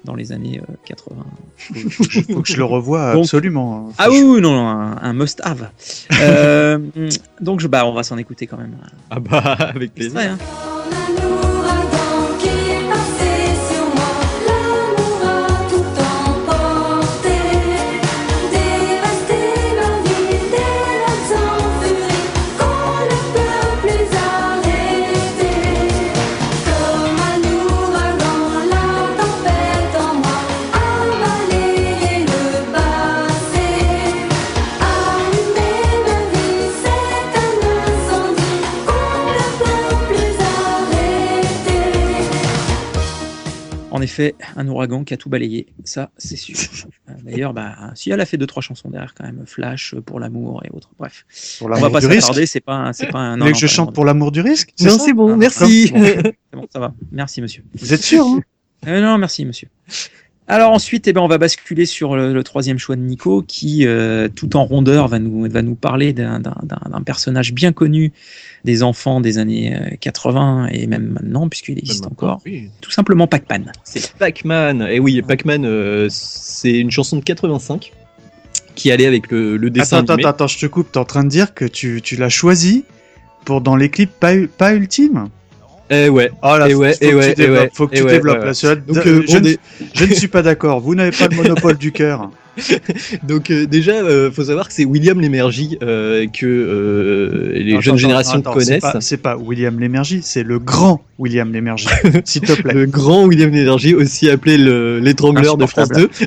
dans 0.04 0.16
les 0.16 0.32
années 0.32 0.62
euh, 0.62 0.74
80. 0.86 1.16
faut, 1.58 2.04
que 2.04 2.10
je, 2.12 2.22
faut 2.22 2.42
que 2.42 2.48
je 2.52 2.58
le 2.58 2.64
revoie 2.66 3.14
Donc- 3.14 3.24
absolument. 3.24 3.92
Ah 3.98 4.10
oui, 4.10 4.22
oui, 4.24 4.42
non, 4.42 4.56
un, 4.68 4.98
un 5.02 5.14
must-have. 5.14 5.70
Euh, 6.22 6.78
donc, 7.42 7.66
bah, 7.66 7.86
on 7.86 7.94
va 7.94 8.04
s'en 8.04 8.18
écouter 8.18 8.48
quand 8.48 8.58
même. 8.58 8.78
Ah 9.10 9.20
bah, 9.20 9.40
avec 9.60 9.94
plaisir. 9.94 10.38
Effet, 44.16 44.36
un 44.56 44.68
ouragan 44.68 45.04
qui 45.04 45.14
a 45.14 45.18
tout 45.18 45.30
balayé, 45.30 45.68
ça, 45.84 46.12
c'est 46.18 46.36
sûr. 46.38 46.56
Euh, 47.08 47.14
D'ailleurs, 47.24 47.54
bah, 47.54 47.76
si 47.94 48.10
elle 48.10 48.20
a 48.20 48.26
fait 48.26 48.38
deux 48.38 48.48
trois 48.48 48.64
chansons 48.64 48.90
derrière 48.90 49.14
quand 49.14 49.26
même, 49.26 49.44
Flash 49.46 49.94
euh, 49.94 50.02
pour 50.02 50.20
l'amour 50.20 50.64
et 50.66 50.70
autres. 50.72 50.90
Bref, 50.98 51.24
Pour 51.60 51.68
on 51.68 51.70
va 51.70 51.76
l'amour 51.76 51.92
pas 51.92 52.00
du 52.00 52.08
risque. 52.08 52.22
s'attarder. 52.22 52.46
C'est 52.48 52.62
pas, 52.62 52.74
un- 52.74 52.94
c'est 52.94 53.06
pas 53.12 53.20
un. 53.20 53.38
Non, 53.38 53.46
non, 53.46 53.52
que 53.52 53.58
je 53.60 53.68
chante 53.68 53.94
pour 53.94 54.06
l'amour 54.06 54.32
du 54.32 54.42
risque 54.42 54.72
Non, 54.80 54.90
ça 54.98 55.00
c'est 55.06 55.14
bon, 55.14 55.34
Ah, 55.34 55.38
merci. 55.38 55.88
C'est 55.94 56.34
bon, 56.54 56.66
ça 56.74 56.80
va. 56.80 56.96
Merci, 57.12 57.42
monsieur. 57.44 57.64
Vous 57.76 57.94
êtes 57.94 58.02
sûr 58.02 58.26
hein 58.26 58.42
Euh, 58.88 59.02
non, 59.02 59.20
merci, 59.20 59.46
monsieur. 59.46 59.68
Alors 60.48 60.72
ensuite, 60.72 61.08
eh 61.08 61.14
ben, 61.14 61.22
on 61.22 61.28
va 61.28 61.40
basculer 61.40 61.88
sur 61.88 62.16
le, 62.16 62.32
le 62.32 62.44
troisième 62.44 62.78
choix 62.78 62.96
de 62.96 63.02
Nico, 63.02 63.42
qui, 63.42 63.88
euh, 63.88 64.28
tout 64.28 64.56
en 64.56 64.66
rondeur, 64.66 65.08
va 65.08 65.18
nous, 65.18 65.50
va 65.50 65.64
nous 65.64 65.74
parler 65.74 66.14
d'un 66.14 66.40
personnage 67.04 67.52
bien 67.52 67.72
connu 67.72 68.14
des 68.64 68.84
enfants 68.84 69.22
des 69.22 69.40
années 69.40 69.76
euh, 69.76 69.96
80 70.00 70.68
et 70.72 70.86
même 70.86 71.08
maintenant, 71.08 71.50
puisqu'il 71.50 71.80
existe 71.80 72.06
encore. 72.06 72.42
Oui. 72.46 72.70
Tout 72.80 72.92
simplement 72.92 73.26
Pac-Man. 73.26 73.72
C'est 73.84 74.14
Pac-Man. 74.14 74.88
Et 74.90 75.00
oui, 75.00 75.22
Pac-Man, 75.24 75.66
euh, 75.66 76.08
c'est 76.12 76.78
une 76.78 76.92
chanson 76.92 77.18
de 77.18 77.24
85 77.24 77.92
qui 78.76 78.92
allait 78.92 79.08
avec 79.08 79.32
le, 79.32 79.58
le 79.58 79.70
dessin 79.72 79.98
Attends, 80.00 80.14
animé. 80.14 80.28
attends, 80.28 80.44
attends, 80.44 80.48
je 80.48 80.60
te 80.60 80.66
coupe. 80.68 80.92
T'es 80.92 81.00
en 81.00 81.06
train 81.06 81.24
de 81.24 81.30
dire 81.30 81.56
que 81.56 81.66
tu, 81.66 82.02
tu 82.04 82.18
l'as 82.18 82.30
choisi 82.30 82.86
pour 83.46 83.62
dans 83.62 83.76
les 83.76 83.90
clips 83.90 84.12
pas, 84.20 84.34
pas 84.58 84.74
ultime? 84.76 85.30
Eh 85.90 86.10
ouais. 86.10 86.32
Oh 86.42 86.58
là, 86.58 86.68
Et 86.68 86.74
faut, 86.74 86.80
ouais, 86.80 86.94
faut 86.94 87.00
que 87.10 87.16
ouais, 87.16 87.30
tu 87.30 87.42
développes. 87.42 87.62
ouais, 87.64 87.70
faut 87.74 87.88
que 87.88 87.96
tu 87.96 88.04
développes 88.06 88.40
ouais, 88.40 88.46
là. 88.46 88.54
celui-là. 88.54 88.82
Donc, 88.88 89.06
euh, 89.06 89.24
on 89.30 89.40
ne, 89.40 89.48
est- 89.50 89.60
je 89.94 90.06
ne 90.06 90.14
suis 90.16 90.28
pas 90.28 90.42
d'accord. 90.42 90.80
Vous 90.80 90.96
n'avez 90.96 91.12
pas 91.12 91.28
le 91.28 91.36
monopole 91.36 91.78
du 91.78 91.92
cœur. 91.92 92.30
Donc 93.28 93.52
euh, 93.52 93.66
déjà, 93.66 93.94
euh, 93.94 94.32
faut 94.32 94.46
savoir 94.46 94.68
que 94.68 94.74
c'est 94.74 94.86
William 94.86 95.20
Lémergie 95.20 95.78
euh, 95.82 96.28
que 96.28 96.46
euh, 96.46 97.52
les 97.54 97.74
Attends, 97.74 97.82
jeunes 97.82 97.94
attends, 97.94 97.98
générations 97.98 98.40
attends, 98.40 98.54
connaissent. 98.54 98.84
C'est 99.00 99.18
pas, 99.18 99.36
pas 99.36 99.42
William 99.42 99.78
Lémergie, 99.80 100.22
c'est 100.24 100.44
le 100.44 100.60
grand 100.60 101.02
William 101.20 101.52
Lémergie. 101.52 101.88
S'il 102.26 102.42
te 102.42 102.54
plaît. 102.62 102.74
Le 102.74 102.86
grand 102.86 103.26
William 103.26 103.52
Lémergie, 103.52 103.94
aussi 103.94 104.30
appelé 104.30 104.58
le- 104.58 105.00
l'étrangleur 105.00 105.58
de 105.58 105.66
France 105.66 105.90
2. 105.90 106.10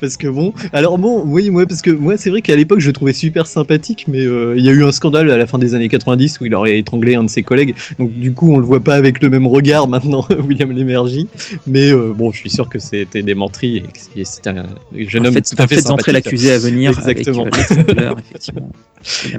parce 0.00 0.16
que 0.16 0.28
bon, 0.28 0.52
alors 0.72 0.98
bon, 0.98 1.22
oui, 1.26 1.50
moi, 1.50 1.66
parce 1.66 1.82
que 1.82 1.90
moi, 1.90 2.16
c'est 2.16 2.30
vrai 2.30 2.42
qu'à 2.42 2.56
l'époque, 2.56 2.80
je 2.80 2.86
le 2.86 2.92
trouvais 2.92 3.12
super 3.12 3.46
sympathique, 3.46 4.06
mais 4.08 4.22
il 4.24 4.64
y 4.64 4.68
a 4.68 4.72
eu 4.72 4.84
un 4.84 4.92
scandale 4.92 5.30
à 5.30 5.36
la 5.36 5.46
fin 5.46 5.58
des 5.58 5.74
années 5.74 5.88
90 5.88 6.40
où 6.40 6.46
il 6.46 6.54
aurait 6.54 6.78
étranglé 6.78 7.14
un 7.16 7.24
de 7.24 7.30
ses 7.30 7.42
collègues. 7.42 7.74
Donc 7.98 8.12
du 8.12 8.32
coup, 8.32 8.52
on 8.52 8.58
le 8.58 8.64
voit 8.64 8.80
pas 8.80 8.94
avec 8.94 9.22
le 9.22 9.30
même 9.30 9.46
regard 9.46 9.88
maintenant, 9.88 10.26
William 10.46 10.70
Lémergie. 10.72 11.28
Mais 11.66 11.92
bon, 11.92 12.32
je 12.32 12.38
suis 12.38 12.50
sûr 12.50 12.68
que 12.68 12.78
c'était 12.78 13.22
des 13.22 13.34
menteries 13.34 13.78
et 13.78 13.82
que 13.82 13.98
c'était 14.28 14.50
un 14.50 14.66
jeune 14.94 15.26
homme 15.26 15.34
Faites, 15.34 15.54
tout 15.56 15.62
à 15.62 15.66
fait 15.66 15.76
entrer 15.76 16.12
sympathique. 16.12 16.12
l'accusé 16.12 16.52
à 16.52 16.58
venir 16.58 16.90
Exactement. 16.90 17.46
avec 17.46 17.98
euh, 17.98 18.14
effectivement. 18.30 18.70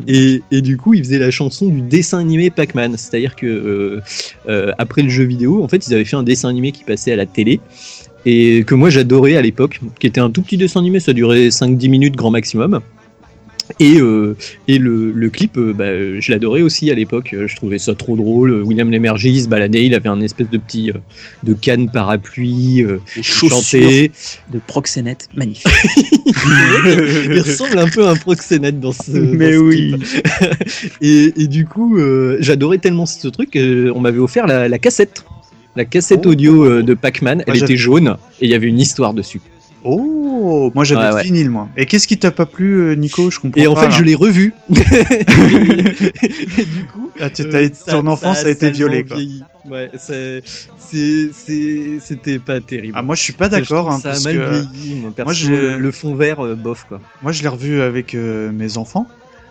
Et, 0.08 0.42
et 0.52 0.62
du 0.62 0.78
coup, 0.78 0.94
ils 0.94 1.04
faisaient 1.04 1.20
la 1.20 1.32
chanson 1.32 1.68
du 1.68 1.82
dessin 1.82 2.20
animé 2.20 2.50
Pac-Man. 2.50 2.96
C'est-à-dire 2.98 3.36
que 3.36 3.46
euh, 3.46 4.02
euh, 4.48 4.72
après 4.78 5.02
le 5.02 5.10
jeu 5.10 5.24
vidéo, 5.24 5.64
en 5.64 5.68
fait, 5.68 5.88
ils 5.88 5.94
avaient 5.94 6.06
fait 6.06 6.16
un 6.16 6.24
dessin 6.24 6.50
animé 6.50 6.72
qui 6.72 6.84
passait 6.84 7.12
à 7.12 7.16
la 7.16 7.26
télé 7.26 7.60
et 8.26 8.64
que 8.66 8.76
moi 8.76 8.90
j'adorais 8.90 9.38
à 9.38 9.42
l'époque, 9.42 9.80
qui 10.00 10.08
était 10.08 10.20
un 10.20 10.30
tout 10.30 10.42
petit 10.42 10.58
dessin 10.58 10.82
animé, 10.82 11.00
ça 11.00 11.14
durait 11.14 11.48
5-10 11.50 11.90
minutes 11.90 12.16
grand 12.16 12.32
maximum. 12.32 12.82
Et, 13.80 14.00
euh, 14.00 14.36
et 14.68 14.80
le, 14.80 15.12
le 15.12 15.30
clip, 15.30 15.58
euh, 15.58 15.74
bah, 15.74 16.20
je 16.20 16.32
l'adorais 16.32 16.62
aussi 16.62 16.90
à 16.90 16.96
l'époque. 16.96 17.36
Je 17.46 17.56
trouvais 17.56 17.78
ça 17.78 17.94
trop 17.94 18.16
drôle. 18.16 18.64
William 18.64 18.90
Lémergie 18.90 19.30
il 19.30 19.44
se 19.44 19.48
baladait, 19.48 19.86
il 19.86 19.94
avait 19.94 20.10
un 20.10 20.22
espèce 20.22 20.50
de 20.50 20.58
petit 20.58 20.90
euh, 20.90 20.96
de 21.44 21.54
canne 21.54 21.90
parapluie, 21.90 22.84
chantait. 23.22 24.12
de 24.52 24.60
proxénète 24.66 25.30
magnifique. 25.36 25.68
il 26.26 27.40
ressemble 27.42 27.78
un 27.78 27.88
peu 27.88 28.08
à 28.08 28.12
un 28.12 28.16
proxénète 28.16 28.80
dans 28.80 28.92
ce. 28.92 29.12
Mais 29.12 29.52
dans 29.52 29.58
ce 29.60 29.64
oui. 29.64 29.96
clip. 30.00 30.94
et, 31.02 31.34
et 31.44 31.48
du 31.48 31.66
coup, 31.66 31.98
j'adorais 32.40 32.80
tellement 32.80 33.06
ce 33.06 33.28
truc 33.28 33.52
qu'on 33.54 34.00
m'avait 34.00 34.20
offert 34.20 34.48
la, 34.48 34.68
la 34.68 34.80
cassette. 34.80 35.24
La 35.76 35.86
cassette 35.86 36.26
Oh. 36.26 36.30
audio 36.32 36.82
de 36.82 36.94
Pac-Man, 36.96 37.44
elle 37.46 37.54
Moi, 37.54 37.64
était 37.64 37.78
jaune 37.78 38.18
et 38.42 38.46
il 38.46 38.50
y 38.50 38.56
avait 38.56 38.68
une 38.68 38.80
histoire 38.80 39.14
dessus. 39.14 39.40
Oh, 39.84 40.19
moi 40.74 40.84
j'avais 40.84 41.02
Ouais, 41.02 41.10
le 41.10 41.16
ouais. 41.16 41.24
vinyle, 41.24 41.50
moi. 41.50 41.68
Et 41.78 41.86
qu'est-ce 41.86 42.08
qui 42.08 42.18
t'a 42.18 42.32
pas 42.32 42.46
plu, 42.46 42.80
euh, 42.82 42.96
Nico 42.96 43.30
Je 43.32 43.40
comprends 43.40 43.62
Et 43.62 43.68
en 43.68 43.74
pas, 43.76 43.82
fait, 43.84 43.88
là. 43.90 43.96
je 43.98 44.04
l'ai 44.04 44.16
revu. 44.16 44.54
Et 44.70 44.74
du 46.66 46.86
coup, 46.94 47.12
Ah, 47.20 47.26
euh, 47.40 47.70
ça- 47.74 47.92
ton 47.94 48.08
enfance 48.08 48.40
ça 48.40 48.48
a 48.48 48.50
été 48.50 48.72
violée, 48.72 49.04
quoi. 49.06 49.18
Ouais, 49.70 49.92
c'est- 49.98 50.42
c'est- 50.80 51.30
c'est- 51.34 52.00
c'était 52.02 52.40
pas 52.40 52.60
terrible. 52.62 52.94
Ah, 52.98 53.02
moi 53.02 53.16
je 53.16 53.22
suis 53.24 53.34
pas 53.34 53.46
Je 53.46 53.52
d'accord, 53.52 53.92
hein, 53.92 54.00
ça 54.02 54.10
a 54.10 54.12
parce 54.14 54.24
mal 54.26 54.36
que 54.38 54.50
vieilli. 54.74 54.96
Moi, 55.02 55.12
perso, 55.16 55.34
j'ai- 55.34 55.50
le, 55.50 55.78
le 55.78 55.92
fond 55.92 56.16
vert, 56.16 56.44
euh, 56.46 56.56
bof 56.56 56.86
quoi. 56.88 57.00
moi 57.22 57.32
je 57.32 57.42
l'ai 57.44 57.50
revu 57.50 57.82
avec 57.82 58.16
euh, 58.16 58.52
mes 58.52 58.78
enfants. 58.78 59.06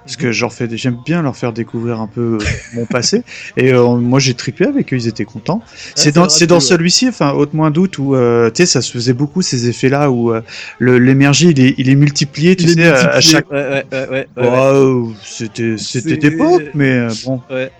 Parce 0.04 0.16
que 0.16 0.32
je 0.32 0.40
leur 0.40 0.52
fais, 0.52 0.66
des- 0.68 0.76
j'aime 0.76 0.96
bien 1.04 1.20
leur 1.22 1.36
faire 1.36 1.52
découvrir 1.52 2.00
un 2.00 2.06
peu 2.06 2.38
euh, 2.40 2.44
mon 2.74 2.86
passé. 2.86 3.22
Et 3.56 3.72
euh, 3.72 3.96
moi 3.96 4.18
j'ai 4.18 4.34
trippé 4.34 4.64
avec 4.66 4.92
eux, 4.92 4.96
ils 4.96 5.06
étaient 5.08 5.24
contents. 5.24 5.62
c'est 5.94 6.12
dans, 6.14 6.28
c'est 6.28 6.48
celui-ci, 6.60 7.08
enfin, 7.08 7.32
haute 7.32 7.52
moins 7.54 7.70
doute, 7.70 7.98
où 7.98 8.14
euh, 8.14 8.50
tu 8.50 8.62
sais, 8.62 8.66
ça 8.66 8.80
se 8.80 8.90
faisait 8.92 9.12
beaucoup 9.12 9.42
ces 9.42 9.68
effets-là 9.68 10.10
où 10.10 10.32
euh, 10.32 10.40
l'énergie 10.80 11.48
il 11.50 11.60
est, 11.60 11.74
il 11.78 11.88
est 11.90 11.94
multiplié, 11.94 12.56
tu 12.56 12.64
Il 12.64 12.70
sais, 12.74 12.84
à- 12.88 13.20
chaque. 13.20 13.50
Ouais, 13.50 13.84
ouais, 13.92 14.08
ouais. 14.10 14.26
Waouh, 14.36 15.14
c'était, 15.22 15.76
c'était 15.76 16.10
C'est- 16.10 16.16
d'époque, 16.16 16.64
mais 16.74 17.06
bon. 17.26 17.40
Ouais. 17.50 17.70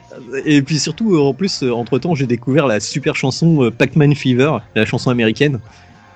Et 0.44 0.62
puis 0.62 0.78
surtout, 0.78 1.16
en 1.16 1.32
plus, 1.32 1.62
entre 1.62 1.98
temps, 1.98 2.14
j'ai 2.14 2.26
découvert 2.26 2.66
la 2.66 2.80
super 2.80 3.14
chanson 3.14 3.70
Pac-Man 3.76 4.14
Fever, 4.14 4.52
la 4.74 4.84
chanson 4.84 5.10
américaine, 5.10 5.60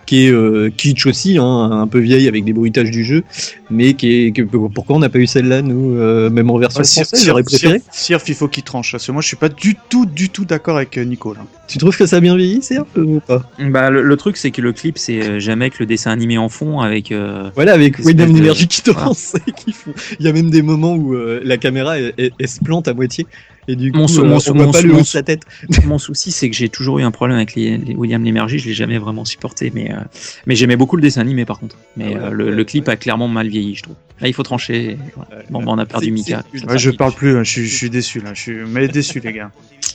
qui 0.07 0.27
est 0.27 0.31
euh, 0.31 0.71
kitsch 0.77 1.07
aussi, 1.07 1.39
hein, 1.39 1.71
un 1.73 1.87
peu 1.87 1.99
vieille 2.01 2.29
avec 2.29 2.45
des 2.45 2.53
bruitages 2.53 2.91
du 2.91 3.05
jeu, 3.05 3.23
mais 3.71 3.95
qui 3.95 4.27
est. 4.27 4.33
que- 4.33 4.43
pourquoi 4.43 4.97
on 4.97 4.99
n'a 4.99 5.09
pas 5.09 5.19
eu 5.19 5.27
celle-là, 5.27 5.63
nous, 5.63 5.97
euh, 5.97 6.29
même 6.31 6.51
en 6.51 6.59
version 6.59 6.81
Ouais, 6.81 6.85
française, 6.87 7.19
Sir- 7.21 7.29
j'aurais 7.31 7.43
préféré. 7.43 7.79
Sir- 7.91 8.19
Sirf, 8.19 8.29
il 8.29 8.35
faut 8.35 8.49
qu'il 8.49 8.63
tranche. 8.65 8.93
Parce 8.93 9.07
que 9.07 9.13
moi, 9.13 9.23
je 9.23 9.29
suis 9.29 9.37
pas 9.37 9.49
du 9.49 9.77
tout, 9.89 10.07
du 10.07 10.29
tout 10.29 10.45
d'accord 10.45 10.77
avec 10.77 10.99
euh, 10.99 11.05
Nico. 11.05 11.33
Là. 11.35 11.41
Tu 11.69 11.79
trouves 11.79 11.97
que 11.97 12.05
ça 12.07 12.17
a 12.17 12.21
bien 12.21 12.37
vieilli, 12.37 12.63
Serge, 12.63 12.87
ou 12.97 13.21
pas? 13.21 13.49
Bah, 13.59 13.91
le, 13.91 14.03
le 14.03 14.17
truc, 14.17 14.37
c'est 14.37 14.51
que 14.51 14.61
le 14.61 14.73
clip, 14.73 14.99
c'est 14.99 15.41
jamais 15.41 15.71
que 15.71 15.77
le 15.81 15.87
dessin 15.87 16.11
animé 16.11 16.37
en 16.39 16.49
fond 16.49 16.81
avec. 16.81 17.13
euh, 17.13 17.51
Voilà, 17.55 17.73
avec 17.73 17.99
William 18.01 18.33
de- 18.33 18.39
Energy 18.41 18.67
qui 18.69 18.83
Voilà. 18.87 19.07
danse 19.07 19.35
et 19.47 19.53
qui 19.53 19.73
font. 19.73 19.93
Il 20.19 20.27
y 20.27 20.29
a 20.29 20.33
même 20.33 20.51
des 20.51 20.63
moments 20.63 20.95
où 20.95 21.15
euh, 21.15 21.41
la 21.45 21.57
caméra 21.57 21.99
elle, 21.99 22.13
elle- 22.19 22.33
elle 22.39 22.49
se 22.49 22.61
plante 22.61 22.89
à 22.89 22.95
moitié 22.95 23.27
et 23.69 23.77
du 23.77 23.93
coup 23.93 23.99
Mon 23.99 24.09
sou- 24.09 24.23
euh, 24.23 24.25
mon 24.29 24.37
on 24.37 24.41
sou- 24.41 24.55
voit 24.55 24.67
mon 24.67 24.73
pas 24.73 24.81
sou- 24.81 24.87
le 24.87 24.93
haut 24.93 24.97
mon 24.97 25.03
de 25.03 25.07
sa 25.07 25.23
tête. 25.23 25.43
Mon 25.85 25.99
souci, 25.99 26.31
c'est 26.33 26.49
que 26.51 26.57
j'ai 26.57 26.69
toujours 26.69 26.99
eu 26.99 27.03
un 27.03 27.11
problème 27.11 27.37
avec 27.37 27.55
les, 27.55 27.77
les 27.79 27.95
William 27.95 28.23
Lémergie. 28.23 28.59
Je 28.59 28.67
l'ai 28.69 28.75
jamais 28.75 28.99
vraiment 28.99 29.25
supporté, 29.25 29.71
mais 29.75 29.91
euh, 29.93 29.97
mais 30.47 30.55
j'aimais 30.57 30.77
beaucoup 30.77 30.97
le 30.97 31.03
dessin 31.03 31.21
animé 31.21 31.45
par 31.45 31.59
contre. 31.59 31.77
Mais 31.97 32.15
Ah 32.17 32.19
ouais, 32.19 32.25
euh, 32.27 32.31
le, 32.31 32.45
ouais, 32.47 32.51
le 32.53 32.65
clip 32.65 32.87
ouais. 32.89 32.93
a 32.95 32.97
clairement 32.97 33.29
mal 33.29 33.49
vieilli, 33.49 33.75
je 33.77 33.83
trouve. 33.85 33.97
Là, 34.21 34.29
il 34.29 34.35
faut 34.35 34.43
trancher. 34.45 34.99
voilà. 35.17 35.43
Bon, 35.51 35.61
bah, 35.63 35.73
on 35.73 35.79
a 35.79 35.87
perdu 35.87 36.07
C'est- 36.07 36.11
Mika. 36.13 36.43
c'est 36.51 36.57
ultra 36.59 36.73
Ouais, 36.73 36.79
je 36.79 36.91
parle 36.91 37.13
plus. 37.13 37.37
hein, 37.37 37.43
Je 37.43 37.51
suis, 37.51 37.67
je 37.67 37.77
suis 37.77 37.91
déçu 37.91 38.21
là. 38.21 38.35
Je 38.35 38.41
suis, 38.41 38.57
mais 38.69 38.87
déçu 38.89 39.21
les 39.21 39.33
gars. 39.33 39.51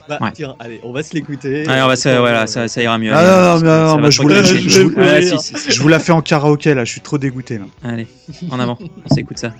Bah, 0.09 0.19
Ouais. 0.21 0.29
tiens, 0.33 0.55
allez, 0.59 0.79
on 0.83 0.91
va 0.93 1.03
se 1.03 1.13
l'écouter. 1.13 1.65
Allez, 1.67 1.81
on 1.81 1.87
va, 1.87 1.95
ça, 1.95 2.19
voilà, 2.19 2.47
ça, 2.47 2.67
ça 2.67 2.81
ira 2.81 2.97
mieux. 2.97 3.11
Ah 3.13 3.57
non, 3.61 3.97
non, 3.97 4.09
je 4.09 4.21
je- 4.21 4.55
je- 4.55 4.69
je-. 4.69 5.71
Je 5.71 5.81
vous 5.81 5.87
la 5.87 5.99
fais 5.99 6.11
en 6.13 6.21
karaoké 6.21 6.73
là. 6.73 6.85
Je 6.85 6.91
suis 6.91 7.01
trop 7.01 7.17
dégoûté 7.17 7.57
là. 7.57 7.65
Allez, 7.83 8.07
en 8.49 8.59
avant, 8.59 8.77
on 9.09 9.13
s'écoute 9.13 9.37
ça. 9.37 9.53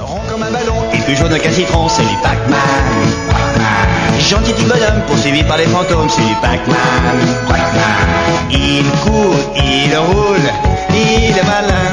Rond 0.00 0.20
comme 0.28 0.42
un 0.42 0.50
ballon 0.50 0.74
et 0.92 0.98
plus 0.98 1.16
jaune 1.16 1.38
qu'un 1.38 1.50
citron, 1.52 1.88
c'est 1.88 2.02
du 2.02 2.16
Pac-Man. 2.22 2.58
Gentil 4.18 4.52
petit 4.52 4.64
bonhomme 4.64 5.02
poursuivi 5.06 5.42
par 5.44 5.56
les 5.56 5.66
fantômes, 5.66 6.08
c'est 6.08 6.22
du 6.22 6.34
Pac-Man. 6.42 6.76
Il 8.50 8.84
court, 9.02 9.36
il 9.56 9.96
roule, 9.96 10.50
il 10.90 11.36
est 11.36 11.46
malin. 11.46 11.92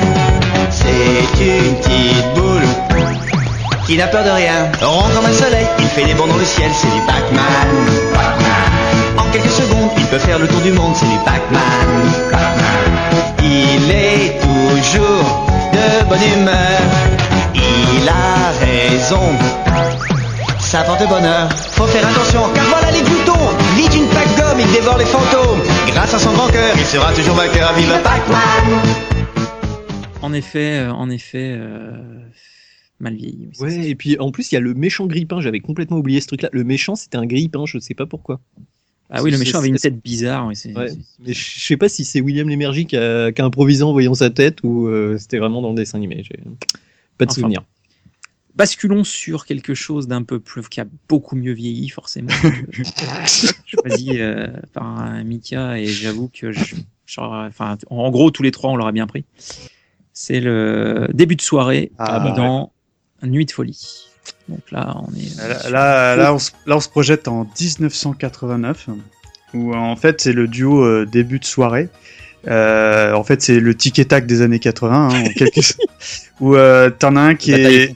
C'est 0.69 1.43
une 1.43 1.75
petite 1.75 2.33
boule 2.35 2.67
qui 3.85 3.97
n'a 3.97 4.07
peur 4.07 4.23
de 4.23 4.29
rien. 4.29 4.71
Rond 4.81 5.09
comme 5.15 5.25
un 5.25 5.33
soleil, 5.33 5.67
il 5.79 5.87
fait 5.87 6.05
des 6.05 6.13
bonds 6.13 6.27
dans 6.27 6.37
le 6.37 6.45
ciel, 6.45 6.71
c'est 6.73 6.87
du 6.87 7.01
Pac-Man. 7.01 7.69
En 9.17 9.31
quelques 9.31 9.51
secondes, 9.51 9.89
il 9.97 10.05
peut 10.05 10.19
faire 10.19 10.39
le 10.39 10.47
tour 10.47 10.61
du 10.61 10.71
monde, 10.71 10.93
c'est 10.95 11.07
du 11.07 11.17
Pac-Man. 11.25 11.61
Il 13.43 13.91
est 13.91 14.39
toujours 14.39 15.45
de 15.73 16.05
bonne 16.05 16.23
humeur. 16.37 17.30
Il 17.93 18.07
a 18.09 18.51
raison. 18.59 19.19
Ça 20.59 20.83
porte 20.83 21.07
bonheur. 21.09 21.51
Faut 21.57 21.85
faire 21.87 22.07
attention, 22.07 22.41
car 22.53 22.65
voilà 22.69 22.91
les 22.91 23.01
boutons. 23.01 23.33
Vite 23.75 23.93
une 23.95 24.07
plaque 24.09 24.35
gomme, 24.37 24.59
il 24.59 24.71
dévore 24.73 24.97
les 24.97 25.05
fantômes. 25.05 25.59
Grâce 25.87 26.13
à 26.13 26.19
son 26.19 26.31
grand 26.33 26.47
cœur, 26.49 26.73
il 26.77 26.85
sera 26.85 27.13
toujours 27.13 27.35
vainqueur. 27.35 27.73
Vive 27.73 27.91
Pac-Man! 28.03 28.79
En 30.21 30.33
effet, 30.33 30.79
euh, 30.79 30.91
en 30.91 31.09
effet, 31.09 31.55
euh, 31.57 31.91
mal 32.99 33.15
vieilli. 33.15 33.49
oui, 33.59 33.67
Ouais, 33.67 33.87
et 33.89 33.95
puis 33.95 34.17
en 34.19 34.31
plus, 34.31 34.51
il 34.51 34.55
y 34.55 34.57
a 34.57 34.61
le 34.61 34.73
méchant 34.73 35.07
grippin. 35.07 35.41
J'avais 35.41 35.59
complètement 35.59 35.97
oublié 35.97 36.21
ce 36.21 36.27
truc-là. 36.27 36.49
Le 36.53 36.63
méchant, 36.63 36.95
c'était 36.95 37.17
un 37.17 37.25
grippin, 37.25 37.65
je 37.65 37.79
sais 37.79 37.95
pas 37.95 38.05
pourquoi. 38.05 38.39
Ah 39.09 39.21
oui, 39.23 39.31
le 39.31 39.37
méchant 39.37 39.57
avait 39.57 39.67
une 39.67 39.77
tête 39.77 40.01
bizarre. 40.01 40.47
oui, 40.47 40.55
c'est- 40.55 40.73
Ouais. 40.77 40.87
c'est- 40.89 40.97
Mais 41.25 41.33
je 41.33 41.59
sais 41.65 41.75
pas 41.75 41.89
si 41.89 42.05
c'est 42.05 42.21
William 42.21 42.47
Lémergie 42.47 42.85
qui 42.85 42.95
a, 42.95 43.31
qui 43.33 43.41
a 43.41 43.45
improvisé 43.45 43.83
en 43.83 43.91
voyant 43.91 44.13
sa 44.13 44.29
tête 44.29 44.59
ou 44.63 44.87
euh, 44.87 45.17
c'était 45.19 45.37
vraiment 45.39 45.61
dans 45.61 45.69
le 45.69 45.75
dessin 45.75 45.97
animé. 45.97 46.23
Pas 47.17 47.25
de 47.25 47.31
Enfin, 47.31 47.41
souvenir. 47.41 47.61
Basculons 48.55 49.03
sur 49.03 49.45
quelque 49.45 49.73
chose 49.73 50.07
d'un 50.07 50.23
peu 50.23 50.39
plus 50.39 50.67
qui 50.67 50.81
a 50.81 50.85
beaucoup 51.07 51.35
mieux 51.35 51.53
vieilli 51.53 51.89
forcément. 51.89 52.29
choisi 53.65 54.19
euh, 54.19 54.47
par 54.73 54.83
un 54.99 55.23
Mika 55.23 55.77
et 55.79 55.85
j'avoue 55.87 56.29
que 56.33 56.51
je, 56.51 56.75
j'aurais- 57.05 57.47
enfin, 57.47 57.77
en 57.89 58.09
gros 58.11 58.31
tous 58.31 58.43
les 58.43 58.51
trois 58.51 58.71
on 58.71 58.75
l'aurait 58.75 58.91
bien 58.91 59.07
pris. 59.07 59.23
C'est 60.13 60.39
le 60.41 61.07
début 61.13 61.35
de 61.35 61.41
soirée 61.41 61.91
Ah, 61.97 62.33
dans 62.35 62.71
Nuit 63.23 63.45
de 63.45 63.51
folie. 63.51 64.07
Donc 64.49 64.69
là 64.71 64.95
on 64.97 65.13
est 65.15 65.39
euh, 65.39 65.69
Là, 65.69 65.69
là, 65.69 66.15
là, 66.15 66.33
on 66.33 66.39
se, 66.39 66.51
là, 66.65 66.75
on 66.77 66.79
se 66.79 66.89
projette 66.89 67.27
en 67.27 67.45
1989, 67.59 68.89
où 69.53 69.71
euh, 69.73 69.75
en 69.77 69.95
fait 69.95 70.21
c'est 70.21 70.33
le 70.33 70.47
duo 70.47 70.83
euh, 70.83 71.05
début 71.05 71.39
de 71.39 71.45
soirée. 71.45 71.89
Euh, 72.47 73.13
en 73.13 73.23
fait, 73.23 73.41
c'est 73.41 73.59
le 73.59 73.75
tic 73.75 73.99
et 73.99 74.05
tac 74.05 74.25
des 74.25 74.41
années 74.41 74.57
80, 74.59 75.09
hein, 75.09 75.23
en 75.25 75.29
quelque 75.37 75.61
sorte. 75.61 75.79
Où 76.39 76.55
euh, 76.55 76.89
t'en 76.89 77.15
as 77.15 77.21
un 77.21 77.35
qui 77.35 77.51
est, 77.51 77.93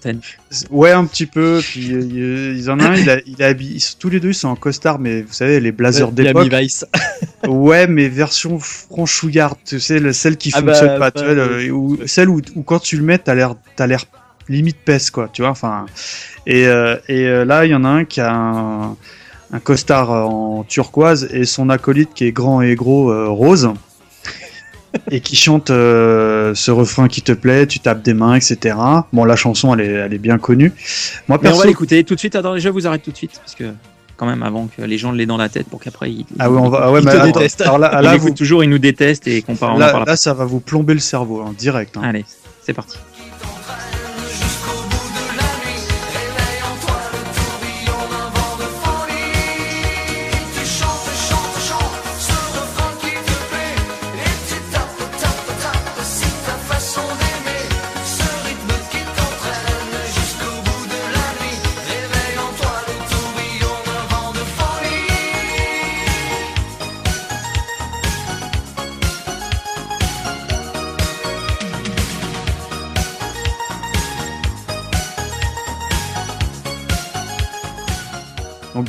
ouais, 0.69 0.91
un 0.91 1.05
petit 1.05 1.25
peu. 1.25 1.59
Puis 1.63 1.91
euh, 1.91 2.53
ils 2.55 2.69
en 2.69 2.79
a 2.79 2.89
un, 2.89 2.95
il 2.95 3.09
a, 3.09 3.17
il 3.25 3.41
a 3.41 3.47
habillé, 3.47 3.77
ils 3.77 3.79
sont- 3.79 3.95
tous 3.97 4.09
les 4.09 4.19
deux 4.19 4.29
ils 4.29 4.33
sont 4.35 4.49
en 4.49 4.55
costard, 4.55 4.99
mais 4.99 5.23
vous 5.23 5.33
savez 5.33 5.59
les 5.59 5.71
blazers 5.71 6.11
d'époque. 6.11 6.53
Vice. 6.53 6.85
Ouais, 7.47 7.85
mais 7.85 8.07
version 8.07 8.57
franchouillarde, 8.59 9.57
tu 9.65 9.79
sais, 9.79 9.99
le- 9.99 10.13
celle 10.13 10.35
qui 10.37 10.51
Ah 10.53 10.61
fonctionne 10.61 10.97
bah, 10.99 11.11
pas, 11.11 11.21
tu 11.21 11.23
bah, 11.27 11.33
vois, 11.47 11.63
ou 11.71 11.97
celle 12.07 12.29
où, 12.29 12.41
où 12.55 12.63
quand 12.63 12.79
tu 12.79 12.97
le 12.97 13.03
mets, 13.03 13.19
t'as 13.19 13.35
l'air, 13.35 13.53
t'as 13.75 13.85
l'air 13.85 14.05
limite 14.49 14.77
pèse, 14.83 15.11
quoi, 15.11 15.29
tu 15.31 15.43
vois, 15.43 15.51
enfin. 15.51 15.85
Et, 16.47 16.61
et 17.07 17.45
là, 17.45 17.65
il 17.65 17.69
y 17.71 17.75
en 17.75 17.83
a 17.83 17.89
un 17.89 18.05
qui 18.05 18.19
a 18.19 18.31
un, 18.33 18.95
un 19.53 19.59
costard 19.63 20.09
en 20.11 20.63
turquoise 20.63 21.27
et 21.31 21.45
son 21.45 21.69
acolyte 21.69 22.09
qui 22.15 22.25
est 22.25 22.31
grand 22.31 22.61
et 22.63 22.73
gros 22.73 23.11
rose. 23.35 23.69
Et 25.11 25.19
qui 25.19 25.35
chante 25.35 25.69
euh, 25.69 26.53
ce 26.55 26.71
refrain 26.71 27.07
qui 27.07 27.21
te 27.21 27.31
plaît, 27.31 27.67
tu 27.67 27.79
tapes 27.79 28.01
des 28.03 28.13
mains, 28.13 28.35
etc. 28.35 28.75
Bon, 29.13 29.25
la 29.25 29.35
chanson, 29.35 29.73
elle 29.73 29.81
est, 29.81 29.91
elle 29.91 30.13
est 30.13 30.17
bien 30.19 30.37
connue. 30.37 30.71
Moi, 31.27 31.37
Mais 31.41 31.47
on 31.47 31.51
perso, 31.51 31.59
va 31.61 31.65
l'écouter 31.67 32.03
tout 32.03 32.15
de 32.15 32.19
suite. 32.19 32.35
Attends, 32.35 32.57
je 32.57 32.69
vous 32.69 32.87
arrête 32.87 33.03
tout 33.03 33.11
de 33.11 33.17
suite 33.17 33.31
parce 33.39 33.55
que 33.55 33.65
quand 34.17 34.25
même 34.25 34.43
avant 34.43 34.67
que 34.67 34.81
les 34.81 34.97
gens 34.97 35.11
l'aient 35.11 35.25
dans 35.25 35.35
la 35.37 35.49
tête 35.49 35.67
pour 35.67 35.79
qu'après 35.81 36.09
ils. 36.11 36.25
ah 36.39 36.49
on 36.49 36.69
va, 36.69 36.83
ah 36.85 36.91
ouais, 36.91 37.01
Il 37.01 37.05
mais 37.05 37.11
te 37.11 37.17
attends, 37.17 37.25
déteste. 37.39 37.61
alors 37.61 37.77
là, 37.79 38.15
vous- 38.17 38.31
toujours, 38.31 38.63
ils 38.63 38.69
nous 38.69 38.79
détestent 38.79 39.27
et 39.27 39.41
qu'on 39.41 39.55
parle. 39.55 39.73
en 39.75 39.77
là, 39.77 40.03
là, 40.05 40.15
ça 40.15 40.33
va 40.33 40.45
vous 40.45 40.59
plomber 40.61 40.93
le 40.93 40.99
cerveau, 41.01 41.41
hein, 41.41 41.53
direct. 41.57 41.97
hein. 41.97 42.01
Allez, 42.03 42.23
c'est 42.65 42.73
parti. 42.73 42.97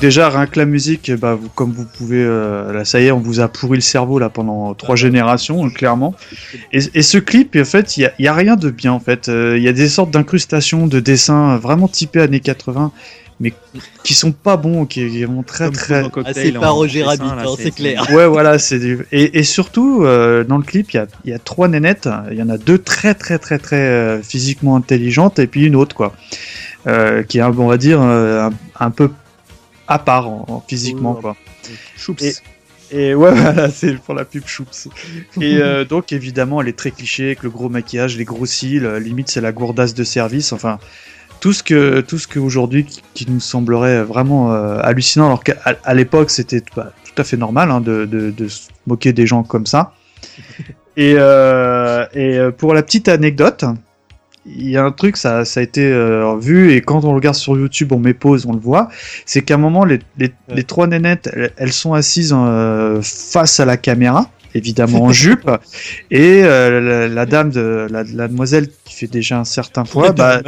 Déjà, 0.07 0.30
rien 0.30 0.46
que 0.46 0.59
la 0.59 0.66
musique, 0.66 1.11
bah, 1.12 1.34
vous, 1.34 1.48
comme 1.48 1.72
vous 1.72 1.84
pouvez, 1.84 2.22
euh, 2.22 2.72
là, 2.72 2.84
ça 2.84 3.00
y 3.00 3.07
est, 3.07 3.11
on 3.11 3.18
vous 3.18 3.40
a 3.40 3.48
pourri 3.48 3.78
le 3.78 3.82
cerveau 3.82 4.18
là 4.18 4.28
pendant 4.28 4.72
trois 4.74 4.94
générations, 4.94 5.66
euh, 5.66 5.70
clairement. 5.70 6.14
Et, 6.72 6.78
et 6.94 7.02
ce 7.02 7.18
clip, 7.18 7.57
en 7.61 7.64
fait, 7.64 7.96
il 7.96 8.11
y 8.18 8.28
a, 8.28 8.34
rien 8.34 8.57
de 8.57 8.70
bien 8.70 8.92
en 8.92 9.00
fait. 9.00 9.28
Euh, 9.28 9.57
Il 9.59 9.64
y 9.64 9.68
a 9.68 9.72
des 9.72 9.88
sortes 9.88 10.12
d'incrustations, 10.12 10.86
de 10.86 11.00
dessins 11.00 11.54
euh, 11.54 11.59
vraiment 11.59 11.88
typés 11.88 12.20
années 12.20 12.40
80, 12.40 12.92
mais 13.40 13.52
qui 14.02 14.14
sont 14.14 14.32
pas 14.32 14.57
bons, 14.57 14.86
qui 14.86 15.11
qui 15.11 15.24
vont 15.24 15.42
très 15.42 15.66
Comme 15.66 15.74
très. 15.74 16.04
Ah, 16.24 16.30
c'est 16.32 16.57
en 16.57 16.61
pas 16.61 16.70
Roger 16.70 17.02
Rabbit, 17.02 17.24
hein, 17.24 17.44
c'est 17.59 17.74
clair. 17.74 18.07
Ouais, 18.12 18.26
voilà, 18.26 18.59
c'est 18.59 18.78
du... 18.78 19.07
et, 19.12 19.38
et 19.38 19.42
surtout 19.42 20.04
euh, 20.04 20.44
dans 20.44 20.57
le 20.57 20.62
clip, 20.62 20.92
il 20.92 20.96
y 20.96 21.00
a, 21.00 21.07
il 21.24 21.30
y 21.32 21.34
a 21.34 21.38
trois 21.38 21.68
nénettes. 21.68 22.09
Il 22.30 22.38
y 22.38 22.42
en 22.42 22.48
a 22.48 22.59
deux 22.59 22.78
très 22.78 23.14
très 23.14 23.38
très 23.38 23.59
très 23.59 23.76
euh, 23.76 24.22
physiquement 24.22 24.76
intelligentes 24.76 25.38
et 25.38 25.46
puis 25.46 25.66
une 25.66 25.76
autre 25.76 25.94
quoi, 25.94 26.14
euh, 26.86 27.24
qui 27.24 27.38
est 27.38 27.42
on 27.42 27.66
va 27.66 27.76
dire 27.76 28.00
euh, 28.00 28.48
un, 28.48 28.52
un 28.86 28.90
peu 28.90 29.11
à 29.89 29.99
part 29.99 30.28
en, 30.28 30.45
en 30.49 30.61
physiquement 30.66 31.14
quoi. 31.14 31.37
Choups. 31.97 32.22
Et- 32.22 32.34
Et 32.93 33.14
ouais, 33.16 33.30
voilà, 33.34 33.68
c'est 33.70 33.97
pour 33.99 34.14
la 34.14 34.24
pub 34.24 34.45
Choups. 34.47 34.89
Et 35.41 35.57
euh, 35.57 35.84
donc, 35.93 36.12
évidemment, 36.12 36.61
elle 36.62 36.68
est 36.68 36.78
très 36.78 36.93
cliché, 36.93 37.26
avec 37.26 37.43
le 37.43 37.51
gros 37.51 37.68
maquillage, 37.68 38.16
les 38.16 38.24
gros 38.24 38.47
cils, 38.47 38.84
euh, 38.87 39.01
limite, 39.01 39.28
c'est 39.28 39.41
la 39.41 39.51
gourdasse 39.51 39.93
de 39.95 40.05
service. 40.05 40.53
Enfin, 40.53 40.78
tout 41.41 41.53
ce 41.53 41.64
que, 41.64 42.01
tout 42.01 42.18
ce 42.18 42.28
qu'aujourd'hui 42.28 42.84
qui, 42.84 43.03
qui 43.12 43.26
nous 43.28 43.41
semblerait 43.41 44.05
vraiment 44.05 44.53
euh, 44.53 44.78
hallucinant, 44.82 45.26
alors 45.26 45.43
qu'à 45.43 45.95
l'époque, 45.95 46.30
c'était 46.30 46.62
bah, 46.76 46.93
tout 47.05 47.20
à 47.20 47.24
fait 47.24 47.37
normal 47.37 47.72
hein, 47.72 47.80
de, 47.80 48.05
de, 48.05 48.30
de 48.30 48.47
se 48.49 48.68
moquer 48.87 49.12
des 49.12 49.26
gens 49.26 49.43
comme 49.43 49.66
ça. 49.66 49.93
Et, 50.99 51.14
euh, 51.18 52.07
et 52.14 52.39
pour 52.57 52.72
la 52.72 52.82
petite 52.82 53.09
anecdote, 53.09 53.64
il 54.49 54.70
y 54.70 54.76
a 54.76 54.84
un 54.84 54.92
truc, 54.92 55.16
ça, 55.16 55.44
ça 55.44 55.61
a 55.61 55.62
été 55.62 55.84
euh, 55.84 56.36
vu, 56.38 56.72
et 56.72 56.80
quand 56.80 57.05
on 57.05 57.11
le 57.11 57.16
regarde 57.16 57.34
sur 57.36 57.57
YouTube, 57.57 57.92
on 57.92 57.99
met 57.99 58.14
pause, 58.14 58.47
on 58.47 58.53
le 58.53 58.61
voit, 58.61 58.88
c'est 59.24 59.42
qu'à 59.42 59.55
un 59.55 59.59
moment, 59.59 59.84
les, 59.84 59.99
les, 60.18 60.32
les 60.49 60.62
trois 60.64 60.86
nénettes, 60.86 61.28
elles, 61.34 61.53
elles 61.57 61.72
sont 61.72 61.94
assises 61.94 62.34
euh, 62.36 63.01
face 63.03 63.59
à 63.61 63.64
la 63.64 63.76
caméra, 63.76 64.30
évidemment 64.55 65.03
en 65.05 65.12
jupe, 65.12 65.51
et 66.11 66.42
euh, 66.44 66.80
la, 66.80 67.09
la 67.09 67.26
dame, 67.26 67.51
de, 67.51 67.86
la, 67.90 68.05
la 68.05 68.28
demoiselle 68.28 68.68
qui 68.84 68.94
fait 68.94 69.07
déjà 69.07 69.38
un 69.40 69.44
certain 69.44 69.84
poids, 69.84 70.12
bah, 70.12 70.40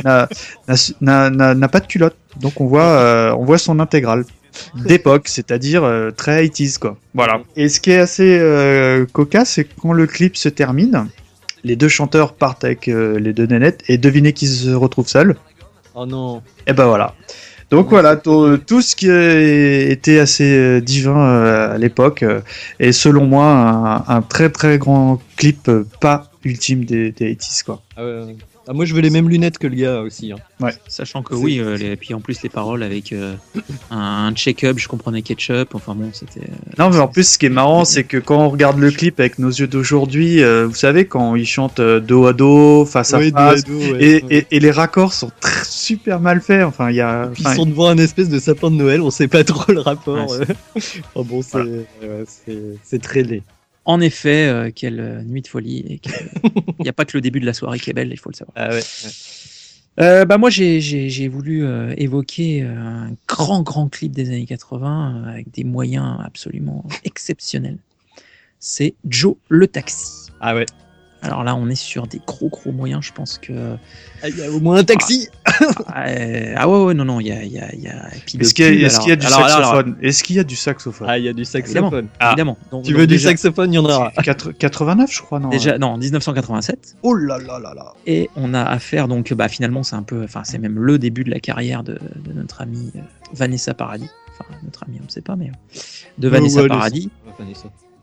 n'a- 1.00 1.68
pas 1.68 1.80
de 1.80 1.86
culotte. 1.86 2.16
Donc 2.40 2.60
on 2.60 2.66
voit, 2.66 2.82
euh, 2.82 3.34
on 3.38 3.44
voit 3.44 3.58
son 3.58 3.80
intégrale 3.80 4.24
d'époque, 4.74 5.28
c'est-à-dire 5.28 5.84
euh, 5.84 6.10
très 6.10 6.44
80s 6.44 6.78
quoi. 6.78 6.96
Voilà. 7.14 7.40
Et 7.56 7.68
ce 7.68 7.80
qui 7.80 7.90
est 7.90 7.98
assez 7.98 8.38
euh, 8.40 9.06
cocasse, 9.12 9.50
c'est 9.54 9.64
quand 9.80 9.92
le 9.92 10.06
clip 10.06 10.36
se 10.36 10.48
termine, 10.48 11.08
les 11.64 11.76
deux 11.76 11.88
chanteurs 11.88 12.34
partent 12.34 12.64
avec 12.64 12.88
euh, 12.88 13.18
les 13.18 13.32
deux 13.32 13.46
nénettes 13.46 13.82
et 13.88 13.98
devinez 13.98 14.32
qui 14.32 14.46
se 14.46 14.70
retrouve 14.70 15.08
seul. 15.08 15.36
Oh 15.94 16.06
non. 16.06 16.42
Et 16.66 16.72
ben 16.72 16.86
voilà. 16.86 17.14
Donc 17.70 17.90
voilà, 17.90 18.16
tout, 18.16 18.56
tout 18.56 18.80
ce 18.80 18.96
qui 18.96 19.10
était 19.10 20.18
assez 20.18 20.56
euh, 20.56 20.80
divin 20.80 21.18
euh, 21.18 21.74
à 21.74 21.78
l'époque 21.78 22.24
est 22.78 22.92
selon 22.92 23.26
moi 23.26 23.44
un, 23.44 24.04
un 24.08 24.22
très 24.22 24.48
très 24.48 24.78
grand 24.78 25.20
clip 25.36 25.70
pas 26.00 26.30
ultime 26.44 26.84
des, 26.84 27.12
des 27.12 27.34
80s 27.34 27.64
quoi. 27.64 27.82
Ah 27.96 28.04
ouais. 28.04 28.36
Ah, 28.70 28.74
moi, 28.74 28.84
je 28.84 28.92
veux 28.94 29.00
les 29.00 29.08
mêmes 29.08 29.30
lunettes 29.30 29.56
que 29.56 29.66
le 29.66 29.76
gars 29.76 30.00
aussi. 30.02 30.30
hein. 30.30 30.68
Sachant 30.88 31.22
que 31.22 31.34
oui, 31.34 31.58
euh, 31.58 31.76
les- 31.78 31.92
et 31.92 31.96
puis 31.96 32.12
en 32.12 32.20
plus 32.20 32.42
les 32.42 32.50
paroles 32.50 32.82
avec 32.82 33.12
euh, 33.12 33.34
un, 33.90 34.26
un 34.26 34.34
check-up, 34.34 34.78
je 34.78 34.88
comprenais 34.88 35.22
ketchup, 35.22 35.74
enfin 35.74 35.94
bon, 35.94 36.10
c'était. 36.12 36.40
euh, 36.40 36.52
Non 36.78 36.90
mais 36.90 36.98
en 36.98 37.08
plus 37.08 37.26
ce 37.26 37.38
qui 37.38 37.46
est 37.46 37.50
marrant 37.50 37.84
c'est 37.86 38.04
que 38.04 38.18
quand 38.18 38.38
on 38.44 38.50
regarde 38.50 38.78
le 38.78 38.90
clip 38.90 39.18
avec 39.20 39.38
nos 39.38 39.48
yeux 39.48 39.68
d'aujourd'hui, 39.68 40.42
euh, 40.42 40.66
vous 40.66 40.74
savez 40.74 41.06
quand 41.06 41.34
ils 41.34 41.46
chantent 41.46 41.80
euh, 41.80 41.98
dos 42.00 42.26
à 42.26 42.32
dos, 42.34 42.84
face 42.84 43.14
à 43.14 43.18
Ouais, 43.18 43.30
dos 43.30 43.36
face, 43.38 43.60
à 43.60 43.62
dos, 43.68 43.78
ouais. 43.78 44.02
et, 44.04 44.24
et, 44.38 44.46
et 44.50 44.60
les 44.60 44.70
raccords 44.70 45.14
sont 45.14 45.30
très, 45.40 45.64
super 45.64 46.20
mal 46.20 46.40
faits. 46.42 46.64
Enfin 46.64 46.90
il 46.90 46.96
y 46.96 47.00
a, 47.00 47.28
Puis 47.32 47.44
enfin, 47.46 47.54
ils 47.54 47.56
sont 47.56 47.66
devant 47.66 47.88
un 47.88 47.96
espèce 47.98 48.28
de 48.28 48.38
sapin 48.38 48.70
de 48.70 48.76
Noël, 48.76 49.00
on 49.00 49.10
sait 49.10 49.28
pas 49.28 49.44
trop 49.44 49.72
le 49.72 49.80
rapport. 49.80 50.30
Ouais. 50.30 50.46
Oh 51.14 51.24
bon, 51.24 51.40
ouais, 51.54 52.24
c'est 52.82 53.02
très 53.02 53.22
laid. 53.22 53.42
En 53.88 54.00
effet, 54.02 54.46
euh, 54.48 54.70
quelle 54.74 55.00
euh, 55.00 55.22
nuit 55.22 55.40
de 55.40 55.46
folie. 55.48 55.78
et 55.78 56.00
Il 56.78 56.82
n'y 56.82 56.90
a 56.90 56.92
pas 56.92 57.06
que 57.06 57.16
le 57.16 57.22
début 57.22 57.40
de 57.40 57.46
la 57.46 57.54
soirée 57.54 57.78
qui 57.78 57.88
est 57.88 57.94
belle, 57.94 58.10
il 58.12 58.18
faut 58.18 58.28
le 58.28 58.34
savoir. 58.34 58.52
Ah 58.54 58.68
ouais. 58.68 58.82
Euh, 59.98 60.26
bah 60.26 60.36
moi, 60.36 60.50
j'ai- 60.50 61.28
voulu 61.28 61.64
euh, 61.64 61.94
évoquer 61.96 62.62
un 62.62 63.12
grand, 63.26 63.62
grand 63.62 63.88
clip 63.88 64.12
des 64.12 64.28
années 64.28 64.44
80 64.44 65.22
euh, 65.26 65.30
avec 65.30 65.50
des 65.52 65.64
moyens 65.64 66.18
absolument 66.22 66.84
exceptionnels. 67.04 67.78
C'est 68.60 68.94
Joe 69.08 69.36
le 69.48 69.66
taxi. 69.66 70.28
Ah 70.40 70.54
ouais. 70.54 70.66
Alors 71.22 71.42
là, 71.42 71.56
on 71.56 71.68
est 71.70 71.74
sur 71.74 72.06
des 72.06 72.20
gros, 72.26 72.50
gros 72.50 72.72
moyens. 72.72 73.02
Je 73.04 73.12
pense 73.12 73.38
que. 73.38 73.76
Ah, 74.22 74.28
Il 74.28 74.36
y 74.36 74.42
a 74.42 74.50
au 74.52 74.60
moins 74.60 74.76
un 74.76 74.84
taxi. 74.84 75.28
Euh, 75.60 76.54
ah 76.56 76.68
ouais, 76.68 76.84
ouais, 76.84 76.94
non, 76.94 77.04
non, 77.04 77.20
il 77.20 77.28
y 77.28 77.32
a. 77.32 77.42
il 77.42 77.52
y 77.52 77.58
a, 77.58 77.74
y 77.74 77.88
a... 77.88 78.08
Est-ce 78.40 78.54
qu'il 78.54 78.64
y, 78.64 78.68
a- 78.68 78.70
y 78.70 79.16
du 79.16 79.26
alors- 79.26 79.48
saxophone 79.48 79.96
Est-ce 80.02 80.22
qu'il 80.24 80.36
y 80.36 80.38
a 80.38 80.44
du 80.44 80.56
saxophone 80.56 81.06
Ah, 81.10 81.18
il 81.18 81.24
y 81.24 81.28
a 81.28 81.32
du 81.32 81.44
saxophone. 81.44 82.08
Évidemment. 82.20 82.56
Donc- 82.70 82.84
Tu 82.84 82.92
donc 82.92 83.00
veux 83.00 83.06
du 83.06 83.14
déjà- 83.14 83.30
saxophone, 83.30 83.72
il 83.72 83.76
y 83.76 83.78
en 83.78 83.84
aura. 83.84 84.12
Quatre- 84.22 84.52
89 84.52 85.12
je 85.12 85.20
crois 85.22 85.40
non 85.40 85.48
Déjà, 85.48 85.78
non, 85.78 85.96
1987. 85.96 86.96
Oh 87.02 87.14
là 87.14 87.38
là 87.38 87.58
là 87.58 87.72
là. 87.74 87.94
Et 88.06 88.30
on 88.36 88.54
a 88.54 88.62
affaire, 88.62 89.08
donc, 89.08 89.32
bah, 89.34 89.48
finalement, 89.48 89.82
c'est 89.82 89.96
un 89.96 90.02
peu, 90.02 90.22
enfin, 90.24 90.42
c'est 90.44 90.58
même 90.58 90.78
le 90.78 90.98
début 90.98 91.24
de 91.24 91.30
la 91.30 91.40
carrière 91.40 91.82
de, 91.82 91.98
de 92.24 92.32
notre 92.32 92.60
amie 92.62 92.92
euh, 92.96 93.00
Vanessa 93.34 93.74
Paradis. 93.74 94.08
Enfin, 94.40 94.50
notre 94.64 94.84
amie, 94.84 94.98
on 95.00 95.04
ne 95.06 95.10
sait 95.10 95.20
pas, 95.22 95.34
mais 95.36 95.48
euh, 95.48 95.78
de 96.18 96.28
Vanessa 96.28 96.62
ouais, 96.62 96.68
Paradis, 96.68 97.10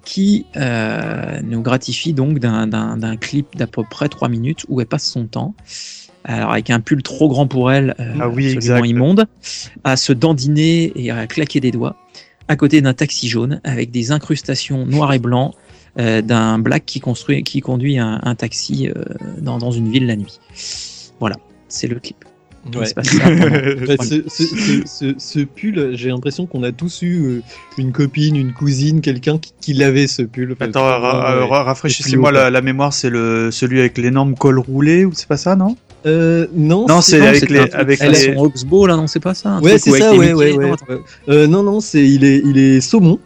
qui 0.04 0.46
euh, 0.56 1.40
nous 1.44 1.62
gratifie 1.62 2.14
donc 2.14 2.40
d'un- 2.40 2.68
d'un 2.68 2.96
d'un 2.98 3.16
clip 3.18 3.56
d'à 3.56 3.66
peu 3.68 3.84
près 3.90 4.08
3 4.10 4.30
minutes 4.30 4.66
où 4.70 4.80
elle 4.82 4.86
passe 4.88 5.06
son 5.10 5.26
temps. 5.26 5.56
Alors, 6.28 6.52
avec 6.52 6.70
un 6.72 6.80
pull 6.80 7.04
trop 7.04 7.30
grand 7.30 7.46
pour 7.48 7.72
elle, 7.72 7.94
euh, 8.00 8.14
Ah 8.20 8.30
oui, 8.30 8.56
absolument 8.56 8.56
exact. 8.78 8.88
immonde, 8.88 9.26
à 9.84 9.96
se 9.96 10.12
dandiner 10.12 10.92
et 10.96 11.12
à 11.12 11.28
claquer 11.28 11.60
des 11.60 11.72
doigts, 11.72 11.96
à 12.48 12.56
côté 12.56 12.82
d'un 12.82 12.94
taxi 12.94 13.30
jaune 13.30 13.62
avec 13.64 13.92
des 13.92 14.12
incrustations 14.12 14.86
noir 14.88 15.14
et 15.14 15.20
blanc 15.20 15.54
euh, 16.00 16.22
d'un 16.22 16.58
black 16.60 16.84
qui, 16.86 17.00
construit, 17.00 17.44
qui 17.44 17.62
conduit 17.62 18.00
un, 18.00 18.20
un 18.24 18.36
taxi 18.36 18.90
euh, 18.90 19.04
dans, 19.40 19.60
dans 19.60 19.72
une 19.72 19.90
ville 19.92 20.08
la 20.08 20.16
nuit. 20.16 20.40
Voilà, 21.20 21.36
c'est 21.70 21.88
le 21.88 22.00
clip. 22.00 22.18
Ouais. 22.76 22.88
ça 22.88 22.96
Bah, 23.06 24.04
ce, 24.04 24.24
ce- 24.28 24.44
ce- 24.44 24.82
ce- 24.88 25.14
ce 25.20 25.40
pull, 25.42 25.92
j'ai 25.96 26.10
l'impression 26.10 26.48
qu'on 26.48 26.64
a 26.64 26.72
tous 26.72 27.04
eu 27.04 27.22
euh, 27.24 27.42
une 27.78 27.92
copine, 27.92 28.36
une 28.36 28.54
cousine, 28.54 29.02
quelqu'un 29.02 29.38
qui, 29.38 29.54
qui 29.62 29.74
l'avait 29.74 30.08
ce 30.08 30.24
pull. 30.24 30.56
Attends, 30.60 30.82
ra- 30.82 30.98
ra- 31.00 31.38
Ouais. 31.38 31.48
ra- 31.48 31.64
rafraîchissez-moi 31.64 32.32
la, 32.32 32.50
la 32.50 32.62
mémoire, 32.64 32.92
c'est 32.92 33.12
le 33.12 33.52
celui 33.52 33.80
avec 33.80 34.00
l'énorme 34.00 34.34
col 34.34 34.58
roulé 34.58 35.06
ou 35.06 35.12
c'est 35.14 35.28
pas 35.28 35.38
ça, 35.38 35.56
non? 35.56 35.78
Euh, 36.06 36.48
non, 36.54 36.86
Non, 36.88 37.02
c'est 37.02 37.20
avec 37.26 37.50
les 37.50 37.60
avec 37.74 38.00
Elle 38.02 38.12
les 38.12 38.34
son 38.36 38.38
Oxbow 38.44 38.86
là, 38.86 38.96
non, 38.96 39.08
c'est 39.08 39.20
pas 39.20 39.34
ça 39.34 39.60
Ouais, 39.62 39.78
c'est 39.78 39.92
ça, 39.92 40.14
ouais, 40.14 40.34
ouais. 40.34 40.56
Euh, 41.30 41.48
non, 41.48 41.64
non, 41.64 41.80
c'est 41.80 42.08
il 42.08 42.24
est, 42.24 42.42
il 42.46 42.58
est 42.58 42.82
saumon. 42.82 43.20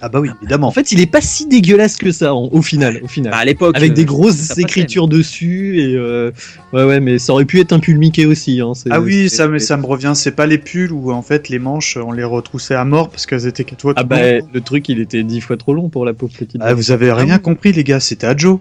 Ah 0.00 0.08
bah 0.08 0.20
oui, 0.20 0.30
évidemment. 0.40 0.68
En 0.68 0.70
fait, 0.70 0.92
il 0.92 1.00
est 1.00 1.06
pas 1.10 1.20
si 1.20 1.46
dégueulasse 1.46 1.96
que 1.96 2.12
ça 2.12 2.32
en- 2.32 2.48
au 2.52 2.62
final, 2.62 3.00
au 3.02 3.08
final. 3.08 3.32
Bah, 3.32 3.38
à 3.38 3.44
l'époque. 3.44 3.76
Avec 3.76 3.90
euh, 3.90 3.94
des 3.94 4.04
grosses 4.04 4.36
ça 4.36 4.50
passait. 4.54 4.60
écritures 4.62 5.08
dessus 5.08 5.80
et 5.82 5.96
euh, 5.96 6.30
ouais, 6.72 6.84
ouais, 6.84 7.00
mais 7.00 7.18
ça 7.18 7.32
aurait 7.32 7.44
pu 7.46 7.58
être 7.58 7.72
un 7.72 7.80
pull 7.80 7.98
Mickey 7.98 8.24
aussi. 8.24 8.60
Hein, 8.60 8.74
Ah 8.90 9.00
oui, 9.00 9.28
ça, 9.28 9.48
me- 9.48 9.58
ça 9.58 9.76
me 9.76 9.84
revient. 9.84 10.12
C'est 10.14 10.30
pas 10.36 10.46
les 10.46 10.58
pulls 10.58 10.92
où 10.92 11.10
en 11.10 11.22
fait 11.22 11.48
les 11.48 11.58
manches 11.58 11.96
on 11.96 12.12
les 12.12 12.22
retroussait 12.22 12.76
à 12.76 12.84
mort 12.84 13.10
parce 13.10 13.26
qu'elles 13.26 13.48
étaient 13.48 13.64
quatre 13.64 13.82
fois 13.82 13.92
Ah 13.96 14.02
trop 14.02 14.08
bah 14.08 14.32
longues. 14.38 14.44
le 14.54 14.60
truc, 14.60 14.88
il 14.88 15.00
était 15.00 15.24
dix 15.24 15.40
fois 15.40 15.56
trop 15.56 15.74
long 15.74 15.88
pour 15.88 16.04
la 16.04 16.12
pauvre 16.14 16.32
petite. 16.32 16.60
Ah, 16.64 16.74
vous 16.74 16.92
avez 16.92 17.10
rien 17.12 17.38
compris 17.38 17.72
les 17.72 17.82
gars, 17.82 17.98
c'était 17.98 18.28
à 18.28 18.36
Joe. 18.36 18.60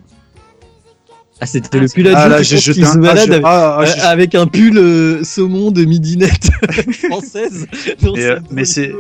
Ah, 1.40 1.46
c'était 1.46 1.70
Ah, 1.74 1.78
le 1.82 1.88
pull 1.88 2.08
à 2.08 2.18
Ah 2.18 2.24
Joe 2.24 2.32
là, 2.32 2.38
qui 2.40 2.44
j'ai 2.46 2.56
pense 2.56 2.64
jeté 2.66 2.74
qu'il 2.80 2.86
un. 2.86 2.94
se 2.94 2.98
ah, 2.98 3.02
balade 3.02 3.28
je- 3.28 3.32
avec, 3.34 3.46
ah, 3.46 3.78
ah, 3.80 3.86
je- 3.86 4.02
avec 4.02 4.36
un 4.36 4.48
pull 4.48 4.78
euh, 4.78 5.24
saumon 5.24 5.70
de 5.72 5.86
midinette 5.86 6.50
française. 7.08 7.68
dans 8.02 8.14
Mais, 8.14 8.22
sa 8.22 8.28
euh, 8.30 8.40
mais 8.50 8.66
c'est, 8.66 8.92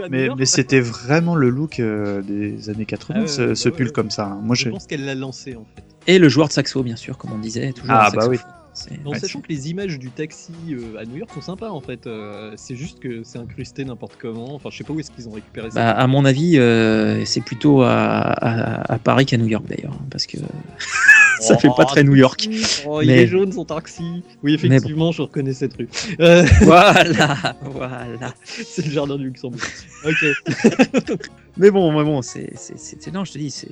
c'était 0.45 0.79
vraiment 0.79 1.35
le 1.35 1.49
look 1.49 1.79
euh, 1.79 2.21
des 2.21 2.69
années 2.69 2.85
80, 2.85 3.21
Ah 3.23 3.27
ce, 3.55 3.69
pull 3.69 3.88
ouais. 3.88 3.91
comme 3.91 4.11
ça. 4.11 4.25
hein. 4.25 4.39
Moi, 4.43 4.55
Je 4.55 4.65
j'ai. 4.65 4.69
pense 4.69 4.85
qu'elle 4.85 5.05
l'a 5.05 5.15
lancé 5.15 5.55
en 5.55 5.65
fait. 5.75 5.83
Et 6.05 6.19
le 6.19 6.29
joueur 6.29 6.47
de 6.47 6.53
saxo, 6.53 6.83
bien 6.83 6.95
sûr, 6.95 7.17
comme 7.17 7.31
on 7.33 7.39
disait. 7.39 7.71
Toujours 7.73 7.91
Ah, 7.91 8.11
bah 8.15 8.27
oui. 8.29 8.38
En 9.03 9.09
ouais, 9.13 9.17
sachant 9.19 9.41
que 9.41 9.47
les 9.49 9.71
images 9.71 9.97
du 9.97 10.11
taxi 10.11 10.51
euh, 10.69 10.99
à 11.01 11.05
New 11.05 11.15
York 11.17 11.31
sont 11.33 11.41
sympas 11.41 11.71
en 11.71 11.81
fait. 11.81 12.05
Euh, 12.05 12.53
c'est 12.57 12.75
juste 12.75 12.99
que 12.99 13.23
c'est 13.23 13.39
incrusté 13.39 13.83
n'importe 13.83 14.13
comment. 14.21 14.53
Enfin, 14.53 14.69
je 14.71 14.77
sais 14.77 14.83
pas 14.83 14.93
où 14.93 14.99
est-ce 14.99 15.09
qu'ils 15.09 15.27
ont 15.27 15.31
récupéré 15.31 15.71
ça. 15.71 15.79
Bah, 15.79 15.89
à 15.89 16.05
mon 16.05 16.23
avis, 16.25 16.59
euh, 16.59 17.25
c'est 17.25 17.41
plutôt 17.41 17.81
à, 17.81 17.89
à- 17.89 18.93
à 18.93 18.99
Paris 18.99 19.25
qu'à 19.25 19.38
New 19.38 19.47
York 19.47 19.65
d'ailleurs, 19.67 19.93
hein, 19.93 20.05
parce 20.11 20.27
que 20.27 20.38
ça 21.41 21.57
fait 21.57 21.69
pas 21.75 21.85
très 21.85 22.03
New 22.03 22.15
York. 22.15 22.47
Oh, 22.88 23.01
il 23.01 23.07
Mais- 23.07 23.23
est 23.23 23.27
jaune 23.27 23.51
son 23.51 23.65
taxi. 23.65 24.23
Oui, 24.43 24.53
effectivement, 24.53 25.11
je 25.11 25.21
reconnais 25.23 25.53
cette 25.53 25.73
rue. 25.75 25.89
Euh, 26.19 26.45
voilà, 26.61 27.55
voilà. 27.63 28.33
c'est 28.45 28.85
le 28.85 28.91
jardin 28.91 29.17
du 29.17 29.25
Luxembourg. 29.25 29.59
Ok. 30.05 30.25
Mais 31.59 31.71
bon, 31.71 31.91
mais 31.91 32.03
bon, 32.03 32.21
c'est, 32.21 32.51
non, 33.11 33.25
je 33.25 33.31
te 33.31 33.38
dis, 33.39 33.49
c'est, 33.49 33.67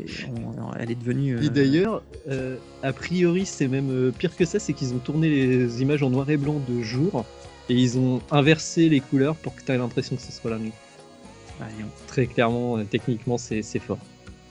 elle 0.80 0.90
est 0.90 0.96
devenue. 0.96 1.36
euh, 1.38 1.42
Et 1.44 1.50
d'ailleurs, 1.52 2.02
euh, 2.28 2.56
a 2.82 2.92
priori, 2.94 3.46
c'est 3.46 3.68
même 3.68 3.92
euh, 3.92 4.12
pire 4.12 4.36
que 4.36 4.44
ça, 4.44 4.58
c'est 4.58 4.74
qu'ils 4.74 4.96
ont 4.96 4.98
tourné 4.98 5.30
les 5.30 5.84
images 5.84 6.02
en 6.02 6.10
noir 6.10 6.28
et 6.32 6.38
blanc 6.38 6.60
de 6.68 6.82
jour 6.82 7.26
et 7.70 7.76
ils 7.76 8.00
ont 8.00 8.22
inversé 8.32 8.90
les 8.90 9.02
couleurs 9.02 9.36
pour 9.36 9.54
que 9.56 9.62
tu 9.64 9.72
aies 9.72 9.78
l'impression 9.78 10.16
que 10.16 10.24
ce 10.24 10.32
soit 10.32 10.50
la 10.50 10.58
nuit. 10.58 10.72
non. 11.60 11.86
Très 12.08 12.26
clairement, 12.26 12.84
techniquement, 12.86 13.38
c'est 13.38 13.62
fort. 13.80 14.00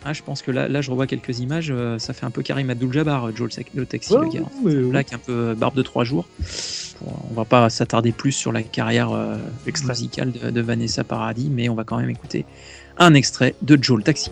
Ah, 0.05 0.13
je 0.13 0.23
pense 0.23 0.43
que 0.43 0.51
là, 0.51 0.69
là, 0.69 0.83
je 0.83 0.91
revois 0.91 1.07
quelques 1.07 1.39
images. 1.39 1.71
euh, 1.71 1.99
ça 1.99 2.13
fait 2.13 2.27
un 2.27 2.31
peu 2.31 2.43
Karim 2.43 2.69
Abdul-Jabbar, 2.69 3.35
Joe 3.35 3.49
le, 3.75 3.87
taxi, 3.87 4.13
le 4.13 4.29
gars. 4.29 4.41
mais, 4.63 4.75
ouais. 4.75 4.83
Black, 4.91 5.13
un 5.15 5.19
peu 5.19 5.33
euh, 5.33 5.55
barbe 5.55 5.75
de 5.75 5.83
trois 5.83 6.05
jours. 6.05 6.27
Bon, 7.01 7.13
on 7.31 7.35
va 7.35 7.45
pas 7.47 7.71
s'attarder 7.71 8.13
plus 8.13 8.33
sur 8.33 8.53
la 8.53 8.63
carrière 8.63 9.13
euh, 9.13 9.37
musicale 9.87 10.31
de, 10.31 10.51
de 10.51 10.61
Vanessa 10.61 11.05
Paradis, 11.05 11.49
mais 11.51 11.71
on 11.71 11.75
va 11.75 11.85
quand 11.85 11.99
même 11.99 12.11
écouter 12.11 12.45
un 12.99 13.15
extrait 13.15 13.55
de. 13.63 13.79
Joe 13.81 13.97
le 13.99 14.05
taxi, 14.05 14.31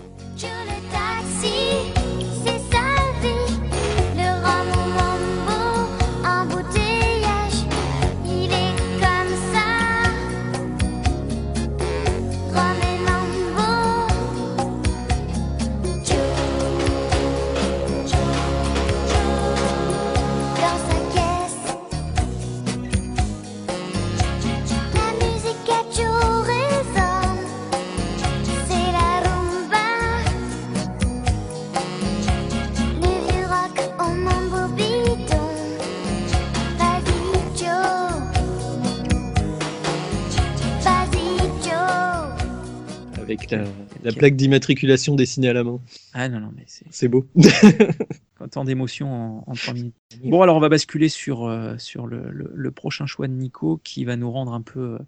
plaque 44.23 44.37
d'immatriculation 44.37 45.17
dessinée 45.17 45.49
à 45.49 45.53
la 45.53 45.65
main. 45.65 45.81
Ah 46.15 46.29
non, 46.29 46.39
non, 46.39 46.53
mais 46.57 46.63
c'est 46.69 46.85
C'est 46.91 47.09
beau. 47.09 47.27
tant 48.53 48.65
d'émotions 48.65 49.13
en, 49.13 49.45
en 49.51 49.55
3 49.55 49.75
minutes. 49.75 49.95
Bon, 50.25 50.43
alors 50.43 50.57
on 50.57 50.61
va 50.61 50.69
basculer 50.69 51.09
sur, 51.09 51.47
euh, 51.47 51.75
sur 51.79 52.07
le, 52.07 52.31
le- 52.31 52.53
le 52.55 52.71
prochain 52.71 53.05
choix 53.07 53.27
de 53.27 53.33
Nico 53.33 53.81
qui 53.83 54.05
va 54.05 54.15
nous 54.15 54.31
rendre 54.31 54.53
un 54.53 54.61
peu 54.61 54.79
euh, 54.81 54.99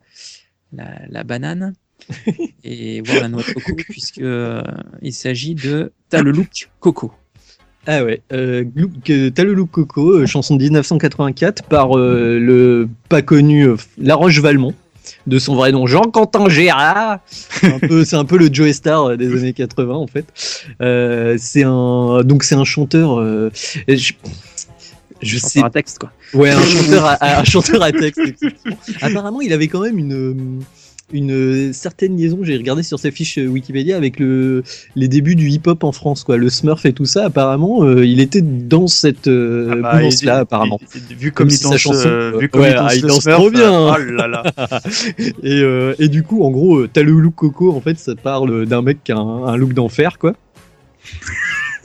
la, 0.72 1.00
la 1.08 1.22
banane 1.22 1.74
et 2.64 3.02
voir 3.02 3.20
la 3.20 3.28
noix 3.28 3.42
de 3.42 3.52
coco, 3.52 3.76
puisque 3.88 4.18
euh, 4.18 4.62
il 5.00 5.12
s'agit 5.12 5.54
de 5.54 5.92
T'as 6.08 6.22
le 6.22 6.32
look 6.32 6.70
coco. 6.80 7.12
Ah 7.86 8.02
ouais, 8.02 8.20
euh, 8.32 8.64
t'as 9.32 9.44
le 9.44 9.52
look 9.54 9.70
Coco, 9.70 10.26
chanson 10.26 10.56
de 10.56 10.62
1984 10.64 11.64
par 11.64 11.96
le 11.96 12.88
pas 13.08 13.22
connu 13.22 13.66
La 13.98 14.14
Roche 14.16 14.40
Valmont, 14.40 14.74
de 15.26 15.38
son 15.38 15.54
vrai 15.54 15.72
nom 15.72 15.86
Jean-Quentin 15.86 16.48
Gérard. 16.48 17.18
C'est 17.26 17.72
un 17.72 17.78
peu, 17.78 18.04
c'est 18.04 18.16
un 18.16 18.24
peu 18.24 18.38
le 18.38 18.52
Joe 18.52 18.72
Star 18.72 19.10
euh, 19.10 19.16
des 19.16 19.36
années 19.38 19.52
80 19.52 19.94
en 19.94 20.06
fait. 20.06 20.26
Euh, 20.80 21.36
c'est 21.38 21.64
un, 21.64 22.22
donc 22.24 22.44
c'est 22.44 22.54
un 22.54 22.64
chanteur. 22.64 23.18
euh, 23.18 23.50
je, 23.88 24.12
je 25.22 25.38
sais 25.38 25.60
Chanteur 25.60 25.64
à 25.66 25.70
texte, 25.70 25.98
quoi. 25.98 26.12
Ouais, 26.34 26.50
un 26.50 26.62
chanteur 26.66 27.04
à, 27.06 27.40
un 27.40 27.44
chanteur 27.44 27.82
à 27.82 27.92
texte. 27.92 28.20
Apparemment, 29.00 29.40
il 29.40 29.52
avait 29.52 29.68
quand 29.68 29.80
même 29.80 29.98
une 29.98 30.60
une 31.12 31.72
certaine 31.72 32.16
liaison. 32.16 32.38
J'ai 32.42 32.56
regardé 32.56 32.82
sur 32.82 32.98
sa 32.98 33.10
fiche 33.10 33.36
Wikipédia 33.38 33.96
avec 33.96 34.18
le 34.18 34.62
les 34.96 35.06
débuts 35.08 35.36
du 35.36 35.48
hip-hop 35.50 35.84
en 35.84 35.92
France, 35.92 36.24
quoi, 36.24 36.36
le 36.36 36.48
Smurf 36.48 36.86
et 36.86 36.92
tout 36.92 37.04
ça. 37.04 37.26
Apparemment, 37.26 37.84
euh, 37.84 38.04
il 38.06 38.20
était 38.20 38.40
dans 38.42 38.86
cette 38.86 39.28
euh, 39.28 39.70
Ah 39.72 39.76
bah, 39.76 40.02
il- 40.02 40.24
là 40.26 40.38
apparemment. 40.38 40.80
il- 41.10 41.16
vu 41.16 41.30
comme, 41.30 41.46
Comme 41.46 41.48
il 41.48 41.52
si 41.56 41.62
sa 41.62 41.68
danse, 41.70 41.78
chanson- 41.80 42.06
euh, 42.06 42.38
vu 42.38 42.48
comme 42.48 42.62
Ouais, 42.62 42.70
il 42.70 42.74
danse, 42.76 42.86
ah, 42.90 42.94
il 42.96 43.02
le 43.02 43.08
danse 43.08 43.22
Smurf, 43.22 43.36
trop 43.38 43.50
bien. 43.50 43.94
Oh 43.94 43.96
là 44.12 44.26
là. 44.28 44.42
et, 45.42 46.04
et 46.04 46.08
du 46.08 46.22
coup, 46.22 46.42
en 46.42 46.50
gros, 46.50 46.86
t'as 46.86 47.02
le 47.02 47.12
look 47.12 47.34
Coco. 47.34 47.72
En 47.74 47.80
fait, 47.80 47.98
ça 47.98 48.14
parle 48.14 48.66
d'un 48.66 48.82
mec 48.82 49.04
qui 49.04 49.12
a 49.12 49.16
un, 49.16 49.44
un 49.46 49.56
look 49.56 49.72
d'enfer, 49.74 50.18
quoi. 50.18 50.34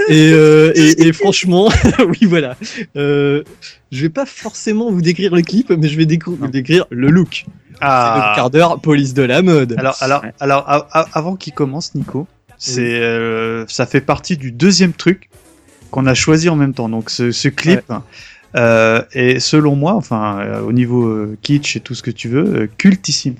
Et, 0.09 0.31
euh, 0.33 0.71
et, 0.75 1.07
et 1.07 1.13
franchement, 1.13 1.69
oui, 1.99 2.19
voilà. 2.27 2.55
Euh, 2.97 3.43
je 3.91 4.01
vais 4.01 4.09
pas 4.09 4.25
forcément 4.25 4.91
vous 4.91 5.01
décrire 5.01 5.33
le 5.35 5.41
clip, 5.41 5.69
mais 5.71 5.87
je 5.87 5.95
vais 5.97 6.05
décou- 6.05 6.35
vous 6.37 6.47
décrire 6.47 6.85
le 6.89 7.09
look. 7.09 7.45
C'est 7.73 7.77
Ah. 7.81 8.31
le 8.31 8.35
quart 8.35 8.49
d'heure 8.49 8.79
police 8.81 9.13
de 9.13 9.23
la 9.23 9.41
mode. 9.41 9.75
Alors, 9.77 9.95
alors, 10.01 10.23
Ouais. 10.23 10.33
alors, 10.39 10.63
a- 10.67 10.87
a- 10.91 11.07
avant 11.13 11.35
qu'il 11.37 11.53
commence, 11.53 11.95
Nico, 11.95 12.27
c'est, 12.57 12.99
euh, 12.99 13.65
ça 13.67 13.85
fait 13.85 14.01
partie 14.01 14.35
du 14.35 14.51
deuxième 14.51 14.91
truc 14.93 15.29
qu'on 15.91 16.05
a 16.05 16.13
choisi 16.13 16.49
en 16.49 16.55
même 16.57 16.73
temps. 16.73 16.89
Donc, 16.89 17.09
ce, 17.09 17.31
ce 17.31 17.47
clip 17.47 17.81
euh, 18.55 19.01
est, 19.13 19.39
selon 19.39 19.75
moi, 19.75 19.93
enfin, 19.93 20.39
euh, 20.41 20.61
au 20.61 20.71
niveau 20.73 21.07
euh, 21.07 21.37
kitsch 21.41 21.77
et 21.77 21.79
tout 21.79 21.95
ce 21.95 22.01
que 22.03 22.11
tu 22.11 22.27
veux, 22.29 22.45
euh, 22.63 22.67
cultissime. 22.77 23.35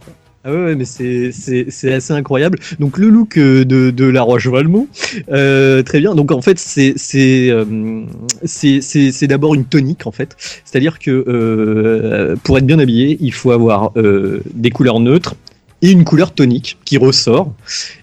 Ah 0.45 0.53
ouais, 0.53 0.75
mais 0.75 0.85
c'est 0.85 1.33
c'est 1.33 1.65
c'est 1.69 1.91
assez 1.93 2.13
incroyable. 2.13 2.59
Donc 2.79 2.97
le 2.97 3.09
look 3.09 3.35
euh, 3.35 3.65
de 3.65 3.89
de 3.91 4.05
la 4.05 4.21
Roche 4.21 4.47
Valmont, 4.47 4.87
euh, 5.29 5.83
très 5.83 5.99
bien. 5.99 6.15
Donc 6.15 6.31
en 6.31 6.41
fait 6.41 6.57
c'est 6.57 6.93
c'est 6.95 7.49
euh, 7.49 8.05
c'est 8.45 8.79
c'est 8.79 9.11
c'est 9.11 9.27
d'abord 9.27 9.53
une 9.53 9.65
tonique 9.65 10.07
en 10.07 10.11
fait. 10.13 10.37
C'est-à-dire 10.63 10.97
que 10.97 11.11
euh, 11.11 12.37
pour 12.41 12.57
être 12.57 12.65
bien 12.65 12.79
habillé, 12.79 13.17
il 13.19 13.33
faut 13.33 13.51
avoir 13.51 13.91
euh, 13.97 14.39
des 14.53 14.69
couleurs 14.69 15.01
neutres 15.01 15.35
et 15.81 15.91
une 15.91 16.05
couleur 16.05 16.31
tonique 16.33 16.77
qui 16.85 16.97
ressort. 16.97 17.53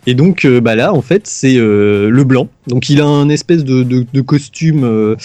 Et 0.06 0.14
donc 0.14 0.44
euh, 0.44 0.60
bah 0.60 0.74
là 0.74 0.92
en 0.92 1.00
fait 1.02 1.26
c'est 1.26 1.54
le 1.56 2.24
blanc. 2.24 2.50
Donc 2.66 2.90
il 2.90 3.00
a 3.00 3.06
un 3.06 3.30
espèce 3.30 3.64
de 3.64 3.82
de, 3.82 4.04
de 4.12 4.20
costume, 4.20 5.16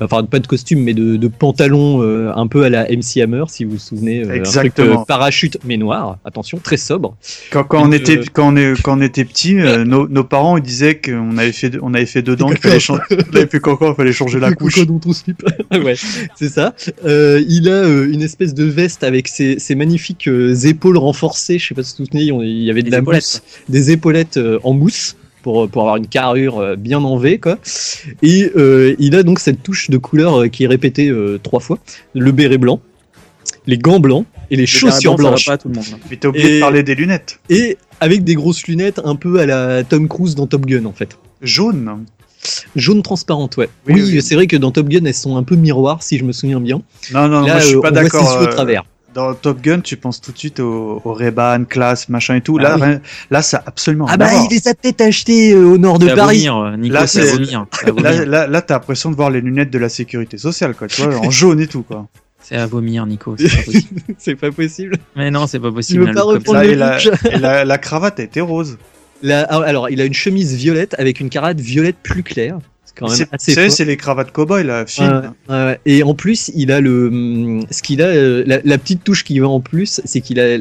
enfin 0.00 0.24
pas 0.24 0.38
de 0.38 0.46
costume 0.46 0.80
mais 0.82 0.94
de, 0.94 1.16
de 1.16 1.28
pantalon 1.28 2.02
euh, 2.02 2.32
un 2.34 2.46
peu 2.46 2.64
à 2.64 2.68
la 2.70 2.84
MC 2.88 3.18
Hammer 3.22 3.44
si 3.48 3.64
vous 3.64 3.72
vous 3.72 3.78
souvenez. 3.78 4.20
euh, 4.20 4.22
un 4.24 4.26
truc, 4.28 4.36
Exactement. 4.38 5.00
euh, 5.02 5.04
parachute 5.06 5.58
mais 5.64 5.76
noir. 5.76 6.18
Attention, 6.24 6.58
très 6.62 6.76
sobre. 6.76 7.16
Quand, 7.50 7.64
quand 7.64 7.82
on 7.88 7.92
était, 7.92 8.18
euh, 8.18 8.24
quand 8.32 8.52
on 8.52 8.56
est, 8.56 8.80
quand 8.82 8.98
on 8.98 9.00
était 9.02 9.24
petit, 9.24 9.58
euh, 9.58 9.84
nos, 9.84 10.08
nos 10.08 10.24
parents 10.24 10.56
ils 10.56 10.62
disaient 10.62 11.00
qu'on 11.00 11.36
avait 11.38 11.52
fait, 11.52 11.72
on 11.82 11.94
avait 11.94 12.06
fait 12.06 12.22
dedans, 12.22 12.48
qu'il 12.48 12.58
fallait 12.58 12.80
changer, 12.80 13.02
il 13.10 13.94
fallait 13.96 14.12
changer 14.12 14.40
la 14.40 14.52
couche. 14.54 14.74
ouais, 15.72 15.94
c'est 16.36 16.48
ça. 16.48 16.74
Euh, 17.04 17.42
il 17.48 17.68
a 17.68 17.72
euh, 17.84 18.10
une 18.12 18.22
espèce 18.22 18.54
de 18.54 18.64
veste 18.64 19.04
avec 19.04 19.28
ses, 19.28 19.58
ses 19.58 19.74
magnifiques 19.74 20.28
euh, 20.28 20.54
épaules 20.54 20.96
renforcées. 20.96 21.58
Je 21.58 21.68
sais 21.68 21.74
pas 21.74 21.82
si 21.82 21.94
vous 21.98 22.04
vous 22.04 22.18
souvenez, 22.18 22.46
il 22.46 22.62
y 22.62 22.70
avait 22.70 22.80
de 22.82 22.86
Des 22.86 22.90
la 22.92 22.98
épaulettes. 22.98 23.22
mousse, 23.22 23.42
des 23.68 23.90
épaulettes 23.90 24.36
euh, 24.36 24.58
en 24.64 24.72
mousse 24.72 25.16
pour, 25.44 25.68
pour 25.68 25.82
avoir 25.82 25.96
une 25.98 26.08
carrure 26.08 26.58
euh, 26.58 26.74
bien 26.74 26.98
en 27.04 27.16
V, 27.18 27.38
quoi. 27.38 27.58
Et 28.22 28.50
euh, 28.56 28.96
il 28.98 29.14
a 29.14 29.22
donc 29.22 29.38
cette 29.38 29.62
touche 29.62 29.90
de 29.90 29.98
couleur 29.98 30.40
euh, 30.42 30.48
qui 30.48 30.64
est 30.64 30.66
répétée 30.66 31.08
euh, 31.10 31.38
trois 31.40 31.60
fois. 31.60 31.78
Le 32.14 32.32
béret 32.32 32.58
blanc, 32.58 32.80
les 33.66 33.78
gants 33.78 34.00
blancs 34.00 34.24
et 34.50 34.56
les 34.56 34.62
Le 34.62 34.66
chaussures 34.66 35.16
blanches. 35.16 35.44
pas 35.46 35.58
tout 35.58 35.68
le 35.68 35.74
monde. 35.74 35.84
hein. 35.92 35.98
Mais 36.10 36.16
t'as 36.16 36.28
oublié 36.28 36.48
Et- 36.50 36.54
de 36.56 36.60
parler 36.60 36.82
des 36.82 36.94
lunettes. 36.94 37.38
Et 37.50 37.76
avec 38.00 38.24
des 38.24 38.34
grosses 38.34 38.66
lunettes 38.66 39.00
un 39.04 39.14
peu 39.16 39.38
à 39.38 39.46
la 39.46 39.84
Tom 39.84 40.08
Cruise 40.08 40.34
dans 40.34 40.46
Top 40.46 40.64
Gun, 40.66 40.86
en 40.86 40.92
fait. 40.92 41.16
Jaune. 41.42 42.04
Jaune 42.76 43.02
transparente, 43.02 43.56
ouais. 43.56 43.68
Oui, 43.86 43.94
Oui, 43.96 44.02
oui. 44.14 44.22
c'est 44.22 44.34
vrai 44.34 44.46
que 44.46 44.56
dans 44.56 44.70
Top 44.70 44.88
Gun, 44.88 45.04
elles 45.04 45.14
sont 45.14 45.36
un 45.36 45.42
peu 45.42 45.56
miroirs, 45.56 46.02
si 46.02 46.18
je 46.18 46.24
me 46.24 46.32
souviens 46.32 46.60
bien. 46.60 46.82
Non, 47.12 47.28
non, 47.28 47.40
Là, 47.42 47.52
moi 47.54 47.58
je 47.60 47.66
suis 47.66 47.76
euh, 47.76 47.80
pas 47.80 47.88
on 47.88 47.92
voit 47.92 48.02
ses 48.02 48.04
d'accord. 48.04 48.36
euh, 48.42 48.46
travers. 48.46 48.84
Dans 49.14 49.32
Top 49.34 49.60
Gun, 49.60 49.80
tu 49.80 49.96
penses 49.96 50.20
tout 50.20 50.32
de 50.32 50.38
suite 50.38 50.58
au, 50.60 51.00
au 51.04 51.12
Ray-Ban, 51.12 51.64
classe, 51.64 52.08
machin 52.08 52.34
et 52.36 52.40
tout. 52.40 52.58
Là, 52.58 52.76
Ah 52.80 52.84
oui. 52.84 52.96
là, 53.30 53.42
ça 53.42 53.58
a 53.58 53.62
absolument 53.68 54.06
Ah 54.08 54.16
rien 54.16 54.26
à 54.26 54.30
bah 54.40 54.46
il 54.50 54.54
les 54.54 54.68
a 54.68 54.74
peut-être 54.74 55.00
achetés 55.02 55.52
euh, 55.52 55.64
au 55.64 55.78
nord 55.78 55.98
de 55.98 56.08
Paris. 56.08 56.38
vomir, 56.38 56.56
euh, 56.56 56.76
Nico, 56.76 56.94
Là, 56.94 57.06
c'est 57.06 57.22
à 57.22 57.66
Là, 58.02 58.24
là, 58.24 58.46
là, 58.48 58.62
t'as 58.62 58.74
l'impression 58.74 59.10
de 59.10 59.16
voir 59.16 59.30
les 59.30 59.40
lunettes 59.40 59.70
de 59.70 59.78
la 59.78 59.88
sécurité 59.88 60.36
sociale, 60.36 60.74
quoi. 60.74 60.88
Tu 60.88 61.02
vois, 61.02 61.16
en 61.18 61.30
jaune 61.30 61.60
et 61.60 61.68
tout, 61.68 61.82
quoi. 61.82 62.06
C'est 62.40 62.56
à 62.56 62.66
vomir, 62.66 63.06
Nico. 63.06 63.36
C'est 63.38 63.48
pas 63.48 63.62
possible. 63.62 64.00
c'est 64.18 64.34
pas 64.34 64.50
possible. 64.50 64.96
Mais 65.16 65.30
non, 65.30 65.46
c'est 65.46 65.60
pas 65.60 65.70
possible. 65.72 66.12
pas 66.12 66.22
ça. 66.44 66.64
Et 66.64 66.74
la, 66.74 66.98
et 67.30 67.38
la, 67.38 67.64
la 67.64 67.78
cravate 67.78 68.20
a 68.20 68.22
été 68.24 68.40
rose. 68.40 68.76
Ah, 69.30 69.62
alors 69.64 69.88
il 69.88 70.00
a 70.00 70.04
une 70.04 70.12
chemise 70.12 70.54
violette 70.54 70.94
avec 70.98 71.20
une 71.20 71.30
cravate 71.30 71.58
violette 71.60 71.96
plus 72.02 72.22
claire. 72.22 72.58
Quand 72.96 73.08
même 73.08 73.16
C'est- 73.16 73.28
assez 73.58 73.70
c'est 73.70 73.84
les 73.84 73.96
cravates 73.96 74.30
cow-boy, 74.32 74.62
là, 74.64 74.86
film. 74.86 75.32
Et 75.84 76.02
en 76.02 76.14
plus, 76.14 76.50
il 76.54 76.70
a 76.70 76.80
le, 76.80 77.08
hum, 77.08 77.66
ce 77.70 77.82
qu'il 77.82 78.00
a, 78.02 78.06
euh, 78.06 78.44
la, 78.46 78.60
la 78.64 78.78
petite 78.78 79.02
touche 79.04 79.24
qui 79.24 79.38
va 79.40 79.48
en 79.48 79.60
plus, 79.60 80.00
c'est 80.04 80.20
qu'il 80.20 80.38
a 80.38 80.58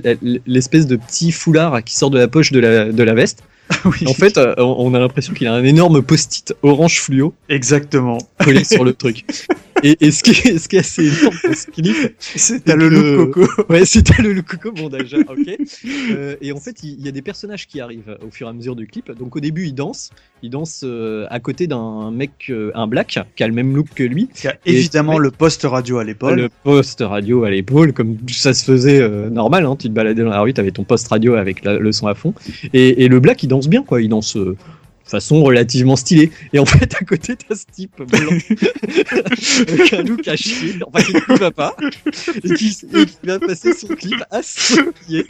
l'espèce 0.48 0.88
de 0.88 0.96
petit 0.96 1.32
foulard 1.32 1.84
qui 1.84 1.96
sort 1.96 2.10
de 2.10 2.18
la 2.18 2.28
poche 2.28 2.52
de 2.52 2.60
la, 2.60 2.86
de 2.92 3.04
la 3.04 3.14
veste. 3.14 3.44
oui, 3.86 4.06
En 4.08 4.14
fait, 4.14 4.38
euh, 4.38 4.54
on 4.58 4.76
on 4.80 4.94
a 4.94 5.00
l'impression 5.00 5.34
qu'il 5.34 5.48
a 5.48 5.54
un 5.54 5.64
énorme 5.64 6.02
post-it 6.02 6.54
orange 6.64 7.00
fluo 7.02 7.34
exactement. 7.50 8.18
collé 8.44 8.64
sur 8.64 8.84
le 8.84 8.94
truc. 9.02 9.24
Et, 9.84 9.98
et 10.00 10.12
ce, 10.12 10.24
qui 10.24 10.32
est, 10.32 10.58
ce 10.60 10.68
qui 10.68 10.78
est 10.78 10.80
assez 10.80 11.06
énorme 11.06 11.36
dans 11.44 11.54
ce 11.54 11.68
clip, 11.68 12.16
C'est 12.20 12.64
t'as 12.66 12.76
le 12.76 12.90
look 12.90 13.32
coco. 13.34 13.64
ouais, 13.70 13.86
c'était 13.86 14.22
le, 14.22 14.34
le 14.34 14.42
coco 14.42 14.72
bon 14.72 14.90
déjà, 14.90 15.18
ok. 15.28 15.58
Euh, 16.12 16.36
et 16.42 16.52
en 16.52 16.60
fait, 16.60 16.84
il 16.84 17.02
y 17.04 17.08
a 17.08 17.12
des 17.12 17.22
personnages 17.22 17.68
qui 17.68 17.80
arrivent 17.82 18.18
au 18.26 18.32
fur 18.32 18.48
et 18.48 18.50
à 18.50 18.54
mesure 18.54 18.76
du 18.76 18.88
clip. 18.88 19.12
Donc 19.12 19.36
au 19.36 19.40
début, 19.40 19.66
il 19.66 19.74
danse, 19.76 20.10
il 20.42 20.50
danse 20.50 20.82
euh, 20.84 21.26
à 21.30 21.40
côté 21.40 21.68
d'un 21.68 22.12
mec, 22.12 22.32
euh, 22.50 22.72
un 22.76 22.88
black, 22.88 23.20
qui 23.36 23.44
a 23.44 23.48
le 23.48 23.54
même 23.54 23.76
look 23.76 23.88
que 23.94 24.04
lui. 24.04 24.30
Y 24.44 24.48
a 24.48 24.56
évidemment 24.66 25.18
le 25.18 25.32
poste 25.32 25.64
radio 25.64 25.98
à 25.98 26.04
l'épaule. 26.04 26.36
Le 26.40 26.50
poste 26.64 27.02
radio 27.02 27.44
à 27.44 27.50
l'épaule, 27.52 27.94
comme 27.94 28.18
ça 28.32 28.54
se 28.54 28.64
faisait 28.64 29.08
normal, 29.30 29.66
hein, 29.66 29.76
tu 29.78 29.88
te 29.90 29.94
baladais 29.94 30.24
dans 30.24 30.30
la 30.30 30.42
rue, 30.42 30.54
t'avais 30.54 30.72
ton 30.72 30.84
poste 30.84 31.08
radio 31.10 31.36
avec 31.36 31.64
la- 31.64 31.78
le 31.78 31.92
son 31.92 32.08
à 32.08 32.16
fond. 32.16 32.34
Et, 32.74 33.04
et 33.04 33.08
le 33.08 33.20
black, 33.20 33.44
il 33.44 33.48
danse 33.48 33.68
bien, 33.68 33.84
quoi, 33.84 34.02
il 34.02 34.10
danse 34.10 34.38
façon 35.04 35.43
relativement 35.43 35.95
stylée. 35.95 36.32
Et 36.54 36.60
en 36.60 36.66
fait, 36.74 36.95
à 36.95 37.04
côté, 37.04 37.36
t'as 37.36 37.56
ce 37.56 37.66
type 37.72 38.01
blanc, 38.01 38.32
avec 39.68 39.93
un 39.93 40.04
look 40.04 40.28
à 40.28 40.36
chier, 40.36 40.76
enfin, 40.86 41.04
qui 41.04 41.14
ne 41.14 41.38
va 41.38 41.51
pas, 41.51 41.76
et 42.43 42.54
qui, 42.54 42.78
et 42.93 43.06
qui 43.06 43.18
va 43.24 43.39
passer 43.39 43.74
son 43.74 43.88
clip 43.88 44.24
à 44.32 44.41
ses 44.41 44.84
pieds. 45.06 45.26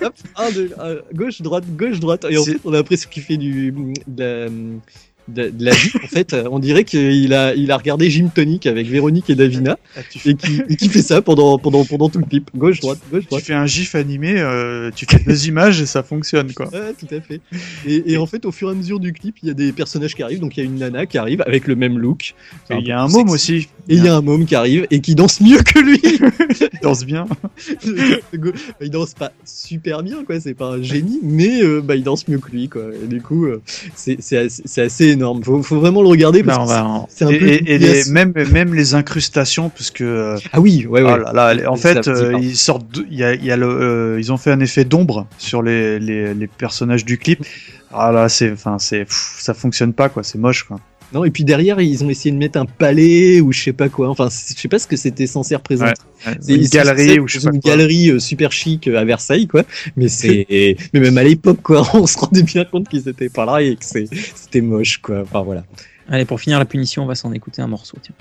Hop, 0.00 0.14
un, 0.36 0.50
deux, 0.52 0.70
un, 0.78 0.96
gauche, 1.14 1.40
droite, 1.42 1.64
gauche, 1.76 2.00
droite. 2.00 2.26
Et 2.28 2.36
en 2.36 2.44
fait, 2.44 2.58
on 2.64 2.72
a 2.72 2.76
l'impression 2.76 3.08
qu'il 3.10 3.22
fait 3.22 3.36
du, 3.36 3.72
de 4.06 4.22
la, 4.22 4.48
de, 5.34 5.50
de 5.50 5.64
la 5.64 5.72
vie. 5.72 5.90
En 6.02 6.08
fait, 6.08 6.34
on 6.50 6.58
dirait 6.58 6.84
qu'il 6.84 7.32
a, 7.34 7.54
il 7.54 7.70
a 7.70 7.76
regardé 7.76 8.10
Jim 8.10 8.30
Tonic 8.34 8.66
avec 8.66 8.86
Véronique 8.88 9.30
et 9.30 9.34
Davina 9.34 9.78
Ah, 9.96 10.00
tu, 10.08 10.18
fais, 10.18 10.30
et 10.30 10.34
qui, 10.34 10.62
et 10.68 10.76
qui 10.76 10.88
fait 10.88 11.02
ça 11.02 11.22
pendant, 11.22 11.58
pendant, 11.58 11.84
pendant 11.84 12.08
tout 12.08 12.18
le 12.18 12.24
clip. 12.24 12.50
Gauche, 12.54 12.80
droite, 12.80 12.98
gauche, 13.10 13.22
tu 13.22 13.28
droite. 13.28 13.44
fais 13.44 13.54
un 13.54 13.66
gif 13.66 13.94
animé, 13.94 14.34
euh, 14.36 14.90
tu 14.94 15.06
fais 15.08 15.18
deux 15.18 15.46
images 15.46 15.80
et 15.80 15.86
ça 15.86 16.02
fonctionne, 16.02 16.52
quoi. 16.52 16.66
Tout 16.66 17.14
à 17.14 17.20
fait. 17.20 17.40
Et, 17.86 18.12
et 18.12 18.16
en 18.18 18.26
fait, 18.26 18.44
au 18.46 18.52
fur 18.52 18.68
et 18.68 18.72
à 18.72 18.74
mesure 18.74 19.00
du 19.00 19.12
clip, 19.12 19.36
il 19.42 19.48
y 19.48 19.50
a 19.50 19.54
des 19.54 19.72
personnages 19.72 20.14
qui 20.14 20.22
arrivent. 20.22 20.40
Donc, 20.40 20.56
il 20.56 20.60
y 20.60 20.62
a 20.62 20.66
une 20.66 20.78
nana 20.78 21.06
qui 21.06 21.18
arrive 21.18 21.42
avec 21.42 21.66
le 21.66 21.76
même 21.76 21.98
look. 21.98 22.34
Et 22.70 22.76
il 22.76 22.86
y 22.86 22.92
a 22.92 23.00
un 23.00 23.08
môme 23.08 23.30
aussi. 23.30 23.68
Et 23.88 23.94
il 23.94 24.04
y 24.04 24.08
a 24.08 24.16
un 24.16 24.20
môme 24.20 24.46
qui 24.46 24.54
arrive 24.54 24.86
et 24.90 25.00
qui 25.00 25.14
danse 25.14 25.40
mieux 25.40 25.62
que 25.62 25.78
lui. 25.78 26.00
Il 26.02 26.78
danse 26.82 27.04
bien. 27.04 27.26
il 28.80 28.90
danse 28.90 29.14
pas 29.14 29.32
super 29.44 30.02
bien, 30.02 30.24
quoi. 30.24 30.40
C'est 30.40 30.54
pas 30.54 30.66
un 30.66 30.82
génie, 30.82 31.20
mais 31.22 31.62
euh, 31.62 31.80
bah, 31.80 31.96
il 31.96 32.02
danse 32.02 32.28
mieux 32.28 32.38
que 32.38 32.50
lui, 32.50 32.68
quoi. 32.68 32.82
Et 33.02 33.06
du 33.06 33.20
coup, 33.20 33.46
euh, 33.46 33.62
c'est 33.94 34.18
assez, 34.36 34.80
assez 34.80 35.08
énorme. 35.08 35.19
Faut, 35.44 35.62
faut 35.62 35.78
vraiment 35.80 36.02
le 36.02 36.08
regarder 36.08 36.42
parce 36.42 36.58
on 36.58 36.64
que 36.64 36.68
va 36.68 36.84
en- 36.84 37.06
c'est 37.10 37.18
c'est 37.18 37.24
un 37.24 37.28
Et, 37.30 37.38
peu. 37.38 37.46
et- 37.48 37.74
et 37.74 37.78
les, 37.78 38.04
même, 38.10 38.32
même 38.52 38.74
les 38.74 38.94
incrustations, 38.94 39.68
parce 39.70 39.90
que 39.90 40.04
euh, 40.04 40.36
Ah 40.52 40.60
oui, 40.60 40.86
ouais, 40.88 41.02
ouais. 41.02 41.12
oh 41.14 41.16
là 41.16 41.32
là, 41.32 41.54
les- 41.54 41.66
en 41.66 41.76
fait, 41.76 42.06
euh, 42.08 42.34
ils 42.40 42.56
sortent, 42.56 42.90
de- 42.92 43.06
il 43.10 43.18
y 43.18 43.24
a, 43.24 43.34
il 43.34 43.44
y 43.44 43.50
a 43.50 43.56
le, 43.56 43.66
euh, 43.66 44.16
ils 44.18 44.32
ont 44.32 44.36
fait 44.36 44.50
un 44.52 44.60
effet 44.60 44.84
d'ombre 44.84 45.26
sur 45.38 45.62
les, 45.62 45.98
les, 45.98 46.34
les 46.34 46.46
personnages 46.46 47.04
du 47.04 47.18
clip. 47.18 47.44
Ah 47.92 48.12
là, 48.12 48.28
c'est, 48.28 48.52
enfin, 48.52 48.78
c'est, 48.78 49.04
pff, 49.04 49.36
ça 49.40 49.52
fonctionne 49.54 49.92
pas 49.92 50.08
quoi, 50.08 50.22
c'est 50.22 50.38
moche 50.38 50.64
quoi. 50.64 50.78
Non, 51.12 51.24
et 51.24 51.30
puis 51.30 51.44
derrière, 51.44 51.80
ils 51.80 52.04
ont 52.04 52.08
essayé 52.10 52.30
de 52.32 52.36
mettre 52.38 52.58
un 52.58 52.66
palais 52.66 53.40
ou 53.40 53.52
je 53.52 53.60
sais 53.62 53.72
pas 53.72 53.88
quoi. 53.88 54.08
Enfin, 54.08 54.30
c'est- 54.30 54.54
je 54.56 54.60
sais 54.60 54.68
pas 54.68 54.78
ce 54.78 54.86
que 54.86 54.96
c'était 54.96 55.26
censé 55.26 55.56
représenter. 55.56 55.92
C'est- 56.40 56.54
Une 56.54 56.68
galerie 56.68 57.18
ou 57.20 57.26
je 57.28 57.38
sais 57.40 57.48
pas 57.48 57.54
une 57.54 57.60
quoi. 57.60 57.70
galerie 57.70 58.10
euh, 58.10 58.18
super 58.20 58.52
chic 58.52 58.86
euh, 58.86 58.96
à 58.98 59.04
Versailles, 59.04 59.46
quoi. 59.48 59.64
Mais 59.96 60.08
c'est, 60.08 60.46
mais 60.94 61.00
même 61.00 61.18
à 61.18 61.24
l'époque, 61.24 61.62
quoi, 61.62 61.82
on 61.94 62.06
se 62.06 62.16
rendait 62.18 62.42
bien 62.44 62.64
compte 62.64 62.88
qu'ils 62.88 63.08
étaient 63.08 63.28
pas 63.28 63.44
là 63.44 63.60
et 63.60 63.74
que 63.76 63.84
c'est- 63.84 64.08
c'était 64.36 64.60
moche, 64.60 64.98
quoi. 64.98 65.22
Enfin 65.22 65.42
voilà. 65.42 65.64
Allez, 66.08 66.24
pour 66.24 66.40
finir 66.40 66.58
la 66.58 66.64
punition, 66.64 67.02
on 67.04 67.06
va 67.06 67.14
s'en 67.14 67.32
écouter 67.32 67.62
un 67.62 67.68
morceau. 67.68 67.96
Tiens. 68.02 68.14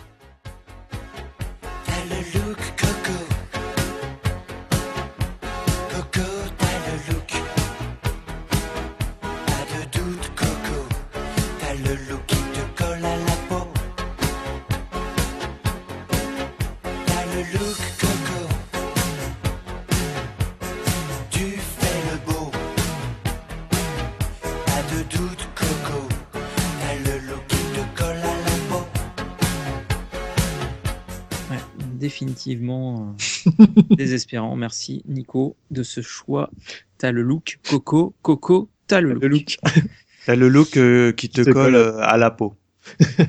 désespérant. 33.91 34.55
Merci 34.55 35.03
Nico 35.07 35.55
de 35.71 35.83
ce 35.83 36.01
choix. 36.01 36.49
T'as 36.97 37.11
le 37.11 37.21
look 37.21 37.59
Coco, 37.69 38.13
Coco, 38.21 38.69
t'as 38.87 39.01
le 39.01 39.13
look. 39.13 39.21
Le 39.23 39.27
look. 39.29 39.57
T'as 40.25 40.35
le 40.35 40.47
look 40.49 40.77
euh, 40.77 41.11
qui 41.11 41.29
te 41.29 41.41
te 41.41 41.49
colle 41.49 41.53
colle. 41.71 41.75
euh, 41.75 41.97
à 42.01 42.17
la 42.17 42.29
peau. 42.29 42.53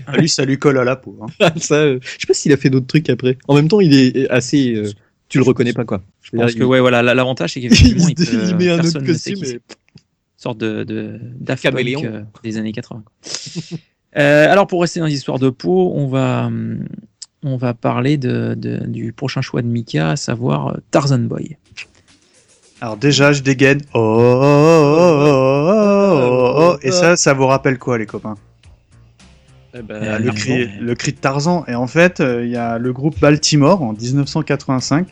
Ah, 0.07 0.18
lui, 0.18 0.28
ça 0.28 0.45
lui 0.45 0.59
colle 0.59 0.76
à 0.76 0.85
la 0.85 0.97
peau. 0.97 1.18
hein. 1.41 1.51
ça, 1.57 1.76
euh, 1.76 1.99
je 2.03 2.09
sais 2.22 2.26
pas 2.26 2.35
s'il 2.35 2.53
a 2.53 2.57
fait 2.59 2.68
d'autres 2.68 2.89
trucs 2.89 3.09
après. 3.09 3.39
En 3.49 3.55
même 3.55 3.68
temps, 3.68 3.81
il 3.81 3.95
est 3.95 4.28
assez. 4.28 4.74
euh, 4.74 4.91
tu 5.28 5.39
le 5.39 5.45
reconnais 5.45 5.72
pas, 5.72 5.85
quoi. 5.85 6.03
Je 6.20 6.37
pense 6.37 6.53
Il- 6.53 6.59
que 6.59 6.64
ouais, 6.64 6.81
voilà, 6.81 7.03
la- 7.03 7.14
l'avantage 7.14 7.53
c'est 7.55 7.61
il, 7.61 7.68
qu'effectivement 7.70 8.09
il, 8.09 8.49
il 8.51 8.57
met 8.57 8.68
un 8.70 8.81
autre 8.81 8.99
costume. 9.05 9.43
et- 9.45 9.61
sorte 10.37 10.59
de, 10.59 10.85
de 10.85 11.18
Punk 11.47 12.05
euh, 12.05 12.22
des 12.43 12.57
années 12.59 12.72
80. 12.72 13.03
quoi. 13.05 13.78
Euh, 14.18 14.51
alors 14.51 14.66
pour 14.66 14.81
rester 14.83 15.01
dans 15.01 15.07
les 15.07 15.14
histoires 15.14 15.39
de 15.39 15.49
peau, 15.51 15.93
on 15.95 16.09
va 16.09 16.47
hum, 16.47 16.87
on 17.43 17.57
va 17.57 17.74
parler 17.74 18.16
de, 18.16 18.55
de- 18.57 18.86
du 18.86 19.12
prochain 19.12 19.41
choix 19.41 19.62
de 19.62 19.66
Mika, 19.66 20.11
à 20.11 20.16
savoir 20.16 20.68
euh, 20.68 20.74
Tarzan 20.91 21.20
Boy. 21.20 21.57
Alors 22.80 22.97
déjà, 22.97 23.32
je 23.32 23.43
dégaine. 23.43 23.80
Oh, 23.95 23.99
oh, 23.99 24.43
oh, 24.43 25.22
oh, 25.22 25.30
oh, 25.32 26.55
oh, 26.59 26.74
oh. 26.74 26.78
Et 26.82 26.91
ça, 26.91 27.16
ça 27.16 27.34
vous 27.34 27.47
rappelle 27.47 27.78
quoi, 27.78 27.99
les 27.99 28.07
copains? 28.07 28.36
Eh 29.74 29.82
ben, 29.82 30.03
Euh, 30.03 30.18
le, 30.18 30.32
cri, 30.32 30.66
le 30.80 30.95
cri 30.95 31.12
de 31.12 31.18
Tarzan. 31.18 31.64
Et 31.68 31.74
en 31.74 31.86
fait, 31.86 32.20
euh, 32.20 32.45
il 32.45 32.51
y 32.51 32.57
a 32.57 32.78
le 32.78 32.93
groupe 32.93 33.18
Baltimore 33.20 33.82
en 33.82 33.93
1985 33.93 35.07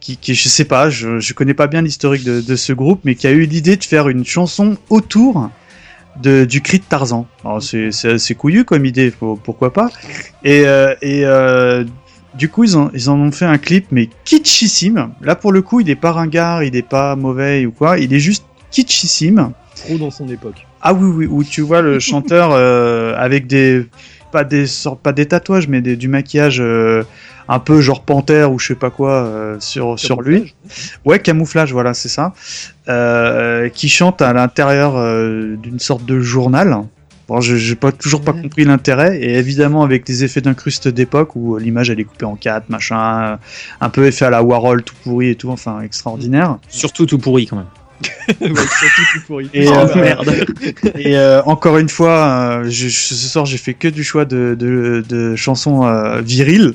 qui, 0.00 0.16
qui 0.16 0.34
je 0.34 0.48
sais 0.48 0.64
pas, 0.64 0.90
je, 0.90 1.18
je 1.20 1.32
connais 1.34 1.54
pas 1.54 1.66
bien 1.68 1.82
l'historique 1.82 2.24
de, 2.24 2.40
de 2.40 2.56
ce 2.56 2.72
groupe, 2.72 3.00
mais 3.04 3.14
qui 3.14 3.26
a 3.26 3.30
eu 3.30 3.46
l'idée 3.46 3.76
de 3.76 3.84
faire 3.84 4.08
une 4.08 4.24
chanson 4.24 4.76
autour 4.90 5.50
de, 6.22 6.44
du 6.44 6.60
cri 6.60 6.78
de 6.78 6.84
Tarzan. 6.84 7.26
Alors 7.44 7.62
c'est 7.62 7.92
c'est 7.92 8.12
assez 8.12 8.34
couillu 8.34 8.64
comme 8.64 8.84
idée, 8.84 9.12
pourquoi 9.44 9.72
pas. 9.72 9.90
Et, 10.44 10.62
euh, 10.66 10.94
et 11.02 11.24
euh, 11.24 11.84
du 12.34 12.48
coup, 12.48 12.64
ils, 12.64 12.76
ont, 12.76 12.90
ils 12.94 13.10
en 13.10 13.18
ont 13.18 13.32
fait 13.32 13.46
un 13.46 13.58
clip, 13.58 13.86
mais 13.90 14.08
kitschissime. 14.24 15.10
Là, 15.20 15.34
pour 15.34 15.52
le 15.52 15.62
coup, 15.62 15.80
il 15.80 15.90
est 15.90 15.96
pas 15.96 16.12
ringard, 16.12 16.62
il 16.62 16.76
est 16.76 16.88
pas 16.88 17.16
mauvais 17.16 17.66
ou 17.66 17.72
quoi, 17.72 17.98
il 17.98 18.12
est 18.12 18.20
juste 18.20 18.44
kitschissime. 18.70 19.52
trop 19.74 19.98
dans 19.98 20.10
son 20.10 20.28
époque. 20.28 20.66
Ah 20.80 20.94
oui, 20.94 21.10
oui, 21.14 21.26
où 21.26 21.42
tu 21.42 21.62
vois 21.62 21.82
le 21.82 21.98
chanteur 22.00 22.50
euh, 22.52 23.14
avec 23.16 23.46
des 23.46 23.86
pas 24.30 24.44
des 24.44 24.66
pas 25.02 25.12
des 25.12 25.26
tatouages, 25.26 25.68
mais 25.68 25.80
des, 25.80 25.96
du 25.96 26.08
maquillage 26.08 26.60
euh, 26.60 27.04
un 27.48 27.58
peu 27.58 27.80
genre 27.80 28.02
panthère 28.02 28.52
ou 28.52 28.58
je 28.58 28.68
sais 28.68 28.74
pas 28.74 28.90
quoi 28.90 29.24
euh, 29.24 29.56
sur 29.60 29.98
sur 29.98 30.22
lui. 30.22 30.54
Ouais, 31.04 31.18
camouflage, 31.18 31.72
voilà, 31.72 31.94
c'est 31.94 32.08
ça. 32.08 32.34
Euh, 32.88 33.68
qui 33.68 33.88
chante 33.88 34.22
à 34.22 34.32
l'intérieur 34.32 34.96
euh, 34.96 35.56
d'une 35.56 35.78
sorte 35.78 36.04
de 36.04 36.20
journal. 36.20 36.82
Bon, 37.28 37.42
je 37.42 37.56
j'ai 37.56 37.74
pas 37.74 37.92
toujours 37.92 38.22
pas 38.22 38.32
compris 38.32 38.64
l'intérêt 38.64 39.18
et 39.18 39.34
évidemment 39.34 39.82
avec 39.82 40.08
les 40.08 40.24
effets 40.24 40.40
d'incruste 40.40 40.88
d'époque 40.88 41.36
où 41.36 41.58
l'image 41.58 41.90
elle 41.90 42.00
est 42.00 42.04
coupée 42.04 42.24
en 42.24 42.36
quatre, 42.36 42.70
machin, 42.70 43.38
un 43.82 43.88
peu 43.90 44.06
effet 44.06 44.24
à 44.24 44.30
la 44.30 44.42
Warhol 44.42 44.82
tout 44.82 44.94
pourri 45.04 45.28
et 45.28 45.34
tout, 45.34 45.50
enfin 45.50 45.82
extraordinaire. 45.82 46.56
Surtout 46.68 47.04
tout 47.04 47.18
pourri 47.18 47.46
quand 47.46 47.56
même. 47.56 47.66
Ouais, 48.40 48.48
surtout 48.48 49.02
tout 49.14 49.20
pourri. 49.26 49.50
Et, 49.54 49.66
Oh, 49.68 49.72
euh, 49.74 49.94
merde. 50.00 50.30
Et 50.98 51.16
euh, 51.16 51.42
encore 51.44 51.78
une 51.78 51.88
fois, 51.88 52.60
euh, 52.60 52.64
je, 52.64 52.88
je- 52.88 53.14
ce 53.14 53.14
soir 53.14 53.46
j'ai 53.46 53.58
fait 53.58 53.74
que 53.74 53.88
du 53.88 54.04
choix 54.04 54.24
de, 54.24 54.54
de, 54.58 55.02
de 55.08 55.34
chansons 55.36 55.82
viriles 56.22 56.74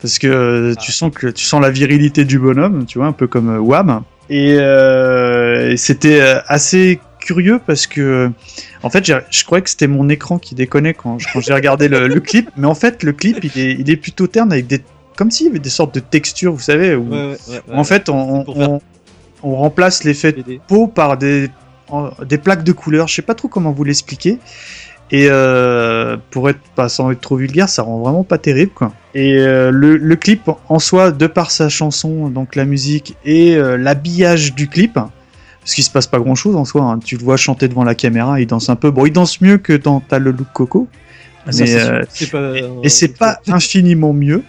parce 0.00 0.18
que 0.18 0.26
euh, 0.26 0.74
tu 0.74 0.92
sens 0.92 1.10
que 1.14 1.26
tu 1.26 1.44
sens 1.44 1.60
la 1.60 1.70
virilité 1.70 2.24
du 2.24 2.38
bonhomme, 2.38 2.86
tu 2.86 2.98
vois, 2.98 3.06
un 3.06 3.12
peu 3.12 3.26
comme 3.26 3.58
Wham. 3.58 4.02
Et, 4.28 4.56
euh, 4.58 5.72
et 5.72 5.76
c'était 5.76 6.20
assez 6.46 7.00
curieux 7.18 7.60
parce 7.66 7.86
que 7.86 8.30
en 8.82 8.88
fait 8.90 9.04
je 9.30 9.44
croyais 9.44 9.62
que 9.62 9.68
c'était 9.70 9.86
mon 9.88 10.08
écran 10.08 10.38
qui 10.38 10.54
déconnait 10.54 10.94
quand, 10.94 11.18
quand 11.32 11.40
j'ai 11.40 11.52
regardé 11.52 11.88
le, 11.88 12.06
le 12.08 12.20
clip, 12.20 12.48
mais 12.56 12.66
en 12.66 12.74
fait 12.74 13.02
le 13.02 13.12
clip 13.12 13.44
il 13.44 13.60
est, 13.60 13.72
il 13.78 13.90
est 13.90 13.96
plutôt 13.96 14.26
terne 14.26 14.52
avec 14.52 14.66
des 14.66 14.80
comme 15.16 15.30
s'il 15.30 15.46
y 15.48 15.50
avait 15.50 15.58
des 15.58 15.68
sortes 15.68 15.94
de 15.94 16.00
textures, 16.00 16.52
vous 16.54 16.60
savez, 16.60 16.94
où, 16.94 17.10
Ouais, 17.10 17.16
ouais, 17.16 17.36
ouais, 17.50 17.60
où 17.68 17.74
en 17.74 17.84
fait 17.84 18.08
on, 18.08 18.80
on 19.42 19.56
remplace 19.56 20.04
l'effet 20.04 20.32
BD. 20.32 20.60
peau 20.66 20.86
par 20.86 21.16
des, 21.18 21.50
en- 21.88 22.10
des 22.26 22.38
plaques 22.38 22.64
de 22.64 22.72
couleur. 22.72 23.08
Je 23.08 23.14
sais 23.16 23.22
pas 23.22 23.34
trop 23.34 23.48
comment 23.48 23.72
vous 23.72 23.84
l'expliquer. 23.84 24.38
Et 25.12 25.26
euh, 25.28 26.16
pour 26.30 26.48
être 26.48 26.60
pas 26.76 26.88
sans 26.88 27.10
être 27.10 27.20
trop 27.20 27.36
vulgaire, 27.36 27.68
ça 27.68 27.82
rend 27.82 27.98
vraiment 27.98 28.22
pas 28.22 28.38
terrible 28.38 28.70
quoi. 28.72 28.92
Et 29.14 29.38
euh, 29.38 29.72
le, 29.72 29.96
le 29.96 30.16
clip 30.16 30.48
en 30.68 30.78
soi, 30.78 31.10
de 31.10 31.26
par 31.26 31.50
sa 31.50 31.68
chanson, 31.68 32.28
donc 32.28 32.54
la 32.54 32.64
musique 32.64 33.16
et 33.24 33.56
euh, 33.56 33.76
l'habillage 33.76 34.54
du 34.54 34.68
clip, 34.68 34.94
parce 34.94 35.74
qu'il 35.74 35.82
se 35.82 35.90
passe 35.90 36.06
pas 36.06 36.20
grand 36.20 36.36
chose 36.36 36.54
en 36.54 36.64
soi. 36.64 36.82
hein. 36.84 37.00
Tu 37.04 37.16
le 37.16 37.24
vois 37.24 37.36
chanter 37.36 37.66
devant 37.66 37.82
la 37.82 37.96
caméra, 37.96 38.40
il 38.40 38.46
danse 38.46 38.68
un 38.70 38.76
peu. 38.76 38.92
Bon, 38.92 39.04
il 39.04 39.12
danse 39.12 39.40
mieux 39.40 39.58
que 39.58 39.72
dans 39.72 39.98
T'as 40.00 40.20
le 40.20 40.30
look 40.30 40.46
coco, 40.52 40.86
Ah, 41.44 41.50
Mais, 41.58 41.66
pas. 42.30 42.56
et, 42.56 42.64
et 42.84 42.88
c'est 42.88 43.18
pas 43.18 43.40
infiniment 43.48 44.12
mieux. 44.12 44.44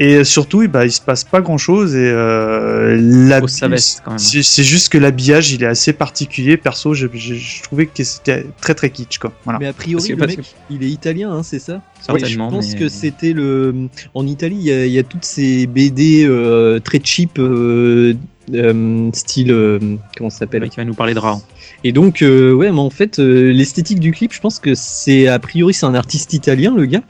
Et 0.00 0.24
surtout, 0.24 0.66
bah, 0.68 0.84
il 0.84 0.90
se 0.90 1.00
passe 1.00 1.22
pas 1.22 1.40
grand 1.40 1.56
chose 1.56 1.94
et 1.94 1.98
euh, 2.10 2.98
la- 3.28 3.40
Faut 3.40 3.46
sa 3.46 3.68
veste, 3.68 4.02
quand 4.04 4.10
même. 4.10 4.18
c'est 4.18 4.64
juste 4.64 4.88
que 4.88 4.98
l'habillage 4.98 5.52
il 5.52 5.62
est 5.62 5.66
assez 5.66 5.92
particulier. 5.92 6.56
Perso, 6.56 6.94
je, 6.94 7.06
je, 7.14 7.34
je 7.34 7.62
trouvais 7.62 7.86
que 7.86 8.02
c'était 8.02 8.44
très 8.60 8.74
très 8.74 8.90
kitsch 8.90 9.18
quoi. 9.18 9.32
Voilà. 9.44 9.60
Mais 9.60 9.66
a 9.68 9.72
priori, 9.72 10.08
le 10.08 10.16
mec, 10.26 10.40
il 10.68 10.82
est 10.82 10.88
italien, 10.88 11.30
hein, 11.32 11.42
c'est 11.44 11.60
ça? 11.60 11.80
Certainement, 12.00 12.50
Je 12.50 12.54
pense 12.56 12.72
mais- 12.72 12.78
que 12.80 12.88
c'était 12.88 13.32
le. 13.32 13.88
En 14.14 14.26
Italie, 14.26 14.56
il 14.58 14.64
y, 14.66 14.72
a- 14.72 14.84
il 14.86 14.92
y 14.92 14.98
a 14.98 15.04
toutes 15.04 15.24
ces 15.24 15.66
BD 15.68 16.24
euh, 16.28 16.80
très 16.80 17.00
cheap, 17.02 17.38
euh, 17.38 18.14
euh, 18.52 19.10
style. 19.12 19.52
euh, 19.52 19.78
comment 20.18 20.28
ça 20.30 20.38
s'appelle? 20.40 20.68
Qui 20.68 20.76
va 20.76 20.84
nous 20.84 20.94
parler 20.94 21.14
de 21.14 21.20
Ra. 21.20 21.40
Et 21.84 21.92
donc, 21.92 22.22
euh, 22.22 22.52
ouais, 22.52 22.72
mais 22.72 22.78
en 22.78 22.90
fait, 22.90 23.18
euh, 23.18 23.52
l'esthétique 23.52 24.00
du 24.00 24.10
clip, 24.10 24.32
je 24.32 24.40
pense 24.40 24.58
que 24.58 24.74
c'est 24.74 25.28
a 25.28 25.38
priori 25.38 25.74
c'est 25.74 25.86
un 25.86 25.94
artiste 25.94 26.32
italien, 26.32 26.74
le 26.76 26.86
gars, 26.86 27.02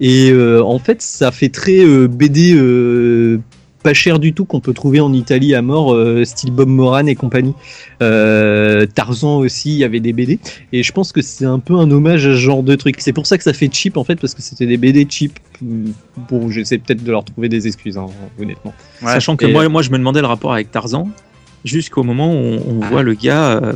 et 0.00 0.30
euh, 0.30 0.62
en 0.64 0.78
fait, 0.78 1.02
ça 1.02 1.30
fait 1.30 1.50
très 1.50 1.80
euh, 1.84 2.08
BD 2.08 2.54
euh, 2.54 3.38
pas 3.82 3.92
cher 3.94 4.18
du 4.20 4.32
tout 4.32 4.44
qu'on 4.44 4.60
peut 4.60 4.72
trouver 4.72 5.00
en 5.00 5.12
Italie 5.12 5.54
à 5.54 5.60
mort, 5.60 5.92
euh, 5.92 6.24
style 6.24 6.52
Bob 6.52 6.68
Moran 6.68 7.04
et 7.06 7.14
compagnie. 7.16 7.52
Euh, 8.00 8.86
Tarzan 8.86 9.38
aussi, 9.38 9.70
il 9.72 9.78
y 9.78 9.84
avait 9.84 10.00
des 10.00 10.12
BD, 10.12 10.38
et 10.72 10.82
je 10.82 10.92
pense 10.92 11.12
que 11.12 11.20
c'est 11.20 11.44
un 11.44 11.58
peu 11.58 11.74
un 11.74 11.90
hommage 11.90 12.24
à 12.26 12.30
ce 12.30 12.36
genre 12.38 12.62
de 12.62 12.74
truc. 12.74 12.96
C'est 13.00 13.12
pour 13.12 13.26
ça 13.26 13.36
que 13.36 13.44
ça 13.44 13.52
fait 13.52 13.68
cheap 13.72 13.96
en 13.96 14.04
fait, 14.04 14.16
parce 14.16 14.34
que 14.34 14.40
c'était 14.40 14.66
des 14.66 14.76
BD 14.78 15.06
cheap. 15.10 15.38
Bon, 15.60 16.48
j'essaie 16.48 16.78
peut-être 16.78 17.04
de 17.04 17.10
leur 17.10 17.24
trouver 17.24 17.48
des 17.48 17.66
excuses, 17.66 17.98
hein, 17.98 18.06
honnêtement. 18.40 18.72
Ouais. 19.02 19.08
Sachant 19.12 19.36
que 19.36 19.44
moi, 19.46 19.68
moi, 19.68 19.82
je 19.82 19.90
me 19.90 19.98
demandais 19.98 20.20
le 20.20 20.26
rapport 20.26 20.52
avec 20.54 20.70
Tarzan, 20.70 21.08
jusqu'au 21.64 22.02
moment 22.02 22.32
où 22.32 22.36
on, 22.36 22.62
on 22.68 22.80
Ah. 22.82 22.88
voit 22.88 23.02
le 23.02 23.14
gars 23.14 23.52
euh, 23.62 23.72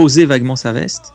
poser 0.00 0.24
vaguement 0.26 0.56
sa 0.56 0.72
veste 0.72 1.12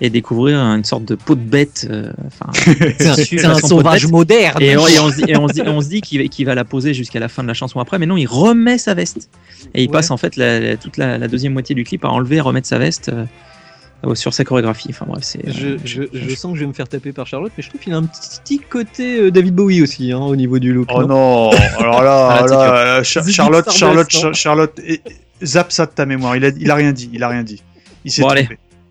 et 0.00 0.10
découvrir 0.10 0.58
une 0.58 0.82
sorte 0.84 1.04
de 1.04 1.14
peau 1.14 1.34
de 1.36 1.40
bête. 1.40 1.86
euh, 1.88 2.12
C'est 2.98 3.44
un, 3.44 3.58
sauvage 3.58 4.06
moderne. 4.08 4.60
Et 4.60 4.76
on, 4.76 4.86
et 4.88 4.98
on 4.98 5.10
se 5.10 5.16
dit, 5.16 5.24
et 5.28 5.36
on 5.36 5.46
se 5.48 5.52
dit, 5.54 5.62
on 5.64 5.80
se 5.80 5.88
dit 5.88 6.00
qu'il 6.00 6.46
va, 6.46 6.54
la 6.54 6.64
poser 6.64 6.94
jusqu'à 6.94 7.20
la 7.20 7.28
fin 7.28 7.42
de 7.42 7.48
la 7.48 7.54
chanson 7.54 7.78
après, 7.80 7.98
mais 7.98 8.06
non, 8.06 8.16
il 8.16 8.26
remet 8.26 8.76
sa 8.78 8.94
veste. 8.94 9.30
Et 9.74 9.82
il 9.84 9.86
Ouais. 9.86 9.92
passe 9.92 10.10
en 10.10 10.16
fait 10.16 10.36
la- 10.36 10.58
la- 10.60 10.76
toute 10.76 10.96
la, 10.96 11.16
la 11.16 11.28
deuxième 11.28 11.52
moitié 11.52 11.74
du 11.76 11.84
clip 11.84 12.04
à 12.04 12.08
enlever 12.08 12.36
et 12.36 12.40
remettre 12.40 12.66
sa 12.66 12.78
veste 12.78 13.10
euh, 13.10 14.14
sur 14.14 14.34
sa 14.34 14.44
chorégraphie. 14.44 14.88
Enfin 14.90 15.06
bref, 15.08 15.22
c'est. 15.22 15.40
Je, 15.50 15.66
euh, 15.68 15.76
je, 15.84 16.02
je 16.12 16.34
sens 16.34 16.52
que 16.52 16.58
je 16.58 16.64
vais 16.64 16.68
me 16.68 16.72
faire 16.74 16.88
taper 16.88 17.12
par 17.12 17.26
Charlotte, 17.28 17.52
mais 17.56 17.62
je 17.62 17.68
trouve 17.68 17.80
qu'il 17.80 17.92
a 17.94 17.96
un 17.96 18.04
petit 18.04 18.58
côté 18.58 19.20
euh, 19.20 19.30
David 19.30 19.54
Bowie 19.54 19.80
aussi, 19.80 20.10
hein, 20.12 20.18
au 20.18 20.34
niveau 20.36 20.58
du 20.58 20.72
look. 20.72 20.88
Oh 20.92 21.02
non 21.02 21.08
non, 21.08 21.50
alors 21.78 22.02
là, 22.02 22.44
Ah, 22.50 23.02
Charlotte, 23.04 23.70
Charlotte, 23.70 24.34
Charlotte, 24.34 24.78
et- 24.84 24.94
et- 24.94 25.46
zappe 25.46 25.70
ça 25.72 25.86
de 25.86 25.92
ta 25.92 26.04
mémoire. 26.04 26.36
Il 26.36 26.44
a, 26.44 26.48
il 26.48 26.70
a 26.70 26.74
rien 26.74 26.92
dit, 26.92 27.08
il 27.12 27.22
a 27.22 27.28
rien 27.28 27.42
dit. 27.44 27.62
Il 28.04 28.12
s'est 28.12 28.22
Bon, 28.22 28.28
allez. 28.28 28.48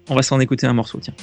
On 0.09 0.15
va 0.15 0.21
s'en 0.21 0.39
écouter 0.39 0.67
un 0.67 0.73
morceau, 0.73 0.99
tiens. 0.99 1.13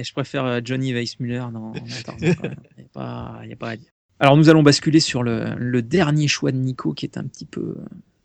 Ouais, 0.00 0.04
je 0.04 0.12
préfère 0.12 0.44
euh, 0.44 0.60
Johnny 0.64 0.92
Weissmuller 0.94 1.40
même. 1.52 1.72
Il 1.76 1.82
n'y 2.24 2.30
a, 2.30 2.34
pas- 2.92 3.40
y 3.46 3.52
a 3.52 3.56
pas 3.56 3.68
à 3.70 3.76
dire. 3.76 3.88
Alors 4.18 4.36
nous 4.36 4.48
allons 4.48 4.62
basculer 4.62 5.00
sur 5.00 5.22
le, 5.22 5.54
le 5.56 5.82
dernier 5.82 6.28
choix 6.28 6.52
de 6.52 6.56
Nico 6.56 6.92
qui 6.92 7.06
est 7.06 7.16
un 7.18 7.24
petit 7.24 7.44
peu 7.46 7.74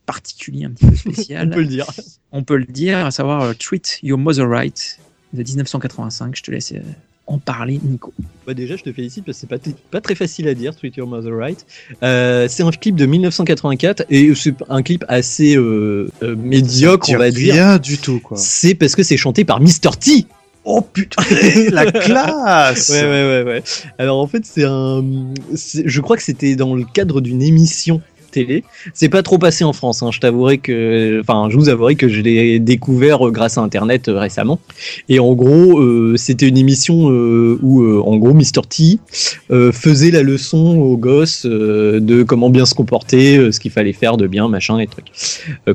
particulier, 0.06 0.66
un 0.66 0.72
petit 0.72 0.86
peu 0.88 0.96
spécial. 0.96 1.48
On 1.52 1.54
peut 1.54 1.62
le 1.62 1.68
dire. 1.68 1.86
On 2.32 2.44
peut 2.44 2.58
le 2.58 2.66
dire, 2.66 3.06
à 3.06 3.12
savoir 3.12 3.42
euh, 3.42 3.54
Treat 3.54 4.00
Your 4.04 4.18
Mother 4.18 4.48
Right 4.50 5.00
de 5.34 5.44
1985. 5.44 6.36
Je 6.36 6.44
te 6.44 6.52
laisse 6.52 6.72
euh, 6.74 6.80
en 7.28 7.40
parler, 7.40 7.80
Nico. 7.84 8.14
Bah 8.46 8.54
déjà, 8.54 8.76
je 8.76 8.84
te 8.84 8.92
félicite 8.94 9.26
parce 9.26 9.42
que 9.42 9.48
c'est 9.50 9.72
pas, 9.72 9.72
pas 9.90 10.02
très 10.02 10.14
facile 10.16 10.48
à 10.48 10.54
dire, 10.54 10.76
Tweet 10.76 10.96
Your 10.98 11.08
Mother 11.08 11.36
Right. 11.36 11.66
Euh, 12.04 12.48
c'est 12.50 12.62
un 12.64 12.70
clip 12.72 12.96
de 12.96 13.06
1984 13.06 14.06
et 14.10 14.36
c'est 14.36 14.54
un 14.70 14.84
clip 14.84 15.04
assez 15.08 15.56
euh, 15.58 16.12
euh, 16.22 16.36
médiocre, 16.36 17.10
on 17.12 17.18
va 17.18 17.32
dire. 17.32 17.54
Rien 17.56 17.78
du 17.80 17.98
tout, 17.98 18.20
quoi. 18.20 18.38
C'est 18.38 18.76
parce 18.76 18.96
que 18.96 19.02
c'est 19.02 19.18
chanté 19.18 19.44
par 19.46 19.60
Mr. 19.60 19.98
T. 20.00 20.28
Oh 20.66 20.82
putain, 20.82 21.24
la 21.72 21.92
classe 21.92 22.90
Ouais, 22.90 23.04
ouais, 23.04 23.44
ouais, 23.44 23.44
ouais. 23.44 23.64
Alors 24.00 24.20
en 24.20 24.28
fait, 24.28 24.44
c'est 24.46 24.66
un. 24.66 25.04
Je 25.54 26.02
crois 26.02 26.18
que 26.18 26.24
c'était 26.24 26.56
dans 26.56 26.74
le 26.74 26.84
cadre 26.84 27.22
d'une 27.22 27.44
émission 27.44 28.02
C'est 28.94 29.10
pas 29.10 29.24
trop 29.24 29.38
passé 29.38 29.64
en 29.64 29.74
France. 29.74 30.04
Hein. 30.04 30.12
Je 30.12 30.20
t'avouerai 30.20 30.58
que, 30.58 31.22
enfin, 31.22 31.50
je 31.50 31.58
vous 31.58 31.70
avouerai 31.70 31.96
que 31.96 32.08
je 32.08 32.22
l'ai 32.22 32.60
découvert 32.60 33.28
euh, 33.28 33.32
grâce 33.32 33.58
à 33.58 33.62
Internet 33.62 34.08
euh, 34.08 34.20
récemment. 34.20 34.60
Et 35.10 35.20
en 35.20 35.34
gros, 35.34 35.80
euh, 35.80 36.16
c'était 36.18 36.48
une 36.48 36.58
émission 36.58 37.06
où, 37.06 37.84
euh, 37.84 38.02
en 38.04 38.18
gros, 38.18 38.34
Mr. 38.34 38.62
T 38.68 39.00
faisait 39.72 40.12
la 40.12 40.24
leçon 40.24 40.78
aux 40.78 40.98
gosses 40.98 41.46
de 41.46 42.24
comment 42.24 42.50
bien 42.50 42.66
se 42.66 42.74
comporter, 42.74 43.52
ce 43.52 43.60
qu'il 43.60 43.72
fallait 43.72 43.94
faire 43.94 44.18
de 44.18 44.28
bien, 44.28 44.48
machin, 44.48 44.80
et 44.80 44.88
trucs. 44.88 45.12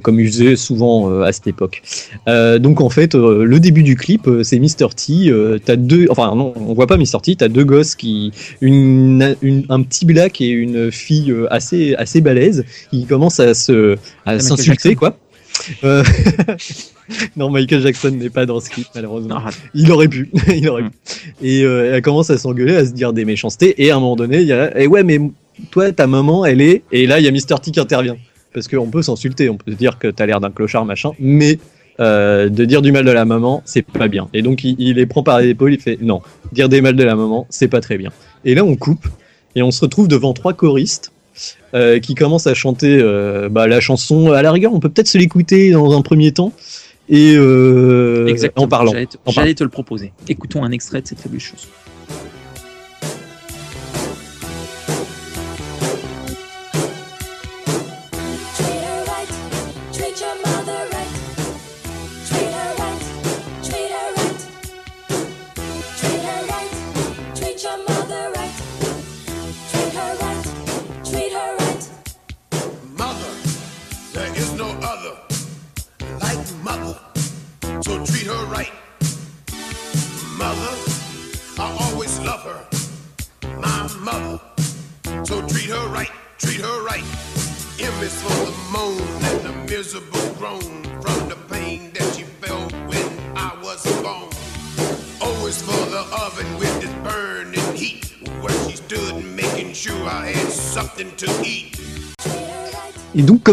Comme 0.03 0.21
il 0.21 0.27
faisait 0.27 0.57
souvent 0.57 1.21
à 1.21 1.33
cette 1.33 1.47
époque. 1.47 1.83
Donc 2.27 2.81
en 2.81 2.91
fait, 2.91 3.15
le 3.15 3.61
début 3.61 3.83
du 3.83 3.97
clip, 3.97 4.29
c'est 4.43 4.59
Mr. 4.59 4.89
T. 4.97 5.33
t'as 5.65 5.77
deux, 5.77 6.07
enfin 6.11 6.35
non, 6.35 6.53
on 6.57 6.75
voit 6.75 6.87
pas 6.87 6.97
Mr. 6.97 7.21
T. 7.23 7.37
T'as 7.37 7.49
deux 7.49 7.65
gosses 7.65 7.95
qui, 7.95 8.33
une, 8.61 9.37
un 9.69 9.83
petit 9.83 10.05
black 10.05 10.41
et 10.41 10.49
une 10.49 10.91
fille 10.91 11.35
assez 11.51 11.95
assez 11.97 12.21
balèze, 12.21 12.50
qui 12.91 13.07
commencent 13.07 13.41
à 13.41 13.55
se, 13.55 13.97
à 14.27 14.39
s'insulter 14.41 14.95
quoi. 14.97 15.17
Euh, 15.85 16.03
non, 17.37 17.51
Michael 17.51 17.83
Jackson 17.83 18.11
n'est 18.13 18.31
pas 18.31 18.47
dans 18.47 18.61
ce 18.61 18.71
clip 18.71 18.87
malheureusement. 18.95 19.41
Non, 19.41 19.51
Il 19.75 19.91
aurait 19.93 20.09
pu, 20.09 20.31
il 20.49 20.69
aurait 20.69 20.83
Mm. 20.83 20.91
pu. 20.91 20.97
Et 21.43 21.65
euh, 21.65 21.95
elle 21.95 22.03
commence 22.03 22.31
à 22.31 22.39
s'engueuler, 22.39 22.77
à 22.77 22.87
se 22.87 22.93
dire 22.93 23.13
des 23.13 23.25
méchancetés. 23.25 23.83
Et 23.83 23.91
à 23.91 23.97
un 23.97 24.01
moment 24.01 24.17
donné, 24.17 24.41
il 24.41 24.47
y 24.47 24.53
a, 24.53 24.79
et 24.81 24.87
ouais, 24.87 25.03
mais 25.03 25.21
toi, 25.71 25.91
ta 25.93 26.07
maman, 26.07 26.45
elle 26.47 26.61
est. 26.61 26.83
Et 26.93 27.07
là, 27.07 27.19
il 27.21 27.25
y 27.25 27.29
a 27.29 27.33
Mr. 27.33 27.61
T 27.63 27.71
qui 27.73 27.81
intervient. 27.81 28.17
Parce 28.53 28.67
qu'on 28.69 28.89
peut 28.91 29.03
s'insulter, 29.03 29.49
on 29.49 29.57
peut 29.57 29.71
se 29.73 29.77
dire 29.77 29.99
que 29.99 30.09
t'as 30.09 30.27
l'air 30.27 30.41
d'un 30.41 30.51
clochard, 30.51 30.85
machin. 30.85 31.11
Mais 31.19 31.59
euh, 32.01 32.49
de 32.49 32.65
dire 32.65 32.81
du 32.83 32.91
mal 32.93 33.05
de 33.05 33.11
la 33.11 33.25
maman, 33.25 33.63
c'est 33.65 33.83
pas 33.83 34.09
bien. 34.09 34.29
Et 34.33 34.43
donc, 34.43 34.65
il, 34.65 34.75
il 34.79 34.97
les 34.97 35.07
prend 35.07 35.23
par 35.23 35.41
l'épaule, 35.41 35.75
il 35.75 35.81
fait 35.81 35.99
non, 36.01 36.23
dire 36.53 36.69
des 36.69 36.81
mal 36.81 36.97
de 36.97 37.05
la 37.05 37.15
maman, 37.15 37.47
c'est 37.51 37.69
pas 37.69 37.81
très 37.81 37.99
bien. 37.99 38.11
Et 38.45 38.55
là, 38.55 38.65
on 38.65 38.75
coupe. 38.77 39.07
Et 39.57 39.63
on 39.63 39.71
se 39.73 39.81
retrouve 39.81 40.09
devant 40.09 40.33
trois 40.33 40.53
choristes. 40.53 41.10
Euh, 41.75 42.01
qui 42.01 42.15
commencent 42.15 42.47
à 42.47 42.55
chanter 42.55 42.99
euh, 43.01 43.49
bah, 43.49 43.67
la 43.67 43.81
chanson. 43.81 44.33
À 44.33 44.43
la 44.43 44.53
rigueur, 44.53 44.75
on 44.75 44.81
peut 44.81 44.89
peut-être 44.89 45.09
se 45.09 45.19
l'écouter 45.19 45.71
dans 45.71 45.97
un 45.97 46.03
premier 46.03 46.33
temps 46.33 46.53
et 47.09 47.35
euh, 47.37 48.35
en 48.57 48.69
parlant. 48.69 48.93
J'allais 49.29 49.55
te, 49.55 49.59
te 49.59 49.65
le 49.65 49.71
proposer. 49.71 50.13
Écoutons 50.29 50.65
un 50.65 50.71
extrait 50.73 51.03
de 51.03 51.07
cette 51.07 51.21
fabuleuse 51.21 51.43
chanson. 51.43 51.69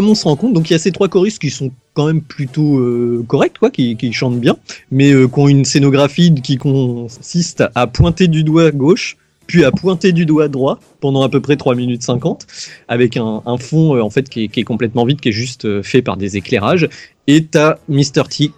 On 0.08 0.14
se 0.14 0.24
rend 0.24 0.36
compte, 0.36 0.52
donc 0.52 0.70
il 0.70 0.72
y 0.72 0.76
a 0.76 0.78
ces 0.78 0.92
trois 0.92 1.08
choristes 1.08 1.40
qui 1.40 1.50
sont 1.50 1.70
quand 1.94 2.06
même 2.06 2.22
plutôt 2.22 2.78
euh, 2.78 3.24
corrects, 3.26 3.58
quoi, 3.58 3.70
qui, 3.70 4.12
chantent 4.12 4.40
bien, 4.40 4.56
mais 4.90 5.12
euh, 5.12 5.28
qui 5.28 5.38
ont 5.38 5.48
une 5.48 5.64
scénographie 5.64 6.34
qui 6.34 6.56
consiste 6.56 7.64
à 7.74 7.86
pointer 7.86 8.28
du 8.28 8.44
doigt 8.44 8.70
gauche, 8.70 9.16
puis 9.46 9.64
à 9.64 9.70
pointer 9.70 10.12
du 10.12 10.26
doigt 10.26 10.48
droit 10.48 10.78
pendant 11.00 11.22
à 11.22 11.28
peu 11.28 11.40
près 11.40 11.56
3 11.56 11.74
minutes 11.74 12.02
50, 12.02 12.46
avec 12.88 13.16
un, 13.16 13.42
fond 13.58 13.94
euh, 13.94 14.00
en 14.00 14.10
fait 14.10 14.28
qui 14.28 14.44
est, 14.44 14.64
complètement 14.64 15.04
vide, 15.04 15.20
qui 15.20 15.30
est 15.30 15.32
juste 15.32 15.82
fait 15.82 16.02
par 16.02 16.16
des 16.16 16.36
éclairages. 16.36 16.88
Et 17.26 17.44
t'as 17.44 17.76
Mr. 17.88 18.24
T 18.28 18.50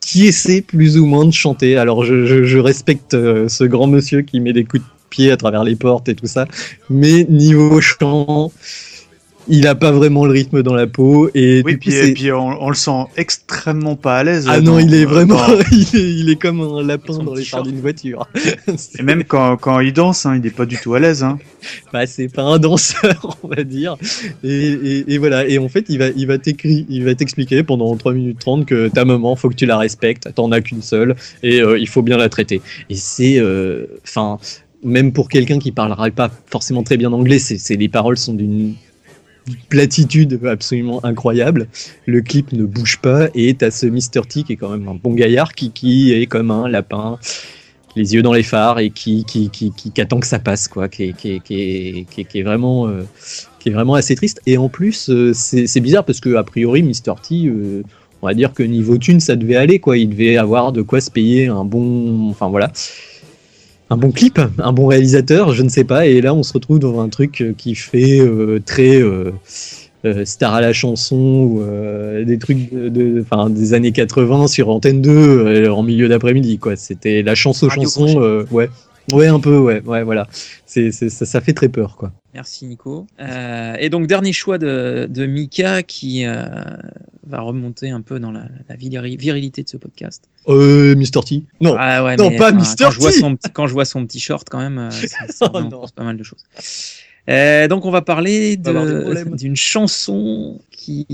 qui 0.00 0.26
essaie 0.26 0.60
plus 0.60 0.98
ou 0.98 1.06
moins 1.06 1.24
de 1.24 1.32
chanter. 1.32 1.76
Alors 1.76 2.04
je, 2.04 2.58
respecte 2.58 3.12
ce 3.12 3.64
grand 3.64 3.86
monsieur 3.86 4.20
qui 4.20 4.38
met 4.40 4.52
des 4.52 4.64
coups 4.64 4.82
de 4.82 4.88
pied 5.08 5.30
à 5.30 5.36
travers 5.36 5.64
les 5.64 5.76
portes 5.76 6.08
et 6.08 6.14
tout 6.14 6.26
ça, 6.26 6.46
mais 6.90 7.24
niveau 7.24 7.80
chant, 7.80 8.52
il 9.48 9.66
a 9.66 9.74
pas 9.74 9.90
vraiment 9.90 10.24
le 10.24 10.32
rythme 10.32 10.62
dans 10.62 10.74
la 10.74 10.86
peau 10.86 11.28
et 11.34 11.62
Oui, 11.64 11.76
puis, 11.76 11.94
et 11.94 12.12
puis 12.14 12.32
on, 12.32 12.62
on 12.62 12.68
le 12.68 12.74
sent 12.74 13.04
extrêmement 13.16 13.96
pas 13.96 14.18
à 14.18 14.24
l'aise. 14.24 14.46
ah 14.48 14.60
non, 14.60 14.78
il 14.78 14.94
est 14.94 15.04
vraiment, 15.04 15.36
dans- 15.36 15.58
il, 15.72 15.82
est, 15.96 16.14
il 16.20 16.30
est 16.30 16.36
comme 16.40 16.60
un 16.60 16.82
lapin 16.82 17.18
dans 17.18 17.34
les 17.34 17.44
phares 17.44 17.62
d'une 17.62 17.80
voiture. 17.80 18.26
Et 18.98 19.02
même 19.02 19.24
quand, 19.24 19.56
quand 19.56 19.80
il 19.80 19.92
danse, 19.92 20.26
hein, 20.26 20.36
il 20.40 20.46
est 20.46 20.50
pas 20.54 20.66
du 20.66 20.76
tout 20.78 20.94
à 20.94 21.00
l'aise. 21.00 21.22
Hein. 21.22 21.38
bah, 21.92 22.06
c'est 22.06 22.28
pas 22.28 22.42
un 22.42 22.58
danseur, 22.58 23.36
on 23.42 23.48
va 23.48 23.62
dire. 23.64 23.96
Et, 24.42 24.48
et, 24.48 25.12
et 25.14 25.18
voilà. 25.18 25.46
Et 25.48 25.58
en 25.58 25.68
fait, 25.68 25.86
il 25.88 25.98
va, 25.98 26.08
il 26.08 26.26
va 26.26 26.36
t'écri- 26.38 26.86
il 26.88 27.04
va 27.04 27.14
t'expliquer 27.14 27.62
pendant 27.62 27.94
3 27.96 28.12
minutes 28.14 28.38
30 28.38 28.66
que 28.66 28.88
ta 28.88 29.04
maman, 29.04 29.36
faut 29.36 29.48
que 29.48 29.54
tu 29.54 29.66
la 29.66 29.78
respectes. 29.78 30.28
T'en 30.34 30.52
as 30.52 30.60
qu'une 30.60 30.82
seule 30.82 31.16
et 31.42 31.60
euh, 31.60 31.78
il 31.78 31.88
faut 31.88 32.02
bien 32.02 32.16
la 32.16 32.28
traiter. 32.28 32.60
Et 32.90 32.94
c'est, 32.94 33.38
euh, 33.38 33.86
enfin, 34.04 34.38
même 34.82 35.12
pour 35.12 35.28
quelqu'un 35.28 35.58
qui 35.58 35.72
parlera 35.72 36.10
pas 36.10 36.30
forcément 36.46 36.82
très 36.82 36.96
bien 36.96 37.12
anglais, 37.12 37.38
c'est, 37.38 37.76
les 37.76 37.88
paroles 37.88 38.16
sont 38.18 38.34
d'une 38.34 38.74
platitude 39.68 40.40
absolument 40.46 41.04
incroyable. 41.04 41.68
Le 42.06 42.20
clip 42.22 42.52
ne 42.52 42.64
bouge 42.64 42.98
pas 42.98 43.28
et 43.34 43.54
t'as 43.54 43.70
ce 43.70 43.86
Mr. 43.86 44.26
T 44.28 44.42
qui 44.42 44.54
est 44.54 44.56
quand 44.56 44.70
même 44.70 44.88
un 44.88 44.94
bon 44.94 45.14
gaillard 45.14 45.54
qui, 45.54 45.70
qui 45.70 46.12
est 46.12 46.26
comme 46.26 46.50
un 46.50 46.68
lapin, 46.68 47.18
les 47.96 48.14
yeux 48.14 48.22
dans 48.22 48.32
les 48.32 48.42
phares 48.42 48.78
et 48.78 48.90
qui, 48.90 49.24
qui, 49.24 49.50
qui, 49.50 49.70
qui, 49.70 49.90
qui 49.90 50.00
attend 50.00 50.20
que 50.20 50.26
ça 50.26 50.38
passe, 50.38 50.68
quoi, 50.68 50.88
qui 50.88 51.04
est, 51.04 51.40
qui 51.42 52.06
qui 52.06 52.42
vraiment, 52.42 52.88
euh, 52.88 53.02
qui 53.60 53.68
est 53.68 53.72
vraiment 53.72 53.94
assez 53.94 54.14
triste. 54.16 54.40
Et 54.46 54.58
en 54.58 54.68
plus, 54.68 55.10
euh, 55.10 55.32
c'est 55.34 55.66
c'est 55.66 55.80
bizarre 55.80 56.04
parce 56.04 56.20
que 56.20 56.34
a 56.34 56.42
priori, 56.42 56.82
Mr. 56.82 57.14
T, 57.22 57.46
euh, 57.46 57.82
on 58.22 58.26
va 58.26 58.34
dire 58.34 58.52
que 58.52 58.62
niveau 58.62 58.98
thune, 58.98 59.20
ça 59.20 59.36
devait 59.36 59.56
aller, 59.56 59.78
quoi. 59.78 59.98
Il 59.98 60.10
devait 60.10 60.36
avoir 60.36 60.72
de 60.72 60.82
quoi 60.82 61.00
se 61.00 61.10
payer 61.10 61.48
un 61.48 61.64
bon, 61.64 62.30
enfin 62.30 62.48
voilà, 62.48 62.72
un 63.90 63.96
bon 63.96 64.10
clip, 64.10 64.40
un 64.58 64.72
bon 64.72 64.86
réalisateur, 64.86 65.52
je 65.52 65.62
ne 65.62 65.68
sais 65.68 65.84
pas. 65.84 66.06
Et 66.06 66.20
là, 66.20 66.34
on 66.34 66.42
se 66.42 66.52
retrouve 66.52 66.78
dans 66.78 67.00
un 67.00 67.08
truc 67.08 67.40
euh, 67.42 67.52
qui 67.56 67.74
fait 67.74 68.18
euh, 68.20 68.58
très 68.64 69.00
euh, 69.00 69.30
euh, 70.04 70.24
star 70.24 70.54
à 70.54 70.60
la 70.60 70.72
chanson 70.72 71.16
ou 71.16 71.60
euh, 71.62 72.24
des 72.24 72.38
trucs 72.38 72.72
de, 72.72 72.88
de- 72.88 73.22
enfin, 73.22 73.50
des 73.50 73.74
années 73.74 73.92
80 73.92 74.46
sur 74.48 74.68
Antenne 74.70 75.00
2 75.02 75.10
euh, 75.10 75.68
en 75.72 75.82
milieu 75.82 76.08
d'après-midi, 76.08 76.58
quoi. 76.58 76.76
C'était 76.76 77.22
la 77.22 77.34
chanson 77.34 77.68
Radio 77.68 77.82
chanson, 77.84 78.04
Crochet. 78.06 78.18
euh, 78.20 78.44
ouais. 78.50 78.70
Ouais, 79.12 79.26
un 79.28 79.40
peu, 79.40 79.58
ouais, 79.58 79.80
ouais, 79.82 80.02
voilà. 80.02 80.26
C'est, 80.66 80.90
c'est- 80.92 81.10
ça, 81.10 81.26
ça 81.26 81.40
fait 81.40 81.52
très 81.52 81.68
peur, 81.68 81.96
quoi. 81.96 82.12
Merci 82.32 82.66
Nico. 82.66 83.06
Euh, 83.20 83.74
et 83.78 83.90
donc 83.90 84.06
dernier 84.06 84.32
choix 84.32 84.58
de, 84.58 85.06
de 85.08 85.26
Mika 85.26 85.82
qui 85.84 86.24
euh, 86.26 86.44
va 87.26 87.40
remonter 87.40 87.90
un 87.90 88.00
peu 88.00 88.18
dans 88.18 88.32
la, 88.32 88.46
la 88.68 88.74
virili- 88.76 89.16
virilité 89.16 89.62
de 89.62 89.68
ce 89.68 89.76
podcast. 89.76 90.24
Euh, 90.48 90.96
Mr. 90.96 91.22
T. 91.24 91.42
Non. 91.60 91.76
Ah 91.78 92.02
ouais, 92.02 92.16
non, 92.16 92.30
mais, 92.30 92.36
pas 92.36 92.50
enfin, 92.52 92.56
Mr. 92.58 92.74
Quand 92.78 92.90
je, 92.90 92.98
vois 92.98 93.12
T. 93.12 93.18
son, 93.20 93.36
petit- 93.36 93.50
quand 93.52 93.66
je 93.68 93.72
vois 93.72 93.84
son 93.84 94.04
petit 94.06 94.18
short 94.20 94.48
quand 94.50 94.58
même, 94.58 94.78
euh, 94.78 94.90
ça, 94.90 95.26
ça 95.28 95.50
Oh 95.54 95.60
non. 95.60 95.84
pas 95.94 96.02
mal 96.04 96.16
de 96.16 96.22
choses. 96.24 96.42
Euh, 97.30 97.68
donc 97.68 97.84
on 97.86 97.90
va 97.90 98.02
parler 98.02 98.56
de- 98.56 99.36
d'une 99.36 99.56
chanson 99.56 100.60
qui 100.70 101.06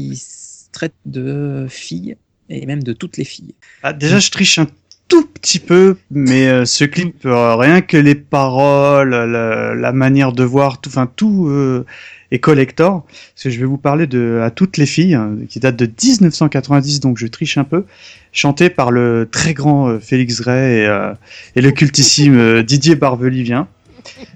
traite 0.72 0.94
de 1.06 1.66
filles 1.68 2.16
et 2.48 2.64
même 2.66 2.82
de 2.82 2.92
toutes 2.92 3.16
les 3.16 3.24
filles. 3.24 3.54
Ah, 3.82 3.92
déjà, 3.92 4.18
je 4.18 4.30
triche 4.30 4.58
un 4.58 4.66
tout 5.10 5.26
petit 5.26 5.58
peu, 5.58 5.96
mais 6.10 6.46
euh, 6.48 6.64
ce 6.64 6.84
clip, 6.84 7.26
euh, 7.26 7.56
rien 7.56 7.82
que 7.82 7.96
les 7.96 8.14
paroles, 8.14 9.10
la, 9.10 9.74
la 9.74 9.92
manière 9.92 10.32
de 10.32 10.44
voir, 10.44 10.80
tout, 10.80 10.88
enfin 10.88 11.10
tout 11.14 11.48
euh, 11.48 11.84
est 12.30 12.38
collector. 12.38 13.04
Parce 13.34 13.44
que 13.44 13.50
je 13.50 13.58
vais 13.58 13.66
vous 13.66 13.76
parler 13.76 14.06
de 14.06 14.40
à 14.42 14.50
toutes 14.50 14.76
les 14.76 14.86
filles, 14.86 15.14
hein, 15.14 15.36
qui 15.48 15.58
date 15.58 15.76
de 15.76 15.84
1990, 15.86 17.00
donc 17.00 17.18
je 17.18 17.26
triche 17.26 17.58
un 17.58 17.64
peu, 17.64 17.84
chanté 18.32 18.70
par 18.70 18.92
le 18.92 19.28
très 19.30 19.52
grand 19.52 19.88
euh, 19.88 19.98
Félix 19.98 20.40
Gray 20.40 20.82
et, 20.82 20.86
euh, 20.86 21.12
et 21.56 21.60
le 21.60 21.72
cultissime 21.72 22.62
Didier 22.62 22.94
Barbelivien. 22.94 23.66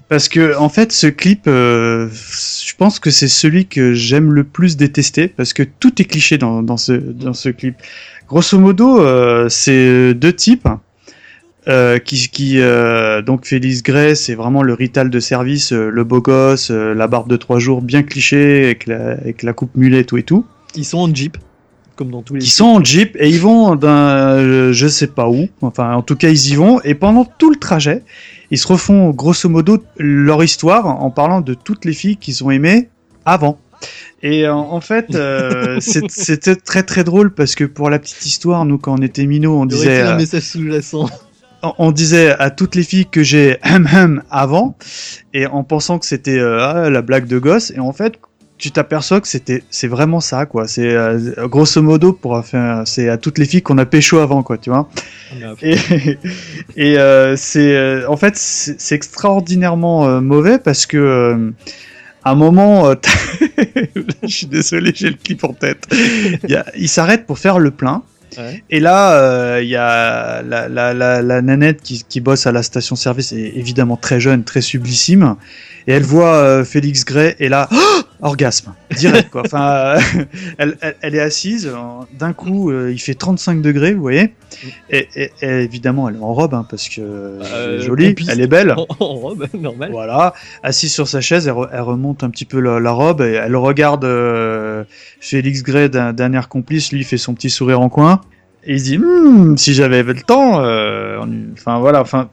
Parce 0.09 0.29
que 0.29 0.55
en 0.57 0.69
fait, 0.69 0.91
ce 0.91 1.07
clip, 1.07 1.47
euh, 1.47 2.07
je 2.09 2.75
pense 2.75 2.99
que 2.99 3.09
c'est 3.09 3.27
celui 3.27 3.65
que 3.65 3.93
j'aime 3.93 4.31
le 4.31 4.43
plus 4.43 4.77
détester 4.77 5.27
parce 5.27 5.53
que 5.53 5.63
tout 5.63 6.01
est 6.01 6.05
cliché 6.05 6.37
dans, 6.37 6.61
dans 6.61 6.77
ce 6.77 6.93
dans 6.93 7.33
ce 7.33 7.49
clip. 7.49 7.75
Grosso 8.27 8.57
modo, 8.57 8.99
euh, 9.01 9.49
c'est 9.49 10.13
deux 10.15 10.33
types 10.33 10.67
euh, 11.67 11.99
qui, 11.99 12.29
qui 12.29 12.59
euh, 12.59 13.21
donc 13.21 13.45
Félix 13.45 13.83
Gray, 13.83 14.15
c'est 14.15 14.35
vraiment 14.35 14.63
le 14.63 14.73
rital 14.73 15.09
de 15.09 15.19
service, 15.19 15.71
euh, 15.73 15.89
le 15.89 16.03
beau 16.03 16.21
gosse, 16.21 16.69
euh, 16.71 16.93
la 16.93 17.07
barbe 17.07 17.29
de 17.29 17.37
trois 17.37 17.59
jours 17.59 17.81
bien 17.81 18.03
cliché 18.03 18.65
avec 18.65 18.87
la, 18.87 19.11
avec 19.11 19.43
la 19.43 19.53
coupe 19.53 19.75
mulet 19.75 20.03
tout 20.03 20.17
et 20.17 20.23
tout. 20.23 20.45
Ils 20.75 20.85
sont 20.85 20.99
en 20.99 21.13
Jeep, 21.13 21.37
comme 21.95 22.09
dans 22.11 22.21
tous 22.21 22.35
les. 22.35 22.41
Qui 22.41 22.49
sont 22.49 22.65
en 22.65 22.83
jeep 22.83 23.15
et 23.19 23.29
ils 23.29 23.39
vont 23.39 23.75
d'un 23.75 23.89
euh, 23.89 24.73
je 24.73 24.87
sais 24.87 25.07
pas 25.07 25.29
où, 25.29 25.47
enfin 25.61 25.93
en 25.93 26.01
tout 26.01 26.15
cas 26.15 26.29
ils 26.29 26.51
y 26.51 26.55
vont 26.55 26.81
et 26.81 26.95
pendant 26.95 27.25
tout 27.25 27.49
le 27.49 27.57
trajet, 27.57 28.03
ils 28.51 28.57
se 28.57 28.67
refont 28.67 29.11
grosso 29.11 29.49
modo 29.49 29.83
leur 29.97 30.43
histoire 30.43 30.87
en 30.87 31.09
parlant 31.11 31.41
de 31.41 31.53
toutes 31.53 31.85
les 31.85 31.93
filles 31.93 32.17
qu'ils 32.17 32.43
ont 32.43 32.51
aimées 32.51 32.89
avant. 33.25 33.59
Et 34.23 34.47
en, 34.47 34.57
en 34.59 34.81
fait, 34.81 35.13
euh, 35.15 35.77
c'était 35.81 36.55
très 36.55 36.83
très 36.83 37.03
drôle 37.03 37.33
parce 37.33 37.55
que 37.55 37.63
pour 37.63 37.89
la 37.89 37.99
petite 37.99 38.25
histoire, 38.25 38.65
nous 38.65 38.77
quand 38.77 38.97
on 38.99 39.01
était 39.03 39.25
minots, 39.25 39.59
on 39.59 39.65
disait 39.65 40.01
un 40.01 40.13
euh, 40.13 40.17
message 40.17 40.43
sous-jacent. 40.43 41.09
on- 41.63 41.73
on 41.77 41.91
disait 41.91 42.31
à 42.37 42.49
toutes 42.49 42.75
les 42.75 42.83
filles 42.83 43.07
que 43.07 43.23
j'ai 43.23 43.57
hum 43.69 43.87
hum 43.93 44.23
avant 44.29 44.75
et 45.33 45.47
en 45.47 45.63
pensant 45.63 45.99
que 45.99 46.05
c'était 46.05 46.37
euh, 46.39 46.59
ah, 46.61 46.89
la 46.89 47.01
blague 47.01 47.27
de 47.27 47.39
gosse 47.39 47.71
et 47.75 47.79
en 47.79 47.91
fait 47.93 48.13
tu 48.57 48.71
t'aperçois 48.71 49.19
que 49.19 49.27
c'était 49.27 49.63
c'est 49.69 49.87
vraiment 49.89 50.21
ça 50.21 50.45
quoi 50.45 50.65
c'est 50.67 50.87
euh, 50.95 51.19
grosso 51.47 51.81
modo 51.81 52.13
pour 52.13 52.41
faire 52.45 52.83
c'est 52.85 53.09
à 53.09 53.17
toutes 53.17 53.37
les 53.37 53.43
filles 53.45 53.61
qu'on 53.61 53.77
a 53.79 53.85
pécho 53.85 54.19
avant 54.19 54.43
quoi 54.43 54.57
tu 54.57 54.69
vois 54.69 54.87
et 55.61 55.75
et 56.77 56.97
euh, 56.97 57.35
c'est 57.35 57.75
euh, 57.75 58.07
en 58.09 58.15
fait 58.15 58.37
c'est 58.37 58.95
extraordinairement 58.95 60.07
euh, 60.07 60.21
mauvais 60.21 60.57
parce 60.57 60.85
que 60.85 60.97
euh, 60.97 61.51
un 62.25 62.35
moment 62.35 62.87
euh, 62.89 62.95
je 64.23 64.27
suis 64.27 64.47
désolé 64.47 64.91
j'ai 64.93 65.09
le 65.09 65.15
clip 65.15 65.43
en 65.43 65.53
tête. 65.53 65.87
Il, 66.75 66.89
s'arrête 66.89 67.25
pour 67.25 67.39
faire 67.39 67.59
le 67.59 67.71
plein. 67.71 68.03
Ouais. 68.37 68.63
et 68.69 68.81
là, 68.81 69.13
euh, 69.13 69.61
il 69.63 69.69
y 69.69 69.77
a 69.77 70.41
la, 70.41 70.67
la, 70.67 70.93
la, 70.93 71.21
la 71.21 71.41
nanette 71.41 71.81
qui, 71.81 72.03
qui 72.03 72.19
bosse 72.19 72.47
à 72.47 72.51
la 72.51 72.63
station-service, 72.63 73.31
est 73.31 73.53
évidemment 73.55 73.95
très 73.95 74.19
jeune, 74.19 74.43
très 74.43 74.59
sublissime, 74.59 75.37
et 75.87 75.93
elle 75.93 76.03
voit 76.03 76.33
euh, 76.35 76.63
Félix 76.65 77.05
Gray, 77.05 77.35
et 77.39 77.49
là, 77.49 77.67
oh 77.71 78.01
orgasme, 78.21 78.73
direct 78.97 79.29
quoi. 79.29 79.43
Enfin, 79.45 79.63
euh, 79.63 79.99
elle, 80.57 80.77
elle, 80.81 80.95
elle 81.01 81.15
est 81.15 81.19
assise, 81.21 81.71
d'un 82.17 82.33
coup, 82.33 82.71
euh, 82.71 82.91
il 82.91 82.99
fait 82.99 83.13
35 83.13 83.61
degrés, 83.61 83.93
vous 83.93 84.01
voyez, 84.01 84.33
et, 84.89 85.07
et, 85.15 85.31
et 85.41 85.47
évidemment, 85.63 86.09
elle 86.09 86.15
est 86.15 86.19
en 86.23 86.33
robe, 86.33 86.53
hein, 86.53 86.65
parce 86.69 86.89
que 86.89 87.01
Euh, 87.01 87.79
est 87.79 87.81
jolie, 87.81 88.15
elle 88.29 88.41
est 88.41 88.47
belle. 88.47 88.73
En, 88.77 88.87
en 88.99 89.13
robe, 89.15 89.45
normal. 89.53 89.91
Voilà, 89.91 90.33
assise 90.63 90.91
sur 90.93 91.07
sa 91.07 91.21
chaise, 91.21 91.47
elle, 91.47 91.53
re- 91.53 91.69
elle 91.71 91.81
remonte 91.81 92.23
un 92.23 92.29
petit 92.29 92.45
peu 92.45 92.59
la, 92.59 92.79
la 92.79 92.91
robe 92.91 93.21
et 93.21 93.33
elle 93.33 93.55
regarde 93.55 94.05
euh, 94.05 94.83
Félix 95.19 95.61
Gray 95.63 95.89
d'un 95.89 96.33
air 96.33 96.49
complice. 96.49 96.91
Lui, 96.91 97.01
il 97.01 97.03
fait 97.05 97.17
son 97.17 97.33
petit 97.35 97.49
sourire 97.49 97.81
en 97.81 97.89
coin 97.89 98.21
et 98.63 98.73
il 98.73 98.79
se 98.79 98.85
dit 98.85 98.97
Hmm, 98.97 99.55
si 99.57 99.73
j'avais 99.75 100.01
le 100.03 100.15
temps. 100.15 100.61
euh, 100.63 101.19
Enfin 101.53 101.79
voilà, 101.79 102.01
enfin 102.01 102.29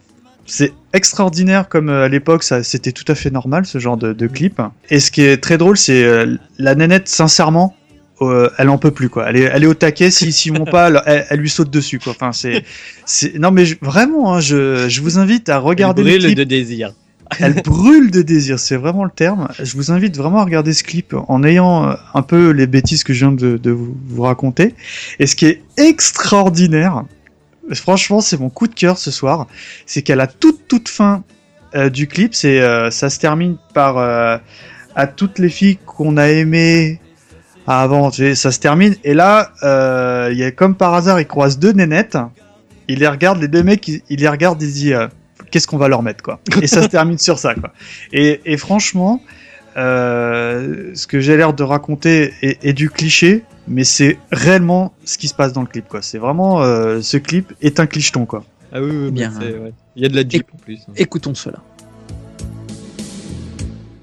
c'est 0.47 0.72
extraordinaire 0.93 1.68
comme 1.68 1.88
euh, 1.88 2.05
à 2.05 2.09
l'époque 2.09 2.43
ça 2.43 2.62
c'était 2.62 2.93
tout 2.93 3.05
à 3.09 3.14
fait 3.14 3.30
normal 3.30 3.64
ce 3.66 3.78
genre 3.78 3.97
de, 3.97 4.12
de 4.12 4.26
clip. 4.26 4.61
Et 4.90 5.01
ce 5.01 5.11
qui 5.11 5.22
est 5.22 5.36
très 5.38 5.59
drôle, 5.59 5.76
c'est 5.78 6.03
euh, 6.05 6.36
la 6.59 6.74
nénette 6.74 7.09
sincèrement. 7.09 7.74
euh, 8.20 8.49
elle 8.59 8.68
en 8.68 8.78
peut 8.78 8.90
plus 8.93 9.09
quoi. 9.09 9.28
Elle 9.28 9.36
est, 9.36 9.51
elle 9.53 9.64
est 9.64 9.66
au 9.66 9.74
taquet. 9.74 10.11
Si 10.11 10.32
s'ils 10.32 10.57
vont 10.57 10.64
pas, 10.64 10.88
elle, 10.88 11.03
elle- 11.07 11.26
elle 11.30 11.40
lui 11.40 11.51
saute 11.51 11.70
dessus 11.70 11.99
quoi. 11.99 12.12
Enfin 12.12 12.32
c'est, 12.32 12.64
non 13.38 13.51
mais 13.51 13.64
je- 13.66 13.76
vraiment, 13.82 14.34
hein, 14.34 14.40
je, 14.40 14.88
je 14.88 15.01
vous 15.01 15.18
invite 15.18 15.49
à 15.49 15.59
regarder 15.59 16.03
le 16.03 16.11
Brûle 16.11 16.22
clip 16.26 16.38
de 16.38 16.45
désir. 16.45 16.93
elle 17.40 17.55
brûle 17.62 18.11
de 18.11 18.20
désir, 18.20 18.59
c'est 18.59 18.76
vraiment 18.76 19.05
le 19.05 19.11
terme. 19.11 19.49
Je 19.62 19.74
vous 19.76 19.90
invite 19.90 20.16
vraiment 20.18 20.40
à 20.40 20.45
regarder 20.45 20.72
ce 20.74 20.84
clip 20.84 21.14
en 21.28 21.43
ayant 21.45 21.97
un 22.14 22.22
peu 22.22 22.51
les 22.51 22.66
bêtises 22.66 23.05
que 23.05 23.14
je 23.14 23.20
viens 23.24 23.32
de, 23.32 23.57
de 23.57 23.70
vous, 23.70 23.97
vous 24.07 24.22
raconter. 24.22 24.74
Et 25.18 25.26
ce 25.26 25.34
qui 25.34 25.47
est 25.47 25.62
extraordinaire, 25.78 27.05
franchement, 27.72 28.20
c'est 28.20 28.38
mon 28.38 28.50
coup 28.50 28.66
de 28.66 28.74
cœur 28.74 28.98
ce 28.98 29.10
soir, 29.10 29.46
c'est 29.86 30.02
qu'à 30.02 30.16
la 30.16 30.26
toute 30.26 30.68
toute 30.68 30.88
fin 30.88 31.24
euh, 31.74 31.88
du 31.88 32.06
clip, 32.06 32.34
c'est 32.34 32.60
euh, 32.60 32.90
ça 32.90 33.08
se 33.08 33.18
termine 33.18 33.56
par 33.72 33.98
euh, 33.98 34.36
à 34.94 35.06
toutes 35.06 35.38
les 35.38 35.48
filles 35.48 35.78
qu'on 35.86 36.16
a 36.16 36.28
aimées 36.28 37.00
avant, 37.66 38.10
ça 38.10 38.50
se 38.50 38.58
termine. 38.58 38.96
Et 39.04 39.14
là, 39.14 39.52
il 40.30 40.36
y 40.36 40.44
a 40.44 40.50
comme 40.50 40.74
par 40.74 40.94
hasard, 40.94 41.20
il 41.20 41.26
croise 41.26 41.58
deux 41.58 41.72
nénettes. 41.72 42.18
Il 42.88 42.98
les 42.98 43.08
regarde, 43.08 43.40
les 43.40 43.48
deux 43.48 43.62
mecs, 43.62 43.86
il, 43.86 44.02
il 44.10 44.20
les 44.20 44.28
regarde, 44.28 44.60
il 44.60 44.72
dit, 44.72 44.92
qu'est-ce 45.50 45.68
qu'on 45.68 45.78
va 45.78 45.86
leur 45.86 46.02
mettre, 46.02 46.22
quoi. 46.24 46.40
Et 46.60 46.66
ça 46.66 46.82
se 46.82 46.88
termine 46.88 47.18
sur 47.18 47.38
ça, 47.38 47.54
quoi. 47.54 47.72
Et, 48.12 48.40
et 48.44 48.56
franchement, 48.56 49.22
ce 49.76 51.06
que 51.06 51.20
j'ai 51.20 51.36
l'air 51.36 51.54
de 51.54 51.62
raconter 51.62 52.34
est, 52.42 52.58
est 52.64 52.72
du 52.72 52.90
cliché, 52.90 53.44
mais 53.68 53.84
c'est 53.84 54.18
réellement 54.30 54.92
ce 55.04 55.18
qui 55.18 55.28
se 55.28 55.34
passe 55.34 55.52
dans 55.52 55.60
le 55.62 55.66
clip, 55.66 55.88
quoi. 55.88 56.02
C'est 56.02 56.18
vraiment, 56.18 56.62
euh, 56.62 57.00
ce 57.02 57.16
clip 57.16 57.52
est 57.62 57.80
un 57.80 57.86
clicheton, 57.86 58.26
quoi. 58.26 58.44
Ah 58.72 58.80
oui, 58.82 58.90
oui, 58.90 59.10
Bien. 59.10 59.30
bah, 59.30 59.36
c'est- 59.40 59.58
ouais. 59.58 59.72
Il 59.96 60.02
y 60.02 60.06
a 60.06 60.08
de 60.08 60.16
la 60.16 60.26
Jeep 60.28 60.46
en 60.54 60.56
plus. 60.58 60.78
hein. 60.88 60.92
Écoutons 60.96 61.34
cela. 61.34 61.58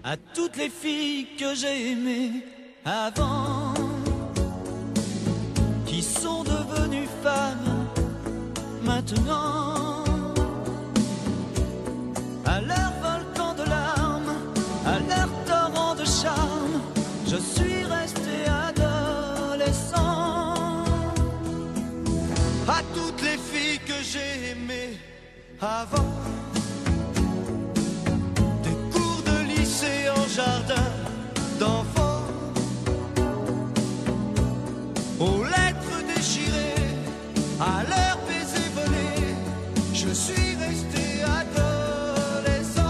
à 0.03 0.15
toutes 0.33 0.57
les 0.57 0.69
filles 0.69 1.27
que 1.39 1.53
j'ai 1.55 1.91
aimées 1.91 2.43
avant, 2.83 3.73
qui 5.85 6.01
sont 6.01 6.43
devenues 6.43 7.07
femmes 7.21 7.85
maintenant, 8.83 10.03
à 12.45 12.61
leur 12.61 12.88
avant. 25.61 26.05
Des 28.63 28.77
cours 28.91 29.21
de 29.25 29.37
lycée 29.47 30.09
en 30.09 30.27
jardin 30.27 30.89
d'enfants 31.59 32.27
Aux 35.19 35.43
lettres 35.43 35.99
déchirées, 36.15 36.75
à 37.59 37.83
leurs 37.83 38.19
baisers 38.27 38.71
volés 38.73 39.35
Je 39.93 40.09
suis 40.13 40.55
resté 40.55 41.23
adolescent 41.23 42.81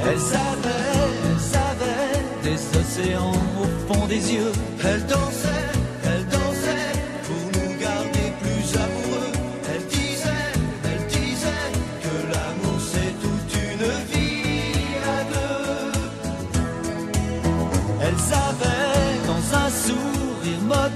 Elles 0.00 0.36
avaient, 0.52 1.04
elles 1.28 1.56
avaient 1.70 2.48
des 2.50 2.78
océans 2.78 3.32
au 3.60 3.92
fond 3.92 4.06
des 4.06 4.32
yeux 4.32 4.52
Elles 4.84 5.04
dansaient, 5.06 5.65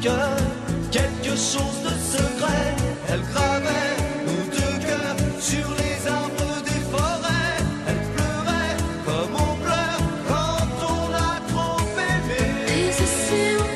quelque 0.01 1.37
chose 1.37 1.83
de 1.85 1.91
secret. 1.91 2.75
Elles 3.09 3.21
gravaient 3.33 3.97
nos 4.27 4.45
deux 4.51 4.87
cœurs 4.87 5.17
sur 5.39 5.69
les 5.79 6.09
arbres 6.09 6.63
des 6.65 6.81
forêts. 6.91 7.59
Elles 7.89 8.07
pleuraient 8.15 8.77
comme 9.05 9.35
on 9.35 9.55
pleure 9.63 10.03
quand 10.29 10.69
on 10.87 11.15
a 11.15 11.41
trop 11.49 11.81
aimé. 11.99 12.43
Les 12.69 12.91
océans 13.03 13.67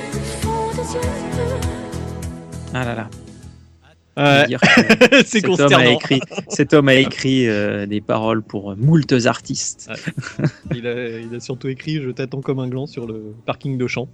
fond 0.40 0.70
des 0.72 0.94
yeux. 0.94 1.60
Ah 2.72 2.84
là 2.84 2.94
là. 2.94 3.10
Ouais. 4.16 4.46
C'est 5.26 5.40
cet 5.40 5.48
homme 5.48 5.54
a 5.54 5.66
consternant. 5.66 5.90
écrit, 5.90 6.20
cet 6.48 6.72
homme 6.72 6.86
a 6.88 6.94
écrit 6.94 7.48
euh, 7.48 7.84
des 7.84 8.00
paroles 8.00 8.42
pour 8.42 8.76
moultes 8.76 9.26
artistes. 9.26 9.90
Il 10.72 10.86
a, 10.86 11.18
il 11.18 11.34
a 11.34 11.40
surtout 11.40 11.66
écrit 11.66 12.00
Je 12.00 12.10
t'attends 12.10 12.40
comme 12.40 12.60
un 12.60 12.68
gland 12.68 12.86
sur 12.86 13.08
le 13.08 13.34
parking 13.44 13.76
de 13.76 13.88
champ. 13.88 14.08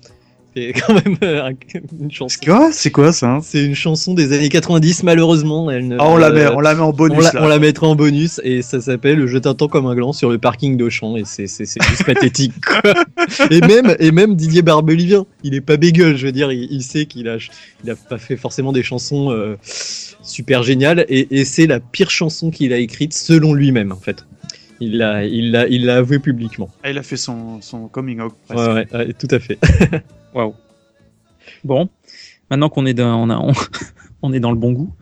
C'est 0.57 0.73
quand 0.73 0.95
même 0.95 1.17
euh, 1.23 1.45
un- 1.45 1.53
une 2.01 2.11
chanson. 2.11 2.37
C'est 2.41 2.45
quoi? 2.51 2.71
C'est 2.73 2.91
quoi 2.91 3.13
ça? 3.13 3.31
Hein 3.35 3.41
C'est 3.43 3.65
une 3.65 3.75
chanson 3.77 4.15
des 4.15 4.33
années 4.33 4.49
90, 4.49 5.05
malheureusement. 5.05 5.71
Elle 5.71 5.87
ne, 5.89 5.97
Ah, 6.01 6.09
on 6.09 6.17
la 6.17 6.31
met, 6.31 6.41
euh, 6.47 6.55
on 6.55 6.61
la 6.61 6.75
met 6.75 6.81
en 6.81 6.89
on 6.89 6.93
bonus 6.93 7.23
la, 7.25 7.33
là. 7.35 7.45
on 7.45 7.49
la 7.49 7.59
mettra 7.61 7.87
en 7.87 7.95
bonus 7.95 8.41
et 8.43 8.63
ça 8.63 8.81
s'appelle 8.81 9.27
Je 9.27 9.39
t'attends 9.39 9.69
comme 9.69 9.87
un 9.87 9.95
gland 9.95 10.13
sur 10.13 10.29
le 10.31 10.39
parking 10.39 10.77
d'Auchan 10.77 11.17
et 11.17 11.23
c'est 11.25 11.47
juste 11.47 12.05
pathétique. 12.05 12.53
quoi. 12.65 12.83
Et 13.51 13.61
même 13.61 13.95
et 14.01 14.11
même 14.11 14.35
Didier 14.35 14.63
Barbelivien, 14.63 15.25
il 15.45 15.55
est 15.55 15.61
pas 15.61 15.77
bégueule, 15.77 16.17
je 16.17 16.27
veux 16.27 16.33
dire, 16.33 16.51
il, 16.51 16.67
il 16.71 16.83
sait 16.83 17.07
qu'il 17.07 17.29
a 17.29 17.37
il 17.85 17.91
a 17.91 17.95
pas 17.95 18.19
fait 18.19 18.37
forcément 18.37 18.73
des 18.73 18.83
chansons 18.83 19.31
euh, 19.31 19.57
super 20.23 20.63
géniales 20.63 21.07
et, 21.09 21.29
et 21.31 21.45
c'est 21.45 21.67
la 21.67 21.81
pire 21.81 22.11
chanson 22.11 22.51
qu'il 22.51 22.73
a 22.73 22.79
écrite 22.79 23.13
selon 23.15 23.55
lui-même 23.55 23.93
en 23.93 23.97
fait. 23.97 24.25
Il 24.81 24.97
l'a 24.97 25.25
il 25.25 25.51
l'a 25.53 25.69
il 25.69 25.85
l'a 25.85 25.97
avoué 25.99 26.19
publiquement. 26.19 26.71
Ah, 26.83 26.91
il 26.91 26.97
a 26.99 27.03
fait 27.03 27.17
son, 27.19 27.61
son 27.61 27.89
coming 27.89 28.21
out. 28.21 28.33
Ouais, 28.49 28.57
ouais, 28.57 28.89
ouais, 28.93 29.13
tout 29.13 29.29
à 29.31 29.39
fait. 29.39 29.59
Waouh. 30.35 30.55
Bon, 31.65 31.89
maintenant 32.51 32.69
qu'on 32.71 32.87
est 32.87 32.95
dans, 32.95 33.23
on, 33.23 33.29
a- 33.31 33.37
on, 33.39 33.53
on 34.23 34.33
est 34.33 34.41
dans 34.41 34.53
le 34.53 34.57
bon 34.59 34.73
goût, 34.73 34.93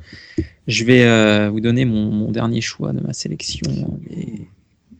je 0.66 0.85
vais 0.85 1.05
euh, 1.05 1.49
vous 1.51 1.61
donner 1.61 1.85
mon, 1.85 2.11
mon 2.11 2.31
dernier 2.33 2.61
choix 2.61 2.93
de 2.93 3.01
ma 3.01 3.12
sélection 3.12 3.70
des 4.09 4.49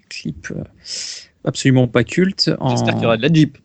clips 0.09 0.53
euh, 0.53 0.63
absolument 1.45 1.89
pas 1.89 2.05
cultes 2.05 2.51
en, 2.61 2.71
J'espère 2.71 2.95
qu'il 2.95 3.03
y 3.03 3.07
aura 3.07 3.17
de 3.17 3.23
la 3.23 3.33
Jeep. 3.33 3.59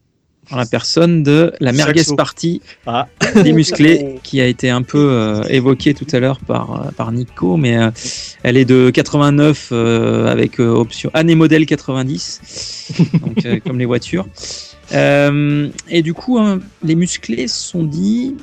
En 0.52 0.58
la 0.58 0.66
personne 0.66 1.24
de 1.24 1.54
la 1.60 1.72
merguez 1.72 2.04
party 2.18 2.62
Ah. 2.86 3.08
des 3.36 3.54
musclés 3.54 4.20
qui 4.24 4.42
a 4.42 4.46
été 4.48 4.70
un 4.70 4.82
peu 4.82 4.98
euh, 5.00 5.44
évoquée 5.44 5.94
tout 5.94 6.08
à 6.12 6.20
l'heure 6.20 6.40
par, 6.40 6.88
euh, 6.88 6.92
par 6.92 7.12
Nico, 7.12 7.58
mais 7.58 7.78
euh, 7.78 7.92
elle 8.44 8.58
est 8.58 8.66
de 8.66 8.90
89 8.90 9.70
euh, 9.72 10.28
avec 10.28 10.60
euh, 10.60 10.70
option 10.70 11.10
année 11.14 11.36
modèle 11.36 11.66
90, 11.66 12.94
donc 13.22 13.46
euh, 13.46 13.60
comme 13.66 13.80
les 13.80 13.86
voitures. 13.86 14.28
Euh, 14.94 15.70
et 15.90 16.02
du 16.02 16.14
coup, 16.14 16.38
hein, 16.38 16.60
les 16.84 16.96
musclés 16.96 17.48
se 17.48 17.60
sont 17.60 17.84
dit, 17.84 18.36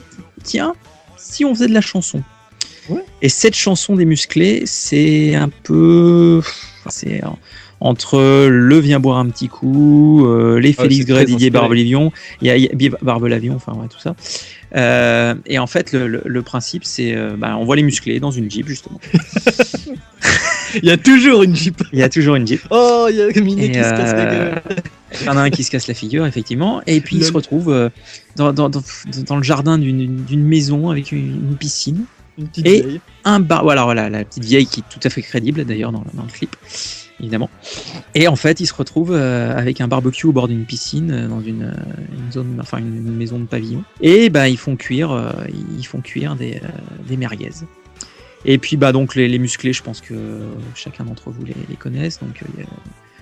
tiens, 0.42 0.74
si 1.16 1.44
on 1.44 1.54
faisait 1.54 1.68
de 1.68 1.74
la 1.74 1.80
chanson. 1.82 2.22
Ouais. 2.88 3.04
Et 3.22 3.28
cette 3.28 3.54
chanson 3.54 3.94
des 3.94 4.04
musclés, 4.06 4.62
c'est 4.64 5.34
un 5.34 5.48
peu, 5.48 6.42
c'est 6.88 7.22
entre 7.80 8.46
le 8.48 8.78
Viens 8.78 9.00
boire 9.00 9.18
un 9.18 9.26
petit 9.28 9.48
coup, 9.48 10.26
euh, 10.26 10.60
les 10.60 10.74
Ah, 10.78 10.82
Félix 10.82 11.06
Gray, 11.06 11.24
Didier 11.24 11.46
inspiré. 11.48 11.50
Barbelivion, 11.50 12.12
il 12.42 12.46
y 12.48 12.50
a, 12.50 12.56
il 12.56 12.62
y 12.82 12.86
a 12.88 12.90
Barbelavion, 13.02 13.54
enfin 13.56 13.72
ouais, 13.72 13.88
tout 13.88 13.98
ça. 14.00 14.14
Euh, 14.76 15.34
et 15.46 15.58
en 15.58 15.66
fait, 15.66 15.92
le, 15.92 16.06
le- 16.06 16.22
le 16.24 16.42
principe, 16.42 16.84
c'est, 16.84 17.14
euh, 17.16 17.30
bah, 17.36 17.56
on 17.58 17.64
voit 17.64 17.76
les 17.76 17.82
musclés 17.82 18.20
dans 18.20 18.30
une 18.30 18.50
Jeep 18.50 18.68
justement. 18.68 19.00
Il 20.76 20.84
y 20.84 20.90
a 20.92 20.96
toujours 20.96 21.42
une 21.42 21.56
Jeep. 21.56 21.82
Il 21.92 21.98
y 21.98 22.02
a 22.04 22.08
toujours 22.08 22.36
une 22.36 22.46
Jeep. 22.46 22.60
Oh, 22.70 23.08
il 23.10 23.16
y 23.16 23.22
a 23.22 23.40
Minet 23.40 23.64
Et, 23.66 23.70
qui 23.72 23.78
se 23.78 23.90
casse 23.90 24.12
la 24.12 24.24
gueule. 24.26 24.62
Il 25.20 25.26
y 25.26 25.28
en 25.28 25.36
a 25.36 25.40
un 25.40 25.50
qui 25.50 25.64
se 25.64 25.70
casse 25.72 25.88
la 25.88 25.94
figure, 25.94 26.24
effectivement, 26.26 26.80
et 26.86 27.00
puis 27.00 27.16
il 27.16 27.24
se 27.24 27.32
retrouve 27.32 27.90
dans, 28.36 28.52
dans, 28.52 28.68
dans, 28.68 28.80
dans 29.26 29.36
le 29.36 29.42
jardin 29.42 29.78
d'une 29.78 30.24
d'une 30.24 30.44
maison 30.44 30.90
avec 30.90 31.10
une, 31.10 31.18
une 31.50 31.56
piscine. 31.56 32.04
Une 32.38 32.46
petite 32.46 32.66
et- 32.66 32.82
vieille. 32.82 33.00
un 33.24 33.40
bar. 33.40 33.64
Voilà, 33.64 33.82
voilà, 33.82 34.08
la 34.08 34.24
petite 34.24 34.44
vieille 34.44 34.66
qui 34.66 34.80
est 34.80 34.84
tout 34.88 35.00
à 35.02 35.10
fait 35.10 35.22
crédible 35.22 35.64
d'ailleurs 35.64 35.90
dans, 35.90 36.04
dans 36.14 36.22
le 36.22 36.30
clip, 36.32 36.54
évidemment. 37.20 37.50
Et 38.14 38.26
en 38.26 38.36
fait, 38.36 38.60
il 38.60 38.66
se 38.66 38.74
retrouve 38.74 39.12
euh, 39.12 39.56
avec 39.56 39.80
un 39.80 39.88
barbecue 39.88 40.26
au 40.26 40.32
bord 40.32 40.48
d'une 40.48 40.64
piscine, 40.64 41.10
euh, 41.12 41.28
dans 41.28 41.40
une, 41.40 41.64
euh, 41.64 42.16
une 42.18 42.32
zone, 42.32 42.58
enfin 42.60 42.78
une 42.78 43.14
maison 43.14 43.38
de 43.38 43.44
pavillon. 43.44 43.84
Et 44.00 44.30
bah 44.30 44.48
ils 44.48 44.58
font 44.58 44.76
cuire, 44.76 45.34
ils 45.78 45.86
font 45.86 46.00
cuire 46.00 46.34
des, 46.34 46.60
des 47.06 47.16
merguez. 47.16 47.50
Et 48.44 48.58
puis 48.58 48.76
bah 48.76 48.92
donc 48.92 49.14
les, 49.14 49.28
les 49.28 49.38
musclés, 49.38 49.72
je 49.72 49.82
pense 49.82 50.00
que 50.00 50.14
chacun 50.74 51.04
d'entre 51.04 51.30
vous 51.30 51.44
les, 51.44 51.54
les 51.68 51.76
connaissent. 51.76 52.20
Donc 52.20 52.42
il 52.56 52.60
y 52.60 52.64
a- 52.64 52.68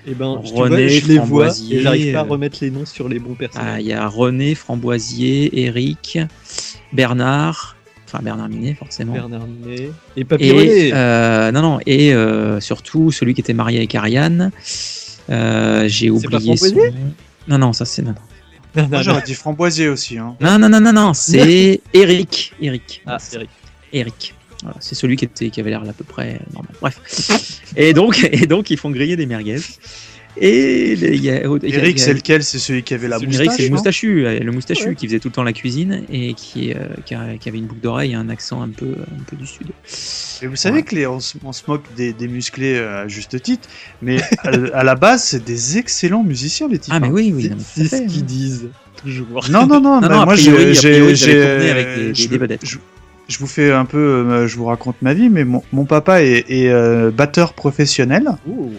Eh 0.06 0.14
ben, 0.14 0.40
René, 0.44 0.86
vois, 0.86 0.88
je 0.88 1.06
les 1.06 1.18
vois 1.18 1.48
et 1.70 1.80
j'arrive 1.80 2.12
pas 2.12 2.20
à 2.20 2.22
remettre 2.22 2.58
les 2.60 2.70
noms 2.70 2.86
sur 2.86 3.08
les 3.08 3.18
bons 3.18 3.34
ah, 3.34 3.38
personnages. 3.38 3.82
il 3.82 3.88
y 3.88 3.92
a 3.92 4.06
René, 4.06 4.54
Framboisier, 4.54 5.64
Eric, 5.64 6.18
Bernard, 6.92 7.76
enfin 8.08 8.22
Bernard 8.22 8.48
Minet 8.48 8.74
forcément. 8.74 9.12
Bernard 9.12 9.46
Minet 9.46 9.90
et 10.16 10.24
Papy 10.24 10.50
René. 10.50 10.88
Et 10.88 10.90
euh, 10.94 11.52
non, 11.52 11.62
non, 11.62 11.78
et 11.86 12.14
euh, 12.14 12.60
surtout 12.60 13.12
celui 13.12 13.34
qui 13.34 13.40
était 13.40 13.52
marié 13.52 13.78
avec 13.78 13.94
Ariane. 13.94 14.50
Euh, 15.30 15.86
J'ai 15.88 16.08
pas 16.08 16.36
oublié 16.36 16.56
son 16.56 16.74
nom. 16.74 16.82
Non, 17.48 17.58
non, 17.58 17.72
ça 17.72 17.84
c'est 17.84 18.02
non. 18.02 18.14
non. 18.76 18.88
Moi 18.88 19.02
j'aurais 19.02 19.22
dit 19.22 19.34
framboisier 19.34 19.88
aussi. 19.88 20.18
Hein. 20.18 20.36
Non, 20.40 20.58
non, 20.58 20.68
non, 20.68 20.80
non, 20.80 20.92
non, 20.92 21.14
c'est 21.14 21.80
Eric. 21.92 22.54
Eric. 22.60 23.02
Ah, 23.06 23.18
Eric. 23.32 23.50
Eric. 23.92 24.34
Voilà, 24.62 24.76
c'est 24.80 24.96
celui 24.96 25.16
qui, 25.16 25.24
était, 25.24 25.50
qui 25.50 25.60
avait 25.60 25.70
l'air 25.70 25.82
à 25.88 25.92
peu 25.92 26.04
près 26.04 26.40
normal. 26.52 26.72
Bref. 26.80 27.62
Et 27.76 27.92
donc, 27.92 28.28
et 28.32 28.46
donc, 28.46 28.70
ils 28.70 28.76
font 28.76 28.90
griller 28.90 29.16
des 29.16 29.26
merguez. 29.26 29.60
Et 30.36 30.94
y 30.94 31.30
a, 31.30 31.42
Eric, 31.42 31.98
a- 31.98 32.02
c'est 32.02 32.14
lequel? 32.14 32.44
C'est 32.44 32.58
celui 32.58 32.82
qui 32.84 32.94
avait 32.94 33.08
la 33.08 33.16
Eric, 33.16 33.28
moustache 33.28 33.56
c'est 33.56 33.62
le 33.64 33.70
moustachu, 33.70 34.22
le 34.44 34.52
moustachu 34.52 34.88
Ouais. 34.90 34.94
qui 34.94 35.06
faisait 35.06 35.18
tout 35.18 35.28
le 35.28 35.32
temps 35.32 35.42
la 35.42 35.52
cuisine 35.52 36.04
et 36.12 36.34
qui, 36.34 36.72
euh, 36.72 36.76
qui, 37.04 37.14
a- 37.14 37.36
qui 37.40 37.48
avait 37.48 37.58
une 37.58 37.66
boucle 37.66 37.80
d'oreille 37.80 38.12
et 38.12 38.14
un 38.14 38.28
accent 38.28 38.62
un 38.62 38.68
peu, 38.68 38.86
un 39.00 39.22
peu 39.26 39.36
du 39.36 39.46
sud. 39.46 39.68
Et 40.42 40.46
vous 40.46 40.54
savez 40.56 40.82
que 40.84 40.94
les, 40.94 41.06
on, 41.08 41.18
se, 41.18 41.36
on 41.44 41.52
se 41.52 41.62
moque 41.66 41.82
des, 41.96 42.12
des 42.12 42.28
musclés 42.28 42.76
euh, 42.76 43.04
à 43.04 43.08
juste 43.08 43.40
titre, 43.42 43.68
mais 44.00 44.18
à, 44.44 44.50
à 44.74 44.84
la 44.84 44.94
base, 44.94 45.24
c'est 45.24 45.44
des 45.44 45.78
excellents 45.78 46.22
musiciens, 46.22 46.68
les 46.68 46.78
types. 46.78 46.92
Ah, 46.94 47.00
mais 47.00 47.08
oui, 47.08 47.32
oui. 47.34 47.50
C'est 47.74 47.86
ce 47.88 48.02
qu'ils 48.06 48.24
disent 48.24 48.68
toujours. 49.02 49.44
Non, 49.50 49.66
non, 49.66 49.80
non, 49.80 50.00
Non, 50.00 50.08
bah, 50.08 50.24
moi 50.24 50.34
j'ai. 50.36 50.50
avec 50.50 50.68
des- 50.68 50.74
je- 51.16 52.12
des- 52.12 52.28
des 52.28 52.38
vedettes. 52.38 52.60
Je, 52.64 52.76
je 53.28 53.38
vous 53.38 53.46
fais 53.48 53.72
un 53.72 53.84
peu. 53.86 53.98
euh, 53.98 54.46
je 54.46 54.56
vous 54.56 54.66
raconte 54.66 54.96
ma 55.02 55.14
vie, 55.14 55.28
mais 55.30 55.44
mon, 55.44 55.62
mon 55.72 55.84
papa 55.84 56.22
est, 56.22 56.44
est, 56.48 56.68
euh, 56.68 57.10
batteur 57.10 57.54
professionnel. 57.54 58.28
Ouh. 58.46 58.72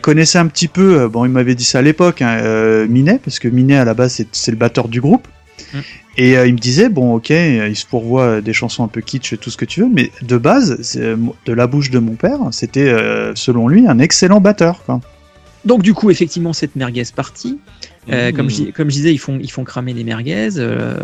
Connaissait 0.00 0.38
un 0.38 0.46
petit 0.46 0.68
peu, 0.68 1.00
euh, 1.02 1.08
bon, 1.08 1.24
il 1.24 1.30
m'avait 1.30 1.54
dit 1.54 1.64
ça 1.64 1.78
à 1.78 1.82
l'époque, 1.82 2.22
hein, 2.22 2.38
euh, 2.42 2.86
Minet, 2.88 3.20
parce 3.24 3.38
que 3.38 3.48
Minet 3.48 3.76
à 3.76 3.84
la 3.84 3.94
base 3.94 4.24
c'est- 4.32 4.50
le 4.50 4.56
batteur 4.56 4.88
du 4.88 5.00
groupe. 5.00 5.26
Mm. 5.72 5.78
Et 6.16 6.36
euh, 6.36 6.46
il 6.46 6.54
me 6.54 6.58
disait, 6.58 6.88
bon, 6.88 7.14
ok, 7.14 7.30
il 7.30 7.76
se 7.76 7.86
pourvoit 7.86 8.40
des 8.40 8.52
chansons 8.52 8.84
un 8.84 8.88
peu 8.88 9.00
kitsch 9.00 9.32
et 9.32 9.36
tout 9.38 9.50
ce 9.50 9.56
que 9.56 9.64
tu 9.64 9.80
veux, 9.80 9.88
mais 9.88 10.10
de 10.22 10.36
base, 10.36 10.98
de 11.46 11.52
la 11.52 11.66
bouche 11.66 11.90
de 11.90 11.98
mon 11.98 12.14
père, 12.14 12.38
c'était, 12.50 12.88
euh, 12.88 13.32
selon 13.36 13.68
lui, 13.68 13.86
un 13.86 13.98
excellent 13.98 14.40
batteur. 14.40 14.82
Quoi. 14.84 15.00
Donc 15.64 15.82
du 15.82 15.94
coup, 15.94 16.10
effectivement, 16.10 16.52
cette 16.52 16.76
merguez 16.76 17.04
partie. 17.14 17.58
Euh, 18.10 18.30
Mmh. 18.30 18.34
comme, 18.34 18.50
je, 18.50 18.62
comme 18.72 18.88
je 18.90 18.94
disais, 18.96 19.12
ils 19.12 19.18
font, 19.18 19.38
ils 19.40 19.50
font 19.50 19.62
cramer 19.62 19.92
les 19.92 20.04
merguez. 20.04 20.48
euh, 20.56 20.98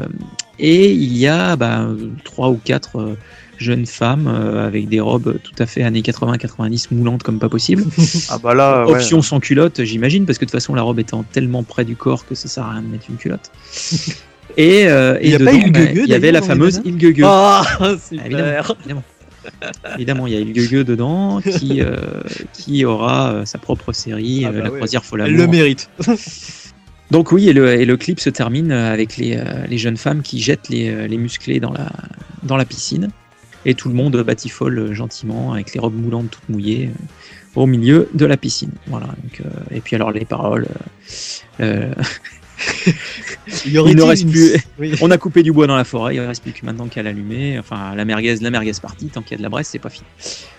et 0.58 0.90
il 0.92 1.16
y 1.16 1.26
a 1.26 1.54
bah, 1.56 1.86
trois 2.24 2.48
ou 2.48 2.58
quatre 2.62 2.98
euh, 2.98 3.16
jeunes 3.58 3.86
femmes 3.86 4.26
euh, 4.28 4.66
avec 4.66 4.88
des 4.88 5.00
robes 5.00 5.38
tout 5.42 5.54
à 5.58 5.66
fait 5.66 5.82
années 5.82 6.02
80-90 6.02 6.88
moulantes 6.92 7.22
comme 7.22 7.38
pas 7.38 7.48
possible. 7.48 7.84
Ah 8.28 8.38
bah 8.38 8.54
là, 8.54 8.84
ouais. 8.86 8.92
Option 8.92 9.22
sans 9.22 9.40
culotte, 9.40 9.82
j'imagine, 9.84 10.26
parce 10.26 10.38
que 10.38 10.44
de 10.44 10.50
toute 10.50 10.58
façon, 10.60 10.74
la 10.74 10.82
robe 10.82 10.98
étant 10.98 11.22
tellement 11.22 11.62
près 11.62 11.84
du 11.84 11.96
corps 11.96 12.26
que 12.26 12.34
ça 12.34 12.48
sert 12.48 12.64
à 12.64 12.72
rien 12.72 12.82
de 12.82 12.88
mettre 12.88 13.06
une 13.08 13.16
culotte. 13.16 13.50
Et, 14.56 14.86
euh, 14.88 15.18
Il 15.22 15.28
y 15.28 15.32
et 15.32 15.34
a 15.34 15.38
pas 15.38 15.52
dedans, 15.52 15.68
bah, 15.70 15.80
il 15.92 16.06
y 16.06 16.14
avait 16.14 16.32
la 16.32 16.40
fameuse 16.40 16.80
Ilgege. 16.84 17.22
Ah, 17.24 17.62
Évidemment, 17.80 17.98
super. 18.08 18.74
évidemment. 18.80 19.02
Évidemment, 19.96 20.26
il 20.26 20.32
y 20.32 20.36
a 20.36 20.40
Ilgege 20.40 20.84
dedans 20.84 21.40
qui, 21.40 21.80
euh, 21.82 21.96
qui 22.52 22.84
aura 22.84 23.32
euh, 23.32 23.44
sa 23.44 23.58
propre 23.58 23.92
série, 23.92 24.44
Ah 24.44 24.48
euh, 24.48 24.52
bah 24.52 24.58
La 24.64 24.70
ouais. 24.70 24.76
croisière 24.76 25.04
folle 25.04 25.22
Elle 25.26 25.34
le 25.34 25.46
mérite. 25.46 25.90
Donc 27.10 27.30
oui, 27.32 27.48
et 27.48 27.52
le, 27.52 27.72
et 27.74 27.84
le 27.84 27.96
clip 27.96 28.18
se 28.18 28.30
termine 28.30 28.72
avec 28.72 29.16
les, 29.16 29.40
les 29.68 29.78
jeunes 29.78 29.96
femmes 29.96 30.22
qui 30.22 30.40
jettent 30.40 30.68
les, 30.68 31.06
les 31.06 31.16
musclés 31.18 31.60
dans 31.60 31.72
la, 31.72 31.92
dans 32.42 32.56
la 32.56 32.64
piscine. 32.64 33.10
Et 33.68 33.74
tout 33.74 33.88
le 33.88 33.94
monde 33.94 34.16
batifole 34.22 34.78
euh, 34.78 34.94
gentiment 34.94 35.52
avec 35.52 35.74
les 35.74 35.80
robes 35.80 35.94
moulantes 36.00 36.30
toutes 36.30 36.48
mouillées 36.48 36.88
euh, 36.88 37.60
au 37.60 37.66
milieu 37.66 38.08
de 38.14 38.24
la 38.24 38.36
piscine. 38.36 38.70
Voilà. 38.86 39.06
Donc, 39.06 39.42
euh, 39.44 39.48
et 39.76 39.80
puis 39.80 39.96
alors 39.96 40.12
les 40.12 40.24
paroles. 40.24 40.68
euh, 41.60 41.90
euh, 41.90 41.94
Il, 43.66 43.74
ne 43.96 44.02
reste 44.02 44.26
plus- 44.30 44.56
Oui. 44.78 44.94
on 45.02 45.10
a 45.10 45.18
coupé 45.18 45.42
du 45.42 45.52
bois 45.52 45.66
dans 45.66 45.76
la 45.76 45.84
forêt, 45.84 46.14
il 46.16 46.22
ne 46.22 46.26
reste 46.26 46.42
plus 46.42 46.52
que 46.52 46.64
maintenant 46.64 46.86
qu'à 46.86 47.02
l'allumer. 47.02 47.58
Enfin, 47.58 47.94
la 47.94 48.04
merguez, 48.06 48.36
la 48.36 48.50
merguez 48.50 48.72
partie, 48.80 49.06
tant 49.08 49.20
qu'il 49.20 49.32
y 49.32 49.34
a 49.34 49.38
de 49.38 49.42
la 49.42 49.48
Bresse, 49.50 49.68
c'est 49.68 49.78
pas 49.78 49.90
fini. 49.90 50.06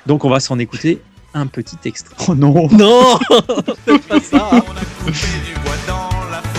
Donc 0.05 0.23
on 0.25 0.29
va 0.29 0.39
s'en 0.39 0.59
écouter 0.59 0.99
un 1.33 1.47
petit 1.47 1.77
extrait. 1.85 2.13
Oh 2.27 2.35
non 2.35 2.67
Non, 2.71 3.19
c'est 3.87 4.01
pas 4.03 4.19
ça. 4.19 4.49
On 4.51 4.57
a 4.57 4.61
coupé 5.05 5.11
du 5.11 5.59
bois 5.63 5.75
dans 5.87 6.09
la 6.29 6.41
forêt, 6.41 6.56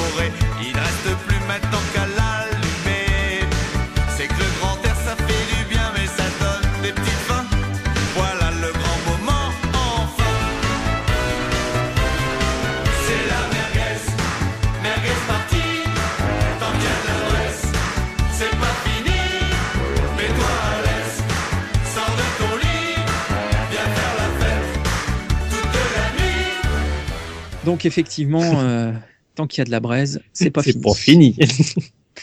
Donc 27.68 27.84
effectivement, 27.84 28.42
euh, 28.62 28.92
tant 29.34 29.46
qu'il 29.46 29.60
y 29.60 29.62
a 29.62 29.64
de 29.66 29.70
la 29.70 29.80
braise, 29.80 30.20
c'est 30.32 30.50
pas 30.50 30.62
C'est 30.62 30.72
fini. 30.72 30.82
pas 30.82 30.94
fini. 30.94 31.36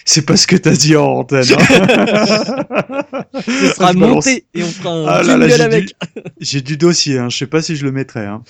C'est 0.03 0.25
pas 0.25 0.35
ce 0.35 0.45
que 0.45 0.57
t'as 0.57 0.75
dit 0.75 0.95
en 0.97 1.05
antenne. 1.19 1.45
hein. 1.57 3.23
Ce 3.45 3.67
sera 3.75 3.93
Je 3.93 3.97
monté 3.97 4.45
et 4.53 4.61
on 4.63 4.67
fera 4.67 4.89
un 4.93 5.05
Ah 5.07 5.23
là 5.23 5.37
là, 5.37 5.47
jingle 5.47 5.55
j'ai 5.57 5.63
avec. 5.63 5.85
du, 5.85 5.93
j'ai 6.41 6.61
du 6.61 6.75
dossier, 6.77 7.17
hein. 7.17 7.29
je 7.29 7.37
sais 7.37 7.47
pas 7.47 7.61
si 7.61 7.75
je 7.77 7.85
le 7.85 7.91
mettrai. 7.93 8.25
Hein. 8.25 8.43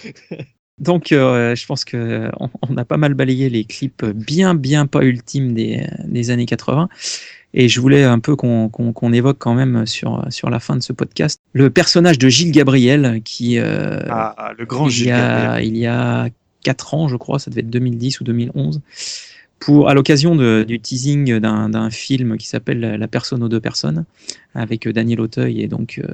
Donc 0.79 1.11
euh, 1.11 1.55
je 1.55 1.65
pense 1.67 1.85
que 1.85 2.29
on, 2.39 2.49
on 2.67 2.77
a 2.77 2.83
pas 2.85 2.97
mal 2.97 3.13
balayé 3.13 3.49
les 3.49 3.63
clips 3.63 4.03
bien 4.05 4.55
bien 4.55 4.87
pas 4.87 5.03
ultimes 5.03 5.53
des, 5.53 5.85
des 6.05 6.31
années 6.31 6.47
80. 6.47 6.89
Et 7.53 7.69
je 7.69 7.79
voulais 7.79 8.03
un 8.03 8.19
peu 8.19 8.35
qu'on 8.35 8.67
qu'on- 8.69 8.91
qu'on 8.91 9.13
évoque 9.13 9.37
quand 9.37 9.53
même 9.53 9.85
sur, 9.85 10.25
sur 10.29 10.49
la 10.49 10.59
fin 10.59 10.75
de 10.75 10.81
ce 10.81 10.93
podcast 10.93 11.39
le 11.53 11.69
personnage 11.69 12.17
de 12.17 12.27
Gilles 12.27 12.51
Gabriel 12.51 13.21
qui 13.23 13.59
euh, 13.59 13.99
Ah, 14.09 14.33
ah, 14.37 14.51
le 14.57 14.65
grand 14.65 14.87
il, 14.87 14.91
Gilles 14.91 15.07
y 15.07 15.11
a, 15.11 15.17
Gabriel. 15.43 15.67
il 15.67 15.77
y 15.77 15.85
a 15.85 16.27
4 16.65 16.93
ans, 16.95 17.07
je 17.07 17.15
crois, 17.15 17.37
ça 17.39 17.49
devait 17.51 17.61
être 17.61 17.69
2010 17.69 18.19
ou 18.19 18.23
2011, 18.23 18.81
pour, 19.59 19.87
à 19.87 19.93
l'occasion 19.93 20.35
du 20.35 20.79
teasing 20.79 21.39
d'un 21.39 21.89
film 21.89 22.37
qui 22.37 22.47
s'appelle 22.47 22.79
La 22.99 23.07
personne 23.07 23.41
aux 23.43 23.47
deux 23.49 23.61
personnes, 23.61 24.03
avec 24.53 24.87
Daniel 24.89 25.21
Auteuil 25.21 25.61
et 25.61 25.67
donc 25.67 25.99
euh, 26.03 26.07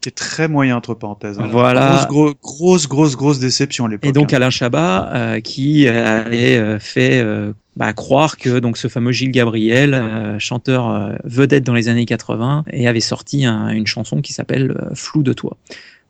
Qui 0.00 0.08
est 0.08 0.12
très 0.12 0.48
moyen, 0.48 0.76
entre 0.76 0.94
parenthèses. 0.94 1.38
hein. 1.38 1.48
Voilà. 1.50 1.90
Grosse, 1.90 2.08
gros- 2.08 2.34
grosse, 2.42 2.88
grosse, 2.88 3.16
grosse 3.16 3.38
déception 3.38 3.84
à 3.86 3.88
l'époque. 3.88 4.08
Et 4.08 4.12
donc 4.12 4.32
hein. 4.32 4.36
Alain 4.36 4.50
Chabat 4.50 5.10
euh, 5.14 5.40
qui 5.40 5.86
avait 5.88 6.56
euh, 6.56 6.78
fait 6.80 7.20
euh, 7.20 7.52
bah, 7.76 7.92
croire 7.92 8.36
que 8.36 8.58
donc 8.58 8.76
ce 8.76 8.88
fameux 8.88 9.12
Gilles 9.12 9.30
Gabriel, 9.30 9.94
euh, 9.94 10.38
chanteur 10.38 10.88
euh, 10.90 11.12
vedette 11.24 11.64
dans 11.64 11.74
les 11.74 11.88
années 11.88 12.04
80, 12.06 12.64
et 12.72 12.88
avait 12.88 13.00
sorti 13.00 13.44
un- 13.46 13.68
une 13.70 13.86
chanson 13.86 14.20
qui 14.20 14.32
s'appelle 14.32 14.72
euh, 14.72 14.94
Flou 14.94 15.22
de 15.22 15.32
toi. 15.32 15.56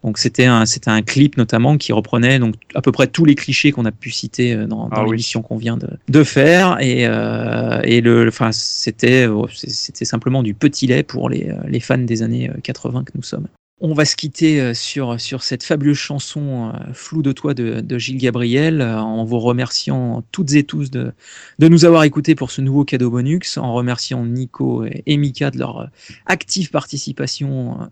Donc 0.05 0.19
c'était 0.19 0.47
un 0.47 0.67
c'était 0.67 0.91
un 0.91 1.03
clip 1.03 1.37
notamment 1.37 1.77
qui 1.79 1.93
reprenait 1.93 2.39
donc 2.39 2.55
à 2.75 2.83
peu 2.83 2.91
près 2.91 3.07
tous 3.07 3.25
les 3.25 3.35
clichés 3.37 3.71
qu'on 3.71 3.85
a 3.85 3.93
pu 3.93 4.11
citer 4.11 4.53
euh, 4.55 4.67
dans, 4.67 4.89
dans 4.89 4.91
Ah 4.93 5.03
oui. 5.05 5.11
l'émission 5.11 5.43
qu'on 5.43 5.57
vient 5.57 5.77
de, 5.77 5.89
de 6.09 6.25
faire 6.25 6.79
et 6.81 7.07
euh, 7.07 7.81
et 7.85 8.01
le 8.01 8.27
enfin 8.27 8.51
c'était 8.53 9.29
euh, 9.29 9.45
c'était 9.53 10.05
simplement 10.05 10.43
du 10.43 10.55
petit 10.55 10.87
lait 10.89 11.03
pour 11.05 11.29
les 11.29 11.49
euh, 11.51 11.55
les 11.69 11.81
fans 11.81 11.99
des 11.99 12.23
années 12.23 12.51
euh, 12.51 12.55
80 12.63 13.05
que 13.05 13.13
nous 13.15 13.23
sommes. 13.23 13.47
On 13.85 13.95
va 13.95 14.05
se 14.05 14.15
quitter 14.15 14.61
euh, 14.61 14.75
sur, 14.75 15.21
sur 15.21 15.43
cette 15.43 15.65
fabuleuse 15.65 15.97
chanson 15.97 16.71
euh, 16.73 16.93
Flou 16.93 17.21
de 17.21 17.33
toi 17.33 17.53
de, 17.53 17.81
de 17.81 17.99
Gilles 17.99 18.19
Gabriel 18.19 18.81
euh, 18.81 18.99
en 19.01 19.25
vous 19.25 19.41
remerciant 19.41 20.23
toutes 20.31 20.53
et 20.55 20.63
tous 20.63 20.93
de, 20.93 21.13
de 21.59 21.69
nous 21.69 21.85
avoir 21.85 22.05
écoutés 22.05 22.37
pour 22.37 22.53
ce 22.53 22.61
nouveau 22.61 22.85
cadeau 22.85 23.11
bonus, 23.11 23.59
en 23.59 23.73
remerciant 23.75 24.25
Nico 24.25 24.85
et, 24.85 25.03
et 25.07 25.17
Mika 25.17 25.51
de 25.51 25.59
leur 25.59 25.81
euh, 25.81 25.87
active 26.27 26.71
participation 26.71 27.73
euh, 27.81 27.85
euh, 27.85 27.87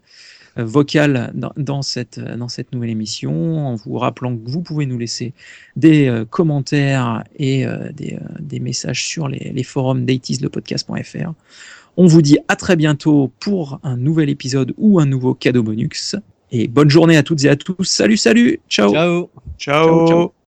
vocale 0.65 1.31
dans, 1.35 1.53
dans 1.57 1.83
cette, 1.83 2.19
dans 2.21 2.49
cette 2.49 2.73
nouvelle 2.73 2.91
émission, 2.91 3.69
en 3.69 3.75
vous 3.77 3.99
rappelant 3.99 4.37
que 4.37 4.51
vous 4.51 4.63
pouvez 4.63 4.87
nous 4.87 4.99
laisser 4.99 5.33
des 5.77 6.09
euh, 6.09 6.25
commentaires 6.25 7.25
et 7.37 7.67
euh, 7.67 7.91
des, 7.93 8.15
euh, 8.15 8.19
des 8.41 8.61
messages 8.61 9.05
sur 9.05 9.29
les, 9.29 9.53
les 9.55 9.63
forums 9.63 10.05
d'aitislepodcast.fr. 10.05 11.33
On 11.97 12.07
vous 12.07 12.23
dit 12.23 12.39
à 12.49 12.57
très 12.57 12.77
bientôt 12.77 13.33
pour 13.41 13.81
un 13.83 13.97
nouvel 13.97 14.31
épisode 14.31 14.75
ou 14.79 15.01
un 15.01 15.07
nouveau 15.07 15.35
cadeau 15.35 15.63
bonus. 15.63 16.17
Et 16.53 16.67
bonne 16.67 16.91
journée 16.91 17.17
à 17.17 17.23
toutes 17.23 17.45
et 17.45 17.49
à 17.49 17.57
tous. 17.57 17.85
Salut, 17.85 18.17
salut. 18.17 18.61
Ciao. 18.69 18.93
Ciao. 18.93 19.31
Ciao. 19.59 19.87
ciao, 19.87 20.09
ciao. 20.09 20.40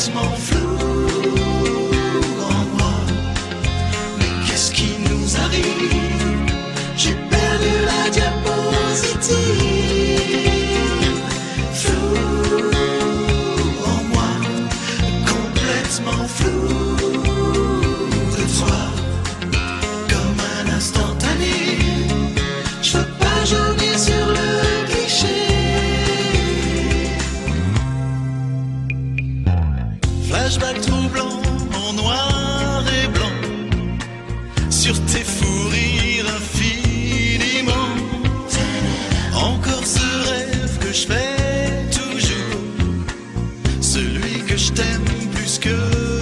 Complètement 0.00 0.32
flou 0.36 0.78
en 2.40 2.64
moi. 2.76 2.94
Mais 4.18 4.32
qu'est-ce 4.46 4.70
qui 4.72 4.96
nous 4.98 5.36
arrive? 5.36 6.54
J'ai 6.96 7.14
perdu 7.28 7.72
la 7.84 8.10
diapositive. 8.10 9.28
Flou 11.72 12.16
en 13.84 14.02
moi, 14.12 14.30
complètement 15.26 16.26
flou 16.26 16.89
celui 43.90 44.44
que 44.44 44.56
je 44.56 44.70
t'aime 44.70 45.02
plus 45.32 45.58
que 45.58 46.19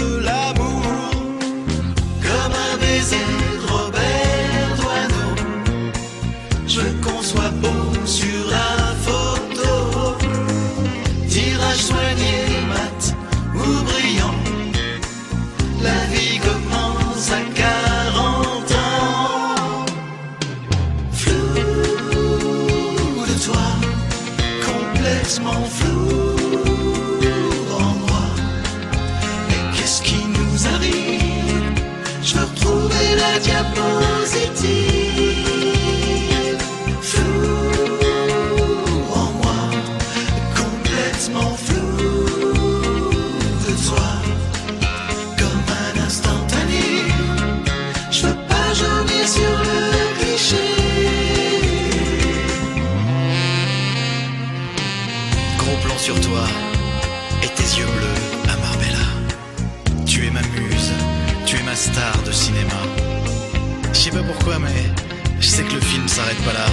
s'arrête 66.38 66.44
pas 66.44 66.52
là. 66.52 66.66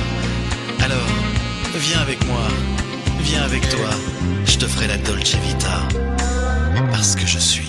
Alors, 0.84 1.08
viens 1.76 2.00
avec 2.00 2.26
moi, 2.26 2.48
viens 3.20 3.44
avec 3.44 3.68
toi, 3.70 3.90
je 4.46 4.58
te 4.58 4.66
ferai 4.68 4.88
la 4.88 4.98
Dolce 4.98 5.36
Vita. 5.36 5.88
Parce 6.92 7.16
que 7.16 7.26
je 7.26 7.40
suis 7.40 7.68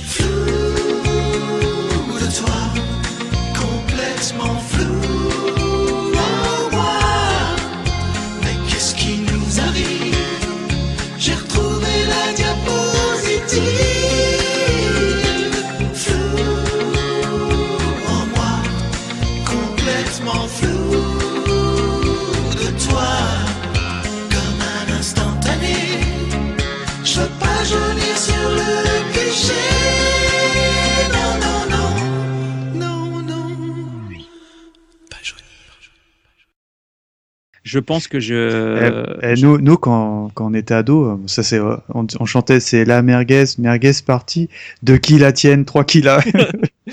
Je 37.68 37.80
pense 37.80 38.06
que 38.06 38.18
Eh, 38.18 38.20
je. 38.20 39.18
eh, 39.22 39.34
nous, 39.42 39.58
nous 39.58 39.76
quand, 39.76 40.30
quand 40.34 40.46
on 40.46 40.54
était 40.54 40.72
ado, 40.74 41.20
ça 41.26 41.42
c'est, 41.42 41.58
euh, 41.58 41.76
on, 41.92 42.06
on 42.20 42.24
chantait 42.24 42.60
c'est 42.60 42.84
la 42.84 43.02
merguez, 43.02 43.42
merguez 43.58 43.90
partie, 44.06 44.48
deux 44.84 44.98
qui 44.98 45.18
la 45.18 45.32
tiennent, 45.32 45.64
trois 45.64 45.82
qui 45.82 46.00
la. 46.00 46.20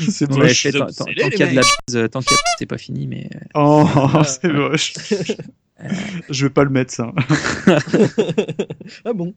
c'est 0.00 0.28
moche. 0.30 0.62
fait 0.62 0.72
tant 0.72 0.86
tant- 0.86 1.04
tant 1.04 1.04
qu'il 1.04 1.38
y 1.38 1.42
a 1.44 1.46
de 1.50 1.54
la 1.54 1.62
bise, 1.62 1.96
euh, 1.96 2.08
tant 2.08 2.20
qu'il 2.20 2.32
y 2.32 2.40
a 2.40 2.42
c'est 2.58 2.66
pas 2.66 2.78
fini, 2.78 3.06
mais 3.06 3.28
euh, 3.32 3.38
Oh, 3.54 3.88
c'est 4.24 4.52
moche. 4.52 4.92
Je 6.28 6.46
vais 6.46 6.50
pas 6.50 6.64
le 6.64 6.70
mettre 6.70 6.92
ça. 6.92 7.12
ah 9.04 9.12
bon 9.12 9.34